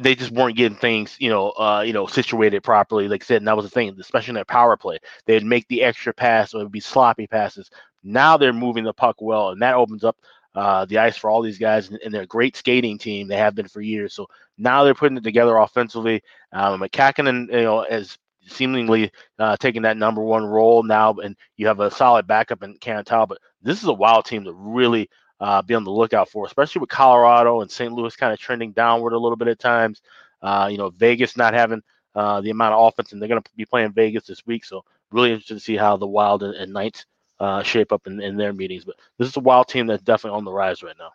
They 0.00 0.14
just 0.14 0.30
weren't 0.30 0.56
getting 0.56 0.78
things, 0.78 1.16
you 1.20 1.28
know, 1.28 1.50
uh, 1.50 1.82
you 1.86 1.92
know, 1.92 2.06
situated 2.06 2.62
properly. 2.62 3.08
Like 3.08 3.22
I 3.22 3.26
said, 3.26 3.36
and 3.38 3.48
that 3.48 3.56
was 3.56 3.66
the 3.66 3.70
thing, 3.70 3.94
especially 4.00 4.30
in 4.30 4.36
their 4.36 4.44
power 4.46 4.74
play. 4.74 4.98
They'd 5.26 5.44
make 5.44 5.68
the 5.68 5.82
extra 5.82 6.14
pass, 6.14 6.54
or 6.54 6.60
it'd 6.60 6.72
be 6.72 6.80
sloppy 6.80 7.26
passes. 7.26 7.70
Now 8.02 8.38
they're 8.38 8.54
moving 8.54 8.84
the 8.84 8.94
puck 8.94 9.16
well, 9.20 9.50
and 9.50 9.60
that 9.60 9.74
opens 9.74 10.02
up 10.02 10.16
uh, 10.54 10.86
the 10.86 10.98
ice 10.98 11.16
for 11.16 11.30
all 11.30 11.42
these 11.42 11.58
guys. 11.58 11.88
And, 11.88 11.98
and, 12.04 12.12
they're 12.12 12.22
a 12.22 12.26
great 12.26 12.56
skating 12.56 12.98
team. 12.98 13.28
They 13.28 13.36
have 13.36 13.54
been 13.54 13.68
for 13.68 13.80
years. 13.80 14.14
So 14.14 14.28
now 14.58 14.84
they're 14.84 14.94
putting 14.94 15.16
it 15.16 15.24
together 15.24 15.56
offensively. 15.56 16.22
Um, 16.52 16.80
Kahkonen, 16.80 17.50
you 17.52 17.62
know, 17.62 17.82
is 17.82 18.18
seemingly 18.46 19.10
uh, 19.38 19.56
taking 19.56 19.82
that 19.82 19.96
number 19.96 20.22
one 20.22 20.44
role 20.44 20.82
now, 20.82 21.14
and 21.14 21.36
you 21.56 21.66
have 21.66 21.80
a 21.80 21.90
solid 21.90 22.26
backup 22.26 22.62
in 22.62 22.76
Cantal. 22.78 23.26
But 23.26 23.38
this 23.62 23.82
is 23.82 23.88
a 23.88 23.92
wild 23.92 24.24
team 24.24 24.44
to 24.44 24.52
really 24.52 25.08
uh, 25.40 25.62
be 25.62 25.74
on 25.74 25.84
the 25.84 25.90
lookout 25.90 26.28
for, 26.28 26.46
especially 26.46 26.80
with 26.80 26.90
Colorado 26.90 27.60
and 27.60 27.70
St. 27.70 27.92
Louis 27.92 28.14
kind 28.16 28.32
of 28.32 28.38
trending 28.38 28.72
downward 28.72 29.12
a 29.12 29.18
little 29.18 29.36
bit 29.36 29.48
at 29.48 29.58
times. 29.58 30.02
Uh, 30.40 30.68
you 30.70 30.78
know, 30.78 30.90
Vegas 30.90 31.36
not 31.36 31.54
having 31.54 31.82
uh, 32.14 32.40
the 32.40 32.50
amount 32.50 32.74
of 32.74 32.86
offense, 32.86 33.12
and 33.12 33.20
they're 33.20 33.28
going 33.28 33.42
to 33.42 33.50
be 33.56 33.64
playing 33.64 33.92
Vegas 33.92 34.26
this 34.26 34.46
week. 34.46 34.64
So 34.64 34.84
really 35.10 35.30
interested 35.30 35.54
to 35.54 35.60
see 35.60 35.76
how 35.76 35.96
the 35.96 36.06
Wild 36.06 36.42
and, 36.42 36.54
and 36.54 36.72
Knights 36.72 37.06
uh, 37.40 37.62
shape 37.62 37.92
up 37.92 38.06
in, 38.06 38.20
in 38.20 38.36
their 38.36 38.52
meetings. 38.52 38.84
But 38.84 38.96
this 39.18 39.28
is 39.28 39.36
a 39.36 39.40
wild 39.40 39.68
team 39.68 39.86
that's 39.86 40.02
definitely 40.02 40.36
on 40.36 40.44
the 40.44 40.52
rise 40.52 40.82
right 40.82 40.94
now. 40.98 41.10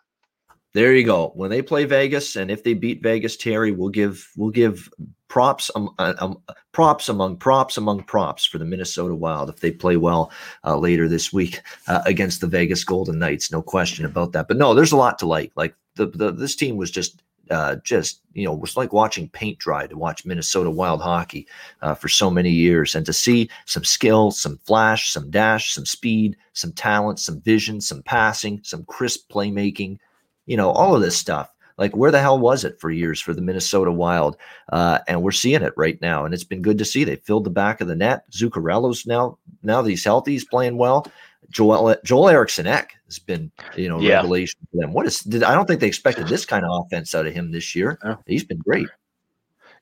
There 0.74 0.94
you 0.94 1.04
go. 1.04 1.32
When 1.34 1.50
they 1.50 1.62
play 1.62 1.84
Vegas, 1.86 2.36
and 2.36 2.50
if 2.50 2.62
they 2.62 2.74
beat 2.74 3.02
Vegas, 3.02 3.36
Terry, 3.36 3.72
we'll 3.72 3.88
give 3.88 4.28
we'll 4.36 4.50
give 4.50 4.88
props 5.28 5.70
um, 5.74 5.94
um, 5.98 6.40
props 6.72 7.08
among 7.08 7.36
props 7.36 7.76
among 7.76 8.02
props 8.02 8.44
for 8.44 8.58
the 8.58 8.64
Minnesota 8.64 9.14
Wild 9.14 9.48
if 9.48 9.60
they 9.60 9.70
play 9.70 9.96
well 9.96 10.30
uh, 10.64 10.76
later 10.76 11.08
this 11.08 11.32
week 11.32 11.62
uh, 11.86 12.02
against 12.06 12.40
the 12.40 12.46
Vegas 12.46 12.84
Golden 12.84 13.18
Knights. 13.18 13.50
No 13.50 13.62
question 13.62 14.04
about 14.04 14.32
that. 14.32 14.48
But 14.48 14.58
no, 14.58 14.74
there's 14.74 14.92
a 14.92 14.96
lot 14.96 15.18
to 15.20 15.26
like. 15.26 15.52
Like 15.56 15.74
the, 15.94 16.06
the 16.06 16.32
this 16.32 16.54
team 16.54 16.76
was 16.76 16.90
just 16.90 17.22
uh, 17.50 17.76
just 17.76 18.20
you 18.34 18.44
know 18.44 18.52
was 18.52 18.76
like 18.76 18.92
watching 18.92 19.28
paint 19.30 19.58
dry 19.58 19.86
to 19.86 19.96
watch 19.96 20.26
Minnesota 20.26 20.70
Wild 20.70 21.00
hockey 21.00 21.46
uh, 21.80 21.94
for 21.94 22.08
so 22.08 22.30
many 22.30 22.50
years, 22.50 22.94
and 22.94 23.06
to 23.06 23.12
see 23.12 23.48
some 23.64 23.84
skill, 23.84 24.30
some 24.30 24.58
flash, 24.58 25.12
some 25.12 25.30
dash, 25.30 25.72
some 25.72 25.86
speed, 25.86 26.36
some 26.52 26.72
talent, 26.72 27.18
some 27.18 27.40
vision, 27.40 27.80
some 27.80 28.02
passing, 28.02 28.60
some 28.62 28.84
crisp 28.84 29.30
playmaking, 29.32 29.98
you 30.48 30.56
know, 30.56 30.70
all 30.70 30.96
of 30.96 31.02
this 31.02 31.16
stuff. 31.16 31.52
Like 31.76 31.96
where 31.96 32.10
the 32.10 32.20
hell 32.20 32.40
was 32.40 32.64
it 32.64 32.80
for 32.80 32.90
years 32.90 33.20
for 33.20 33.32
the 33.32 33.40
Minnesota 33.40 33.92
Wild? 33.92 34.36
Uh, 34.72 34.98
and 35.06 35.22
we're 35.22 35.30
seeing 35.30 35.62
it 35.62 35.72
right 35.76 36.00
now, 36.00 36.24
and 36.24 36.34
it's 36.34 36.42
been 36.42 36.62
good 36.62 36.78
to 36.78 36.84
see. 36.84 37.04
They 37.04 37.16
filled 37.16 37.44
the 37.44 37.50
back 37.50 37.80
of 37.80 37.86
the 37.86 37.94
net. 37.94 38.24
Zuccarello's 38.32 39.06
now 39.06 39.38
now 39.62 39.80
that 39.80 39.88
he's 39.90 40.04
healthy, 40.04 40.32
he's 40.32 40.44
playing 40.44 40.76
well. 40.76 41.06
Joel 41.50 41.94
Joel 42.04 42.30
Eriksson 42.30 42.66
Ek 42.66 42.94
has 43.06 43.20
been, 43.20 43.52
you 43.76 43.88
know, 43.88 44.00
yeah. 44.00 44.16
revelation 44.16 44.58
for 44.72 44.78
them. 44.80 44.92
What 44.92 45.06
is? 45.06 45.20
Did, 45.20 45.44
I 45.44 45.54
don't 45.54 45.66
think 45.66 45.80
they 45.80 45.86
expected 45.86 46.26
this 46.26 46.44
kind 46.44 46.64
of 46.64 46.84
offense 46.84 47.14
out 47.14 47.26
of 47.26 47.32
him 47.32 47.52
this 47.52 47.76
year. 47.76 47.98
He's 48.26 48.44
been 48.44 48.58
great. 48.58 48.88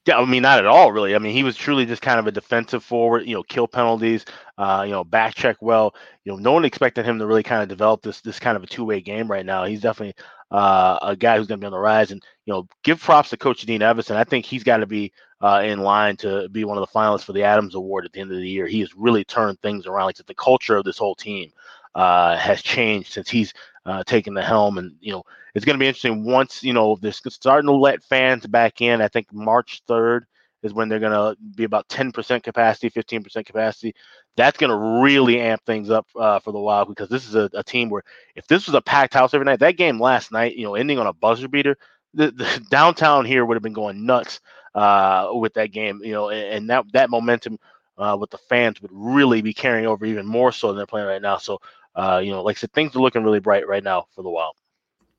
I 0.09 0.25
mean, 0.25 0.43
not 0.43 0.59
at 0.59 0.67
all, 0.67 0.93
really. 0.93 1.15
I 1.15 1.19
mean, 1.19 1.33
he 1.33 1.43
was 1.43 1.57
truly 1.57 1.85
just 1.85 2.03
kind 2.03 2.19
of 2.21 2.27
a 2.27 2.33
defensive 2.33 2.85
forward. 2.85 3.27
You 3.27 3.35
know, 3.35 3.43
kill 3.43 3.67
penalties. 3.67 4.25
Uh, 4.57 4.83
you 4.87 4.93
know, 4.93 5.05
back 5.05 5.35
check 5.35 5.57
well. 5.61 5.95
You 6.25 6.33
know, 6.33 6.39
no 6.39 6.53
one 6.53 6.65
expected 6.65 7.05
him 7.05 7.19
to 7.19 7.27
really 7.27 7.43
kind 7.43 7.63
of 7.63 7.69
develop 7.69 8.03
this 8.03 8.21
this 8.21 8.39
kind 8.39 8.57
of 8.57 8.63
a 8.63 8.67
two 8.67 8.85
way 8.85 9.01
game 9.01 9.31
right 9.31 9.45
now. 9.45 9.65
He's 9.65 9.81
definitely 9.81 10.15
uh, 10.51 10.99
a 11.03 11.17
guy 11.17 11.37
who's 11.37 11.47
going 11.47 11.61
to 11.61 11.65
be 11.65 11.67
on 11.67 11.73
the 11.73 11.79
rise. 11.79 12.13
And 12.13 12.23
you 12.45 12.53
know, 12.53 12.69
give 12.85 13.01
props 13.01 13.31
to 13.31 13.37
Coach 13.37 13.63
Dean 13.63 13.81
Evason. 13.81 14.17
I 14.17 14.25
think 14.25 14.45
he's 14.45 14.65
got 14.65 14.79
to 14.79 14.87
be 14.87 15.13
uh, 15.41 15.63
in 15.65 15.81
line 15.81 16.17
to 16.19 16.49
be 16.49 16.65
one 16.65 16.79
of 16.79 16.87
the 16.87 16.99
finalists 16.99 17.25
for 17.25 17.33
the 17.33 17.43
Adams 17.43 17.75
Award 17.75 18.05
at 18.05 18.13
the 18.13 18.21
end 18.21 18.31
of 18.31 18.39
the 18.39 18.49
year. 18.49 18.67
He 18.67 18.81
has 18.81 18.95
really 18.95 19.25
turned 19.25 19.61
things 19.61 19.87
around. 19.87 20.07
Like 20.07 20.17
the 20.17 20.35
culture 20.35 20.77
of 20.77 20.85
this 20.85 20.99
whole 20.99 21.15
team 21.15 21.53
uh, 21.97 22.37
has 22.37 22.63
changed 22.63 23.13
since 23.13 23.29
he's 23.29 23.53
uh, 23.87 24.05
taken 24.05 24.35
the 24.35 24.43
helm. 24.43 24.79
And 24.79 24.95
you 25.01 25.13
know, 25.13 25.25
it's 25.55 25.65
going 25.65 25.75
to 25.75 25.81
be 25.81 25.89
interesting 25.89 26.25
once 26.25 26.63
you 26.63 26.73
know 26.73 26.97
they're 27.01 27.11
starting 27.13 27.69
to 27.69 27.75
let 27.75 28.05
fans 28.05 28.47
back 28.47 28.81
in. 28.81 29.01
I 29.01 29.09
think 29.09 29.33
March 29.33 29.83
third 29.89 30.27
is 30.63 30.75
when 30.75 30.89
they're 30.89 31.01
going 31.01 31.13
to 31.13 31.37
be 31.55 31.65
about 31.65 31.89
10% 31.89 32.43
capacity, 32.43 32.91
15% 32.91 33.47
capacity. 33.47 33.95
That's 34.37 34.59
going 34.59 34.71
to 34.71 35.03
really 35.03 35.41
amp 35.41 35.65
things 35.65 35.91
up 35.91 36.07
uh, 36.17 36.41
for 36.41 36.53
the 36.53 36.59
Wild 36.59 36.89
because 36.89 37.09
this 37.09 37.27
is 37.27 37.35
a, 37.35 37.49
a, 37.55 37.63
team 37.63 37.89
where 37.89 38.03
if 38.35 38.47
this 38.49 38.67
was 38.67 38.75
a 38.75 38.81
packed 38.81 39.15
house 39.15 39.33
every 39.33 39.45
night, 39.45 39.61
that 39.61 39.77
game 39.77 40.01
last 40.01 40.33
night, 40.33 40.57
you 40.57 40.65
know, 40.65 40.75
ending 40.75 40.99
on 40.99 41.07
a 41.07 41.13
buzzer 41.13 41.49
beater, 41.49 41.77
the, 42.15 42.31
the 42.31 42.67
downtown 42.71 43.25
here 43.25 43.45
would 43.45 43.55
have 43.55 43.63
been 43.63 43.73
going 43.73 44.05
nuts 44.05 44.41
uh, 44.75 45.31
with 45.33 45.55
that 45.55 45.73
game, 45.73 46.01
you 46.03 46.13
know, 46.13 46.29
and, 46.31 46.55
and 46.55 46.71
that 46.71 46.85
that 46.93 47.11
momentum 47.11 47.59
uh, 47.99 48.17
with 48.19 48.31
the 48.31 48.39
fans 48.39 48.81
would 48.83 48.91
really 48.93 49.41
be 49.43 49.55
carrying 49.55 49.87
over 49.87 50.05
even 50.05 50.27
more 50.27 50.53
so 50.53 50.69
than 50.69 50.77
they're 50.77 50.87
playing 50.87 51.07
right 51.07 51.23
now. 51.23 51.39
So, 51.39 51.61
uh, 51.97 52.21
you 52.23 52.31
know, 52.31 52.43
like 52.43 52.57
I 52.57 52.61
said, 52.61 52.73
things 52.73 52.95
are 52.95 53.01
looking 53.01 53.25
really 53.25 53.41
bright 53.41 53.67
right 53.67 53.83
now 53.83 54.07
for 54.15 54.23
the 54.23 54.31
Wild. 54.31 54.55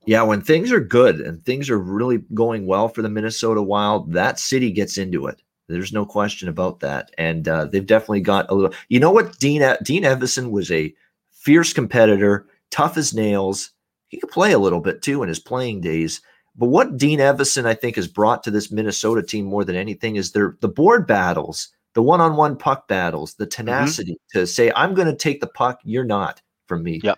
Yeah, 0.05 0.21
when 0.21 0.41
things 0.41 0.71
are 0.71 0.80
good 0.80 1.19
and 1.19 1.43
things 1.43 1.69
are 1.69 1.80
really 1.80 2.19
going 2.34 2.65
well 2.65 2.88
for 2.88 3.01
the 3.01 3.09
Minnesota 3.09 3.61
Wild, 3.61 4.13
that 4.13 4.39
city 4.39 4.71
gets 4.71 4.97
into 4.97 5.28
it. 5.28 5.41
There's 5.67 5.91
no 5.91 6.05
question 6.05 6.47
about 6.47 6.80
that, 6.80 7.11
and 7.17 7.45
uh, 7.45 7.65
they've 7.65 7.86
definitely 7.86 8.21
got 8.21 8.49
a 8.49 8.53
little. 8.53 8.73
You 8.88 9.01
know 9.01 9.11
what? 9.11 9.38
Dean 9.38 9.61
Dean 9.84 10.03
Evason 10.03 10.51
was 10.51 10.71
a 10.71 10.93
fierce 11.34 11.73
competitor, 11.73 12.47
tough 12.71 12.95
as 12.95 13.13
nails. 13.13 13.71
He 14.07 14.17
could 14.17 14.32
play 14.32 14.53
a 14.53 14.59
little 14.59 14.80
bit 14.80 15.01
too 15.01 15.23
in 15.23 15.30
his 15.30 15.39
playing 15.39 15.82
days. 15.82 16.21
But 16.55 16.67
what 16.67 16.95
Dean 16.95 17.19
Evason, 17.19 17.65
I 17.65 17.73
think, 17.73 17.97
has 17.97 18.07
brought 18.07 18.43
to 18.43 18.51
this 18.51 18.71
Minnesota 18.71 19.21
team 19.21 19.45
more 19.45 19.65
than 19.65 19.75
anything 19.75 20.15
is 20.15 20.32
their 20.32 20.57
the 20.61 20.69
board 20.69 21.05
battles, 21.05 21.67
the 21.95 22.01
one-on-one 22.01 22.55
puck 22.55 22.88
battles, 22.88 23.34
the 23.34 23.43
mm-hmm. 23.43 23.65
tenacity 23.65 24.13
mm-hmm. 24.13 24.39
to 24.39 24.47
say, 24.47 24.71
"I'm 24.73 24.93
going 24.93 25.07
to 25.07 25.15
take 25.15 25.41
the 25.41 25.47
puck, 25.47 25.82
you're 25.84 26.05
not." 26.05 26.41
From 26.68 26.84
me, 26.84 26.99
yep. 27.03 27.18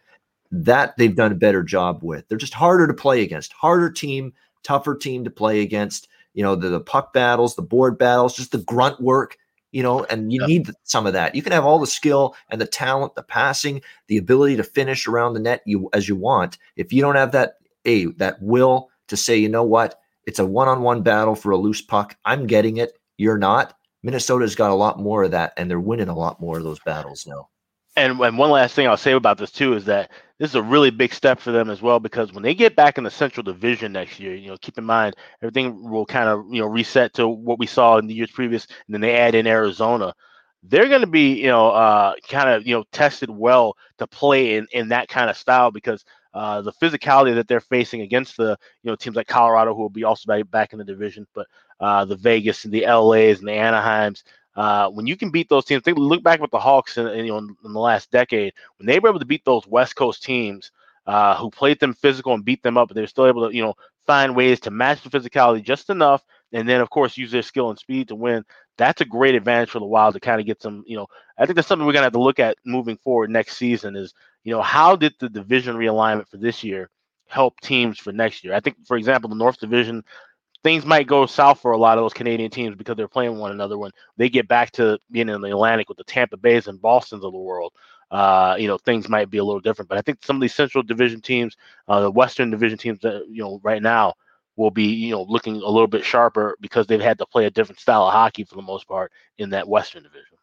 that 0.51 0.95
they've 0.97 1.15
done 1.15 1.31
a 1.31 1.35
better 1.35 1.63
job 1.63 1.99
with. 2.03 2.27
They're 2.27 2.37
just 2.37 2.53
harder 2.53 2.87
to 2.87 2.93
play 2.93 3.23
against, 3.23 3.53
harder 3.53 3.89
team, 3.89 4.33
tougher 4.63 4.95
team 4.95 5.23
to 5.23 5.29
play 5.29 5.61
against. 5.61 6.07
You 6.33 6.43
know, 6.43 6.55
the, 6.55 6.69
the 6.69 6.79
puck 6.79 7.13
battles, 7.13 7.55
the 7.55 7.63
board 7.63 7.97
battles, 7.97 8.35
just 8.35 8.51
the 8.51 8.59
grunt 8.59 9.01
work, 9.01 9.37
you 9.71 9.83
know, 9.83 10.03
and 10.05 10.31
you 10.31 10.45
need 10.45 10.69
some 10.83 11.05
of 11.07 11.13
that. 11.13 11.35
You 11.35 11.41
can 11.41 11.51
have 11.51 11.65
all 11.65 11.79
the 11.79 11.87
skill 11.87 12.35
and 12.49 12.61
the 12.61 12.67
talent, 12.67 13.15
the 13.15 13.23
passing, 13.23 13.81
the 14.07 14.17
ability 14.17 14.55
to 14.57 14.63
finish 14.63 15.07
around 15.07 15.33
the 15.33 15.39
net 15.39 15.61
you 15.65 15.89
as 15.93 16.07
you 16.07 16.15
want. 16.15 16.57
If 16.75 16.93
you 16.93 17.01
don't 17.01 17.15
have 17.15 17.31
that 17.31 17.55
a 17.85 18.05
that 18.17 18.41
will 18.41 18.89
to 19.07 19.17
say, 19.17 19.37
you 19.37 19.49
know 19.49 19.63
what, 19.63 19.99
it's 20.25 20.39
a 20.39 20.45
one-on-one 20.45 21.01
battle 21.01 21.35
for 21.35 21.51
a 21.51 21.57
loose 21.57 21.81
puck. 21.81 22.15
I'm 22.25 22.45
getting 22.45 22.77
it. 22.77 22.97
You're 23.17 23.37
not. 23.37 23.75
Minnesota's 24.03 24.55
got 24.55 24.71
a 24.71 24.75
lot 24.75 24.99
more 24.99 25.23
of 25.23 25.31
that, 25.31 25.53
and 25.57 25.69
they're 25.69 25.79
winning 25.79 26.07
a 26.07 26.15
lot 26.15 26.39
more 26.39 26.57
of 26.57 26.63
those 26.63 26.79
battles 26.85 27.27
now. 27.27 27.49
And, 27.99 28.19
and 28.21 28.37
one 28.37 28.49
last 28.51 28.75
thing 28.75 28.87
I'll 28.87 28.97
say 28.97 29.11
about 29.13 29.37
this 29.37 29.51
too 29.51 29.73
is 29.73 29.85
that 29.85 30.11
this 30.37 30.51
is 30.51 30.55
a 30.55 30.63
really 30.63 30.89
big 30.89 31.13
step 31.13 31.39
for 31.39 31.51
them 31.51 31.69
as 31.69 31.81
well 31.81 31.99
because 31.99 32.31
when 32.31 32.43
they 32.43 32.55
get 32.55 32.75
back 32.75 32.97
in 32.97 33.03
the 33.03 33.11
Central 33.11 33.43
Division 33.43 33.91
next 33.91 34.19
year, 34.19 34.35
you 34.35 34.49
know, 34.49 34.57
keep 34.57 34.77
in 34.77 34.85
mind 34.85 35.15
everything 35.41 35.89
will 35.89 36.05
kind 36.05 36.29
of 36.29 36.45
you 36.49 36.61
know 36.61 36.67
reset 36.67 37.13
to 37.15 37.27
what 37.27 37.59
we 37.59 37.67
saw 37.67 37.97
in 37.97 38.07
the 38.07 38.13
years 38.13 38.31
previous, 38.31 38.65
and 38.87 38.93
then 38.93 39.01
they 39.01 39.15
add 39.17 39.35
in 39.35 39.47
Arizona. 39.47 40.13
They're 40.63 40.87
going 40.87 41.01
to 41.01 41.07
be 41.07 41.41
you 41.41 41.47
know 41.47 41.69
uh, 41.71 42.13
kind 42.29 42.49
of 42.49 42.65
you 42.65 42.75
know 42.75 42.85
tested 42.91 43.29
well 43.29 43.75
to 43.97 44.07
play 44.07 44.55
in 44.55 44.67
in 44.71 44.89
that 44.89 45.09
kind 45.09 45.29
of 45.29 45.37
style 45.37 45.71
because 45.71 46.05
uh, 46.33 46.61
the 46.61 46.73
physicality 46.73 47.35
that 47.35 47.47
they're 47.47 47.59
facing 47.59 48.01
against 48.01 48.37
the 48.37 48.57
you 48.81 48.89
know 48.89 48.95
teams 48.95 49.17
like 49.17 49.27
Colorado 49.27 49.75
who 49.75 49.81
will 49.81 49.89
be 49.89 50.05
also 50.05 50.41
back 50.45 50.71
in 50.71 50.79
the 50.79 50.85
division, 50.85 51.27
but 51.33 51.47
uh, 51.81 52.05
the 52.05 52.15
Vegas 52.15 52.63
and 52.63 52.73
the 52.73 52.85
LA's 52.85 53.39
and 53.39 53.47
the 53.47 53.53
Anaheims. 53.53 54.23
Uh, 54.59 54.89
when 54.89 55.07
you 55.07 55.15
can 55.15 55.29
beat 55.29 55.47
those 55.47 55.63
teams, 55.63 55.81
think 55.83 55.97
look 55.97 56.21
back 56.21 56.41
with 56.41 56.51
the 56.51 56.59
Hawks 56.59 56.97
in, 56.97 57.07
in, 57.07 57.27
in, 57.63 57.71
the 57.71 57.79
last 57.79 58.11
decade 58.11 58.51
when 58.77 58.87
they 58.87 58.99
were 58.99 59.07
able 59.07 59.19
to 59.19 59.25
beat 59.25 59.45
those 59.45 59.65
West 59.65 59.95
Coast 59.95 60.21
teams 60.21 60.73
uh, 61.07 61.33
who 61.37 61.49
played 61.49 61.79
them 61.79 61.93
physical 61.93 62.33
and 62.33 62.43
beat 62.43 62.61
them 62.61 62.77
up, 62.77 62.89
but 62.89 62.95
they're 62.95 63.07
still 63.07 63.27
able 63.27 63.47
to 63.47 63.55
you 63.55 63.61
know 63.61 63.73
find 64.05 64.35
ways 64.35 64.59
to 64.59 64.69
match 64.69 65.01
the 65.01 65.09
physicality 65.09 65.63
just 65.63 65.89
enough, 65.89 66.25
and 66.51 66.67
then 66.67 66.81
of 66.81 66.89
course 66.89 67.15
use 67.15 67.31
their 67.31 67.41
skill 67.41 67.69
and 67.69 67.79
speed 67.79 68.09
to 68.09 68.15
win. 68.15 68.43
That's 68.77 68.99
a 68.99 69.05
great 69.05 69.33
advantage 69.33 69.69
for 69.69 69.79
the 69.79 69.85
Wild 69.85 70.15
to 70.15 70.19
kind 70.19 70.41
of 70.41 70.45
get 70.45 70.61
some. 70.61 70.83
You 70.85 70.97
know, 70.97 71.07
I 71.37 71.45
think 71.45 71.55
that's 71.55 71.69
something 71.69 71.85
we're 71.85 71.93
gonna 71.93 72.07
have 72.07 72.11
to 72.11 72.21
look 72.21 72.39
at 72.39 72.57
moving 72.65 72.97
forward 72.97 73.29
next 73.29 73.55
season. 73.55 73.95
Is 73.95 74.13
you 74.43 74.51
know 74.51 74.61
how 74.61 74.97
did 74.97 75.13
the 75.19 75.29
division 75.29 75.77
realignment 75.77 76.27
for 76.27 76.35
this 76.35 76.65
year 76.65 76.89
help 77.29 77.61
teams 77.61 77.97
for 77.97 78.11
next 78.11 78.43
year? 78.43 78.53
I 78.53 78.59
think, 78.59 78.75
for 78.85 78.97
example, 78.97 79.29
the 79.29 79.37
North 79.37 79.61
Division 79.61 80.03
things 80.63 80.85
might 80.85 81.07
go 81.07 81.25
south 81.25 81.61
for 81.61 81.71
a 81.71 81.77
lot 81.77 81.97
of 81.97 82.03
those 82.03 82.13
Canadian 82.13 82.51
teams 82.51 82.75
because 82.75 82.95
they're 82.95 83.07
playing 83.07 83.37
one 83.37 83.51
another 83.51 83.77
when 83.77 83.91
they 84.17 84.29
get 84.29 84.47
back 84.47 84.71
to 84.71 84.99
being 85.11 85.29
in 85.29 85.41
the 85.41 85.49
Atlantic 85.49 85.89
with 85.89 85.97
the 85.97 86.03
Tampa 86.03 86.37
Bays 86.37 86.67
and 86.67 86.81
Boston's 86.81 87.23
of 87.23 87.31
the 87.31 87.39
world. 87.39 87.73
Uh, 88.11 88.55
you 88.59 88.67
know, 88.67 88.77
things 88.77 89.07
might 89.07 89.29
be 89.29 89.37
a 89.37 89.43
little 89.43 89.61
different. 89.61 89.87
But 89.87 89.97
I 89.97 90.01
think 90.01 90.23
some 90.23 90.35
of 90.35 90.41
these 90.41 90.55
Central 90.55 90.83
Division 90.83 91.21
teams, 91.21 91.55
uh, 91.87 92.01
the 92.01 92.11
Western 92.11 92.49
Division 92.49 92.77
teams 92.77 92.99
that 93.01 93.25
you 93.29 93.43
know 93.43 93.59
right 93.63 93.81
now 93.81 94.15
will 94.55 94.71
be 94.71 94.85
you 94.85 95.11
know 95.11 95.23
looking 95.23 95.55
a 95.55 95.69
little 95.69 95.87
bit 95.87 96.03
sharper 96.03 96.57
because 96.59 96.87
they've 96.87 96.99
had 96.99 97.19
to 97.19 97.25
play 97.25 97.45
a 97.45 97.51
different 97.51 97.79
style 97.79 98.07
of 98.07 98.13
hockey 98.13 98.43
for 98.43 98.55
the 98.55 98.61
most 98.61 98.87
part 98.87 99.11
in 99.37 99.51
that 99.51 99.67
Western 99.67 100.03
Division. 100.03 100.37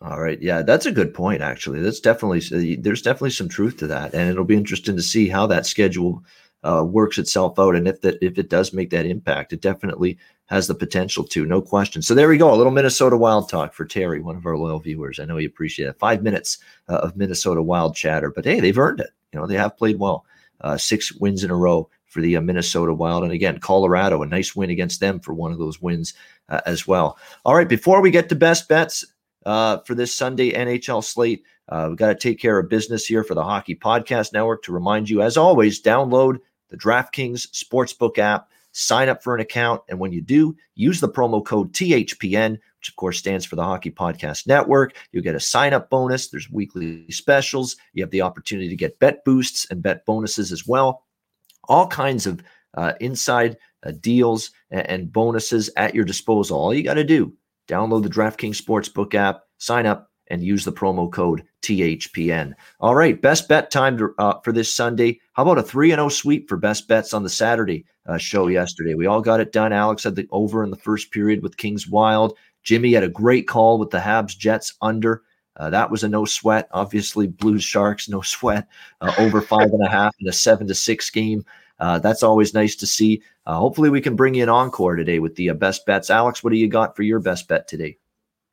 All 0.00 0.20
right, 0.20 0.40
yeah, 0.40 0.62
that's 0.62 0.86
a 0.86 0.92
good 0.92 1.14
point. 1.14 1.42
Actually, 1.42 1.80
that's 1.80 2.00
definitely 2.00 2.76
there's 2.76 3.02
definitely 3.02 3.30
some 3.30 3.48
truth 3.48 3.76
to 3.78 3.88
that, 3.88 4.14
and 4.14 4.30
it'll 4.30 4.44
be 4.44 4.56
interesting 4.56 4.96
to 4.96 5.02
see 5.02 5.28
how 5.28 5.46
that 5.48 5.66
schedule 5.66 6.24
uh, 6.64 6.84
works 6.86 7.18
itself 7.18 7.58
out. 7.58 7.74
And 7.74 7.88
if 7.88 8.00
that 8.02 8.18
if 8.22 8.38
it 8.38 8.48
does 8.48 8.72
make 8.72 8.90
that 8.90 9.06
impact, 9.06 9.52
it 9.52 9.60
definitely 9.60 10.18
has 10.52 10.66
the 10.66 10.74
potential 10.74 11.24
to, 11.24 11.46
no 11.46 11.62
question. 11.62 12.02
So 12.02 12.14
there 12.14 12.28
we 12.28 12.36
go, 12.36 12.52
a 12.52 12.56
little 12.56 12.72
Minnesota 12.72 13.16
Wild 13.16 13.48
talk 13.48 13.72
for 13.72 13.86
Terry, 13.86 14.20
one 14.20 14.36
of 14.36 14.44
our 14.44 14.58
loyal 14.58 14.80
viewers. 14.80 15.18
I 15.18 15.24
know 15.24 15.38
he 15.38 15.46
appreciate 15.46 15.88
it. 15.88 15.98
Five 15.98 16.22
minutes 16.22 16.58
uh, 16.88 16.98
of 16.98 17.16
Minnesota 17.16 17.62
Wild 17.62 17.96
chatter, 17.96 18.30
but 18.30 18.44
hey, 18.44 18.60
they've 18.60 18.76
earned 18.76 19.00
it. 19.00 19.10
You 19.32 19.40
know, 19.40 19.46
they 19.46 19.56
have 19.56 19.78
played 19.78 19.98
well. 19.98 20.26
Uh, 20.60 20.76
six 20.76 21.10
wins 21.14 21.42
in 21.42 21.50
a 21.50 21.56
row 21.56 21.88
for 22.04 22.20
the 22.20 22.36
uh, 22.36 22.40
Minnesota 22.42 22.92
Wild, 22.92 23.24
and 23.24 23.32
again, 23.32 23.60
Colorado, 23.60 24.22
a 24.22 24.26
nice 24.26 24.54
win 24.54 24.68
against 24.68 25.00
them 25.00 25.20
for 25.20 25.32
one 25.32 25.52
of 25.52 25.58
those 25.58 25.80
wins 25.80 26.12
uh, 26.50 26.60
as 26.66 26.86
well. 26.86 27.16
All 27.46 27.54
right, 27.54 27.68
before 27.68 28.02
we 28.02 28.10
get 28.10 28.28
to 28.28 28.34
best 28.34 28.68
bets 28.68 29.06
uh, 29.46 29.78
for 29.86 29.94
this 29.94 30.14
Sunday 30.14 30.52
NHL 30.52 31.02
slate. 31.02 31.44
We've 31.72 31.96
got 31.96 32.08
to 32.08 32.14
take 32.14 32.38
care 32.38 32.58
of 32.58 32.68
business 32.68 33.06
here 33.06 33.24
for 33.24 33.32
the 33.32 33.42
Hockey 33.42 33.74
Podcast 33.74 34.34
Network. 34.34 34.62
To 34.64 34.72
remind 34.72 35.08
you, 35.08 35.22
as 35.22 35.38
always, 35.38 35.80
download 35.80 36.36
the 36.72 36.78
DraftKings 36.78 37.48
Sportsbook 37.50 38.18
app, 38.18 38.48
sign 38.72 39.10
up 39.10 39.22
for 39.22 39.34
an 39.34 39.42
account, 39.42 39.82
and 39.88 39.98
when 39.98 40.10
you 40.10 40.22
do, 40.22 40.56
use 40.74 41.00
the 41.00 41.08
promo 41.08 41.44
code 41.44 41.72
THPN, 41.74 42.52
which 42.52 42.88
of 42.88 42.96
course 42.96 43.18
stands 43.18 43.44
for 43.44 43.56
the 43.56 43.62
Hockey 43.62 43.90
Podcast 43.90 44.46
Network. 44.46 44.96
You'll 45.12 45.22
get 45.22 45.34
a 45.34 45.40
sign 45.40 45.74
up 45.74 45.90
bonus. 45.90 46.28
There's 46.28 46.50
weekly 46.50 47.08
specials. 47.10 47.76
You 47.92 48.02
have 48.02 48.10
the 48.10 48.22
opportunity 48.22 48.70
to 48.70 48.76
get 48.76 48.98
bet 48.98 49.22
boosts 49.24 49.66
and 49.70 49.82
bet 49.82 50.06
bonuses 50.06 50.50
as 50.50 50.66
well. 50.66 51.04
All 51.68 51.86
kinds 51.86 52.26
of 52.26 52.42
uh, 52.74 52.94
inside 53.00 53.58
uh, 53.84 53.92
deals 54.00 54.50
and, 54.70 54.86
and 54.88 55.12
bonuses 55.12 55.68
at 55.76 55.94
your 55.94 56.06
disposal. 56.06 56.58
All 56.58 56.72
you 56.72 56.82
got 56.82 56.94
to 56.94 57.04
do, 57.04 57.34
download 57.68 58.02
the 58.02 58.08
DraftKings 58.08 58.60
Sportsbook 58.60 59.14
app, 59.14 59.42
sign 59.58 59.84
up, 59.84 60.10
and 60.28 60.42
use 60.42 60.64
the 60.64 60.72
promo 60.72 61.10
code 61.10 61.42
THPN. 61.62 62.54
All 62.80 62.94
right, 62.94 63.20
best 63.20 63.48
bet 63.48 63.70
time 63.70 63.98
to, 63.98 64.14
uh, 64.18 64.40
for 64.40 64.52
this 64.52 64.72
Sunday. 64.72 65.20
How 65.32 65.42
about 65.42 65.58
a 65.58 65.62
3 65.62 65.90
0 65.90 66.08
sweep 66.08 66.48
for 66.48 66.56
best 66.56 66.88
bets 66.88 67.14
on 67.14 67.22
the 67.22 67.30
Saturday 67.30 67.84
uh, 68.06 68.18
show 68.18 68.48
yesterday? 68.48 68.94
We 68.94 69.06
all 69.06 69.20
got 69.20 69.40
it 69.40 69.52
done. 69.52 69.72
Alex 69.72 70.04
had 70.04 70.16
the 70.16 70.26
over 70.30 70.64
in 70.64 70.70
the 70.70 70.76
first 70.76 71.10
period 71.10 71.42
with 71.42 71.56
Kings 71.56 71.88
Wild. 71.88 72.36
Jimmy 72.62 72.92
had 72.92 73.02
a 73.02 73.08
great 73.08 73.48
call 73.48 73.78
with 73.78 73.90
the 73.90 73.98
Habs 73.98 74.36
Jets 74.36 74.74
under. 74.80 75.22
Uh, 75.56 75.70
that 75.70 75.90
was 75.90 76.02
a 76.02 76.08
no 76.08 76.24
sweat. 76.24 76.68
Obviously, 76.72 77.26
Blues 77.26 77.64
Sharks, 77.64 78.08
no 78.08 78.22
sweat. 78.22 78.66
Uh, 79.00 79.12
over 79.18 79.40
five 79.42 79.70
and 79.72 79.84
a 79.84 79.88
half 79.88 80.14
in 80.20 80.28
a 80.28 80.32
seven 80.32 80.66
to 80.68 80.74
six 80.74 81.10
game. 81.10 81.44
Uh, 81.78 81.98
that's 81.98 82.22
always 82.22 82.54
nice 82.54 82.76
to 82.76 82.86
see. 82.86 83.22
Uh, 83.44 83.56
hopefully, 83.56 83.90
we 83.90 84.00
can 84.00 84.16
bring 84.16 84.34
you 84.34 84.42
an 84.42 84.48
encore 84.48 84.96
today 84.96 85.18
with 85.18 85.34
the 85.34 85.50
best 85.52 85.84
bets. 85.84 86.10
Alex, 86.10 86.42
what 86.42 86.52
do 86.52 86.56
you 86.56 86.68
got 86.68 86.96
for 86.96 87.02
your 87.02 87.18
best 87.18 87.48
bet 87.48 87.66
today? 87.68 87.98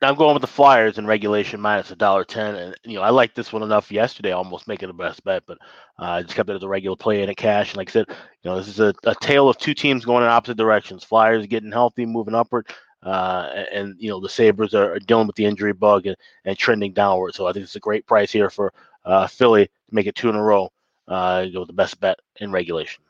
I'm 0.02 0.14
going 0.14 0.34
with 0.34 0.40
the 0.40 0.46
Flyers 0.46 0.98
in 0.98 1.06
regulation 1.06 1.60
minus 1.60 1.90
a 1.90 1.96
dollar 1.96 2.24
ten, 2.24 2.54
and 2.54 2.76
you 2.84 2.94
know 2.94 3.02
I 3.02 3.10
like 3.10 3.34
this 3.34 3.52
one 3.52 3.62
enough 3.62 3.92
yesterday, 3.92 4.32
almost 4.32 4.68
making 4.68 4.88
the 4.88 4.94
best 4.94 5.22
bet, 5.24 5.42
but 5.46 5.58
uh, 5.98 6.04
I 6.04 6.22
just 6.22 6.34
kept 6.34 6.48
it 6.50 6.56
as 6.56 6.62
a 6.62 6.68
regular 6.68 6.96
play 6.96 7.22
in 7.22 7.28
a 7.28 7.34
cash. 7.34 7.70
And 7.72 7.78
like 7.78 7.90
I 7.90 7.92
said, 7.92 8.06
you 8.08 8.50
know 8.50 8.56
this 8.56 8.68
is 8.68 8.80
a, 8.80 8.94
a 9.04 9.14
tale 9.20 9.48
of 9.48 9.58
two 9.58 9.74
teams 9.74 10.04
going 10.04 10.22
in 10.24 10.30
opposite 10.30 10.56
directions. 10.56 11.04
Flyers 11.04 11.46
getting 11.46 11.72
healthy, 11.72 12.06
moving 12.06 12.34
upward, 12.34 12.68
uh, 13.02 13.64
and, 13.72 13.96
you 13.98 14.08
know 14.10 14.20
the 14.20 14.28
Sabres 14.28 14.74
are, 14.74 14.98
dealing 15.00 15.26
with 15.26 15.36
the 15.36 15.44
injury 15.44 15.74
bug 15.74 16.06
and, 16.06 16.16
and 16.46 16.56
trending 16.56 16.92
downward. 16.92 17.34
So 17.34 17.46
I 17.46 17.52
think 17.52 17.64
it's 17.64 17.76
a 17.76 17.80
great 17.80 18.06
price 18.06 18.32
here 18.32 18.50
for 18.50 18.72
uh, 19.04 19.26
Philly 19.26 19.66
to 19.66 19.94
make 19.94 20.06
it 20.06 20.14
two 20.14 20.30
in 20.30 20.36
a 20.36 20.42
row. 20.42 20.70
Uh, 21.08 21.46
go 21.46 21.60
with 21.60 21.68
the 21.68 21.74
best 21.74 22.00
bet 22.00 22.18
in 22.36 22.52
regulation. 22.52 23.02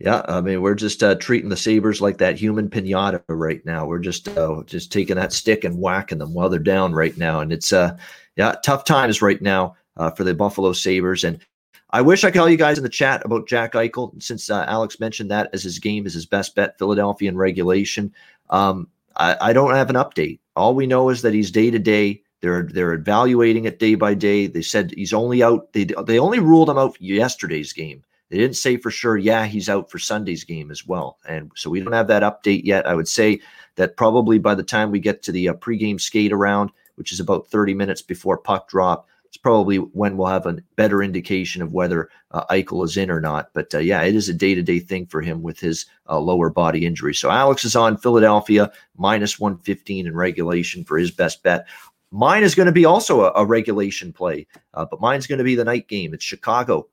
Yeah, 0.00 0.22
I 0.26 0.40
mean, 0.40 0.60
we're 0.60 0.74
just 0.74 1.02
uh, 1.02 1.14
treating 1.14 1.50
the 1.50 1.56
Sabres 1.56 2.00
like 2.00 2.18
that 2.18 2.36
human 2.36 2.68
pinata 2.68 3.22
right 3.28 3.64
now. 3.64 3.86
We're 3.86 4.00
just 4.00 4.28
uh, 4.28 4.62
just 4.66 4.90
taking 4.90 5.16
that 5.16 5.32
stick 5.32 5.62
and 5.62 5.78
whacking 5.78 6.18
them 6.18 6.34
while 6.34 6.48
they're 6.48 6.58
down 6.58 6.92
right 6.92 7.16
now, 7.16 7.40
and 7.40 7.52
it's 7.52 7.72
uh, 7.72 7.96
yeah, 8.36 8.56
tough 8.64 8.84
times 8.84 9.22
right 9.22 9.40
now 9.40 9.76
uh, 9.96 10.10
for 10.10 10.24
the 10.24 10.34
Buffalo 10.34 10.72
Sabres. 10.72 11.22
And 11.22 11.38
I 11.90 12.00
wish 12.00 12.24
I 12.24 12.28
could 12.28 12.38
tell 12.38 12.48
you 12.48 12.56
guys 12.56 12.76
in 12.76 12.82
the 12.82 12.90
chat 12.90 13.24
about 13.24 13.46
Jack 13.46 13.74
Eichel, 13.74 14.20
since 14.20 14.50
uh, 14.50 14.64
Alex 14.66 14.98
mentioned 14.98 15.30
that 15.30 15.48
as 15.52 15.62
his 15.62 15.78
game 15.78 16.06
is 16.06 16.14
his 16.14 16.26
best 16.26 16.56
bet, 16.56 16.76
Philadelphia 16.76 17.28
in 17.28 17.36
regulation. 17.36 18.12
Um, 18.50 18.88
I, 19.16 19.36
I 19.40 19.52
don't 19.52 19.74
have 19.76 19.90
an 19.90 19.96
update. 19.96 20.40
All 20.56 20.74
we 20.74 20.88
know 20.88 21.08
is 21.08 21.22
that 21.22 21.34
he's 21.34 21.52
day 21.52 21.70
to 21.70 21.78
day. 21.78 22.20
They're 22.40 22.64
they're 22.64 22.94
evaluating 22.94 23.64
it 23.64 23.78
day 23.78 23.94
by 23.94 24.14
day. 24.14 24.48
They 24.48 24.60
said 24.60 24.92
he's 24.96 25.14
only 25.14 25.42
out. 25.42 25.72
They 25.72 25.84
they 26.06 26.18
only 26.18 26.40
ruled 26.40 26.68
him 26.68 26.78
out 26.78 27.00
yesterday's 27.00 27.72
game. 27.72 28.02
They 28.34 28.40
didn't 28.40 28.56
say 28.56 28.78
for 28.78 28.90
sure, 28.90 29.16
yeah, 29.16 29.46
he's 29.46 29.68
out 29.68 29.88
for 29.88 30.00
Sunday's 30.00 30.42
game 30.42 30.72
as 30.72 30.84
well. 30.84 31.18
And 31.28 31.52
so 31.54 31.70
we 31.70 31.78
don't 31.78 31.92
have 31.92 32.08
that 32.08 32.24
update 32.24 32.64
yet. 32.64 32.84
I 32.84 32.96
would 32.96 33.06
say 33.06 33.40
that 33.76 33.96
probably 33.96 34.40
by 34.40 34.56
the 34.56 34.64
time 34.64 34.90
we 34.90 34.98
get 34.98 35.22
to 35.22 35.30
the 35.30 35.50
uh, 35.50 35.54
pregame 35.54 36.00
skate 36.00 36.32
around, 36.32 36.72
which 36.96 37.12
is 37.12 37.20
about 37.20 37.46
30 37.46 37.74
minutes 37.74 38.02
before 38.02 38.36
puck 38.36 38.68
drop, 38.68 39.06
it's 39.26 39.36
probably 39.36 39.76
when 39.76 40.16
we'll 40.16 40.26
have 40.26 40.46
a 40.46 40.56
better 40.74 41.00
indication 41.00 41.62
of 41.62 41.72
whether 41.72 42.10
uh, 42.32 42.44
Eichel 42.46 42.84
is 42.84 42.96
in 42.96 43.08
or 43.08 43.20
not. 43.20 43.50
But 43.54 43.72
uh, 43.72 43.78
yeah, 43.78 44.02
it 44.02 44.16
is 44.16 44.28
a 44.28 44.34
day 44.34 44.56
to 44.56 44.62
day 44.62 44.80
thing 44.80 45.06
for 45.06 45.20
him 45.22 45.40
with 45.40 45.60
his 45.60 45.86
uh, 46.08 46.18
lower 46.18 46.50
body 46.50 46.84
injury. 46.86 47.14
So 47.14 47.30
Alex 47.30 47.64
is 47.64 47.76
on 47.76 47.96
Philadelphia 47.98 48.72
minus 48.96 49.38
115 49.38 50.08
in 50.08 50.16
regulation 50.16 50.82
for 50.82 50.98
his 50.98 51.12
best 51.12 51.44
bet. 51.44 51.68
Mine 52.10 52.42
is 52.42 52.56
going 52.56 52.66
to 52.66 52.72
be 52.72 52.84
also 52.84 53.26
a, 53.26 53.32
a 53.36 53.46
regulation 53.46 54.12
play, 54.12 54.48
uh, 54.74 54.86
but 54.90 55.00
mine's 55.00 55.28
going 55.28 55.38
to 55.38 55.44
be 55.44 55.54
the 55.54 55.64
night 55.64 55.86
game. 55.86 56.14
It's 56.14 56.24
Chicago 56.24 56.88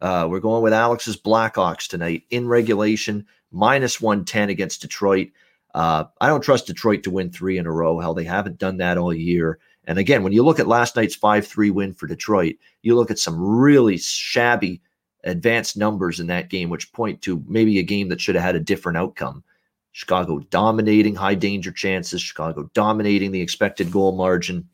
uh, 0.00 0.26
we're 0.28 0.40
going 0.40 0.62
with 0.62 0.72
Alex's 0.72 1.16
Blackhawks 1.16 1.88
tonight 1.88 2.24
in 2.30 2.48
regulation, 2.48 3.26
minus 3.50 4.00
110 4.00 4.50
against 4.50 4.82
Detroit. 4.82 5.28
Uh, 5.74 6.04
I 6.20 6.28
don't 6.28 6.42
trust 6.42 6.66
Detroit 6.66 7.02
to 7.02 7.10
win 7.10 7.30
three 7.30 7.58
in 7.58 7.66
a 7.66 7.72
row. 7.72 7.98
Hell, 7.98 8.14
they 8.14 8.24
haven't 8.24 8.58
done 8.58 8.78
that 8.78 8.98
all 8.98 9.12
year. 9.12 9.58
And 9.84 9.98
again, 9.98 10.22
when 10.22 10.32
you 10.32 10.42
look 10.42 10.58
at 10.58 10.66
last 10.66 10.96
night's 10.96 11.14
5 11.14 11.46
3 11.46 11.70
win 11.70 11.94
for 11.94 12.06
Detroit, 12.06 12.56
you 12.82 12.96
look 12.96 13.10
at 13.10 13.18
some 13.18 13.40
really 13.40 13.98
shabby 13.98 14.80
advanced 15.24 15.76
numbers 15.76 16.20
in 16.20 16.26
that 16.28 16.50
game, 16.50 16.70
which 16.70 16.92
point 16.92 17.22
to 17.22 17.42
maybe 17.46 17.78
a 17.78 17.82
game 17.82 18.08
that 18.08 18.20
should 18.20 18.34
have 18.34 18.44
had 18.44 18.56
a 18.56 18.60
different 18.60 18.98
outcome. 18.98 19.44
Chicago 19.92 20.40
dominating 20.50 21.14
high 21.14 21.34
danger 21.34 21.72
chances, 21.72 22.20
Chicago 22.20 22.70
dominating 22.74 23.32
the 23.32 23.40
expected 23.40 23.90
goal 23.90 24.12
margin. 24.12 24.68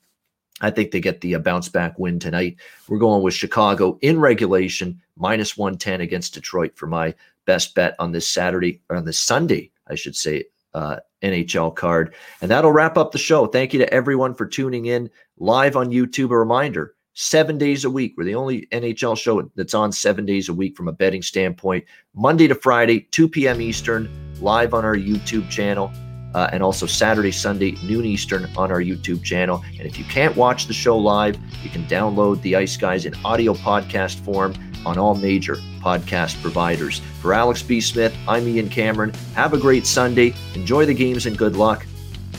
I 0.62 0.70
think 0.70 0.90
they 0.90 1.00
get 1.00 1.20
the 1.20 1.34
uh, 1.34 1.40
bounce 1.40 1.68
back 1.68 1.98
win 1.98 2.18
tonight. 2.18 2.56
We're 2.88 2.98
going 2.98 3.22
with 3.22 3.34
Chicago 3.34 3.98
in 4.00 4.18
regulation, 4.18 5.00
minus 5.16 5.56
110 5.56 6.00
against 6.00 6.34
Detroit 6.34 6.76
for 6.76 6.86
my 6.86 7.14
best 7.44 7.74
bet 7.74 7.94
on 7.98 8.12
this 8.12 8.28
Saturday 8.28 8.80
or 8.88 8.96
on 8.96 9.04
this 9.04 9.18
Sunday, 9.18 9.70
I 9.88 9.96
should 9.96 10.16
say, 10.16 10.44
uh, 10.74 10.96
NHL 11.22 11.74
card. 11.74 12.14
And 12.40 12.50
that'll 12.50 12.72
wrap 12.72 12.96
up 12.96 13.12
the 13.12 13.18
show. 13.18 13.46
Thank 13.46 13.72
you 13.72 13.78
to 13.80 13.92
everyone 13.92 14.34
for 14.34 14.46
tuning 14.46 14.86
in 14.86 15.10
live 15.38 15.76
on 15.76 15.90
YouTube. 15.90 16.30
A 16.30 16.38
reminder 16.38 16.94
seven 17.14 17.58
days 17.58 17.84
a 17.84 17.90
week. 17.90 18.14
We're 18.16 18.24
the 18.24 18.34
only 18.34 18.66
NHL 18.66 19.18
show 19.18 19.42
that's 19.54 19.74
on 19.74 19.92
seven 19.92 20.24
days 20.24 20.48
a 20.48 20.54
week 20.54 20.76
from 20.76 20.88
a 20.88 20.92
betting 20.92 21.22
standpoint. 21.22 21.84
Monday 22.14 22.48
to 22.48 22.54
Friday, 22.54 23.00
2 23.10 23.28
p.m. 23.28 23.60
Eastern, 23.60 24.08
live 24.40 24.72
on 24.72 24.84
our 24.84 24.96
YouTube 24.96 25.48
channel. 25.50 25.92
Uh, 26.34 26.48
and 26.52 26.62
also 26.62 26.86
Saturday, 26.86 27.30
Sunday, 27.30 27.76
noon 27.82 28.04
Eastern 28.04 28.48
on 28.56 28.70
our 28.70 28.80
YouTube 28.80 29.22
channel. 29.22 29.62
And 29.78 29.86
if 29.86 29.98
you 29.98 30.04
can't 30.04 30.34
watch 30.36 30.66
the 30.66 30.72
show 30.72 30.96
live, 30.96 31.36
you 31.62 31.70
can 31.70 31.84
download 31.86 32.40
the 32.42 32.56
Ice 32.56 32.76
Guys 32.76 33.04
in 33.04 33.14
audio 33.24 33.54
podcast 33.54 34.18
form 34.24 34.54
on 34.84 34.98
all 34.98 35.14
major 35.14 35.56
podcast 35.80 36.40
providers. 36.42 37.00
For 37.20 37.34
Alex 37.34 37.62
B. 37.62 37.80
Smith, 37.80 38.14
I'm 38.26 38.46
Ian 38.48 38.68
Cameron. 38.68 39.12
Have 39.34 39.52
a 39.52 39.58
great 39.58 39.86
Sunday. 39.86 40.34
Enjoy 40.54 40.86
the 40.86 40.94
games 40.94 41.26
and 41.26 41.36
good 41.36 41.56
luck. 41.56 41.86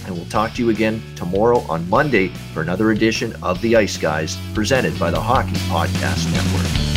And 0.06 0.16
we'll 0.16 0.26
talk 0.26 0.54
to 0.56 0.64
you 0.64 0.70
again 0.70 1.02
tomorrow 1.16 1.60
on 1.70 1.88
Monday 1.90 2.30
for 2.54 2.62
another 2.62 2.92
edition 2.92 3.34
of 3.42 3.62
The 3.62 3.76
Ice 3.78 3.98
Guys 3.98 4.38
presented 4.54 5.00
by 5.00 5.12
the 5.12 5.22
Hockey 5.22 5.56
Podcast 5.70 6.32
Network. 6.34 6.93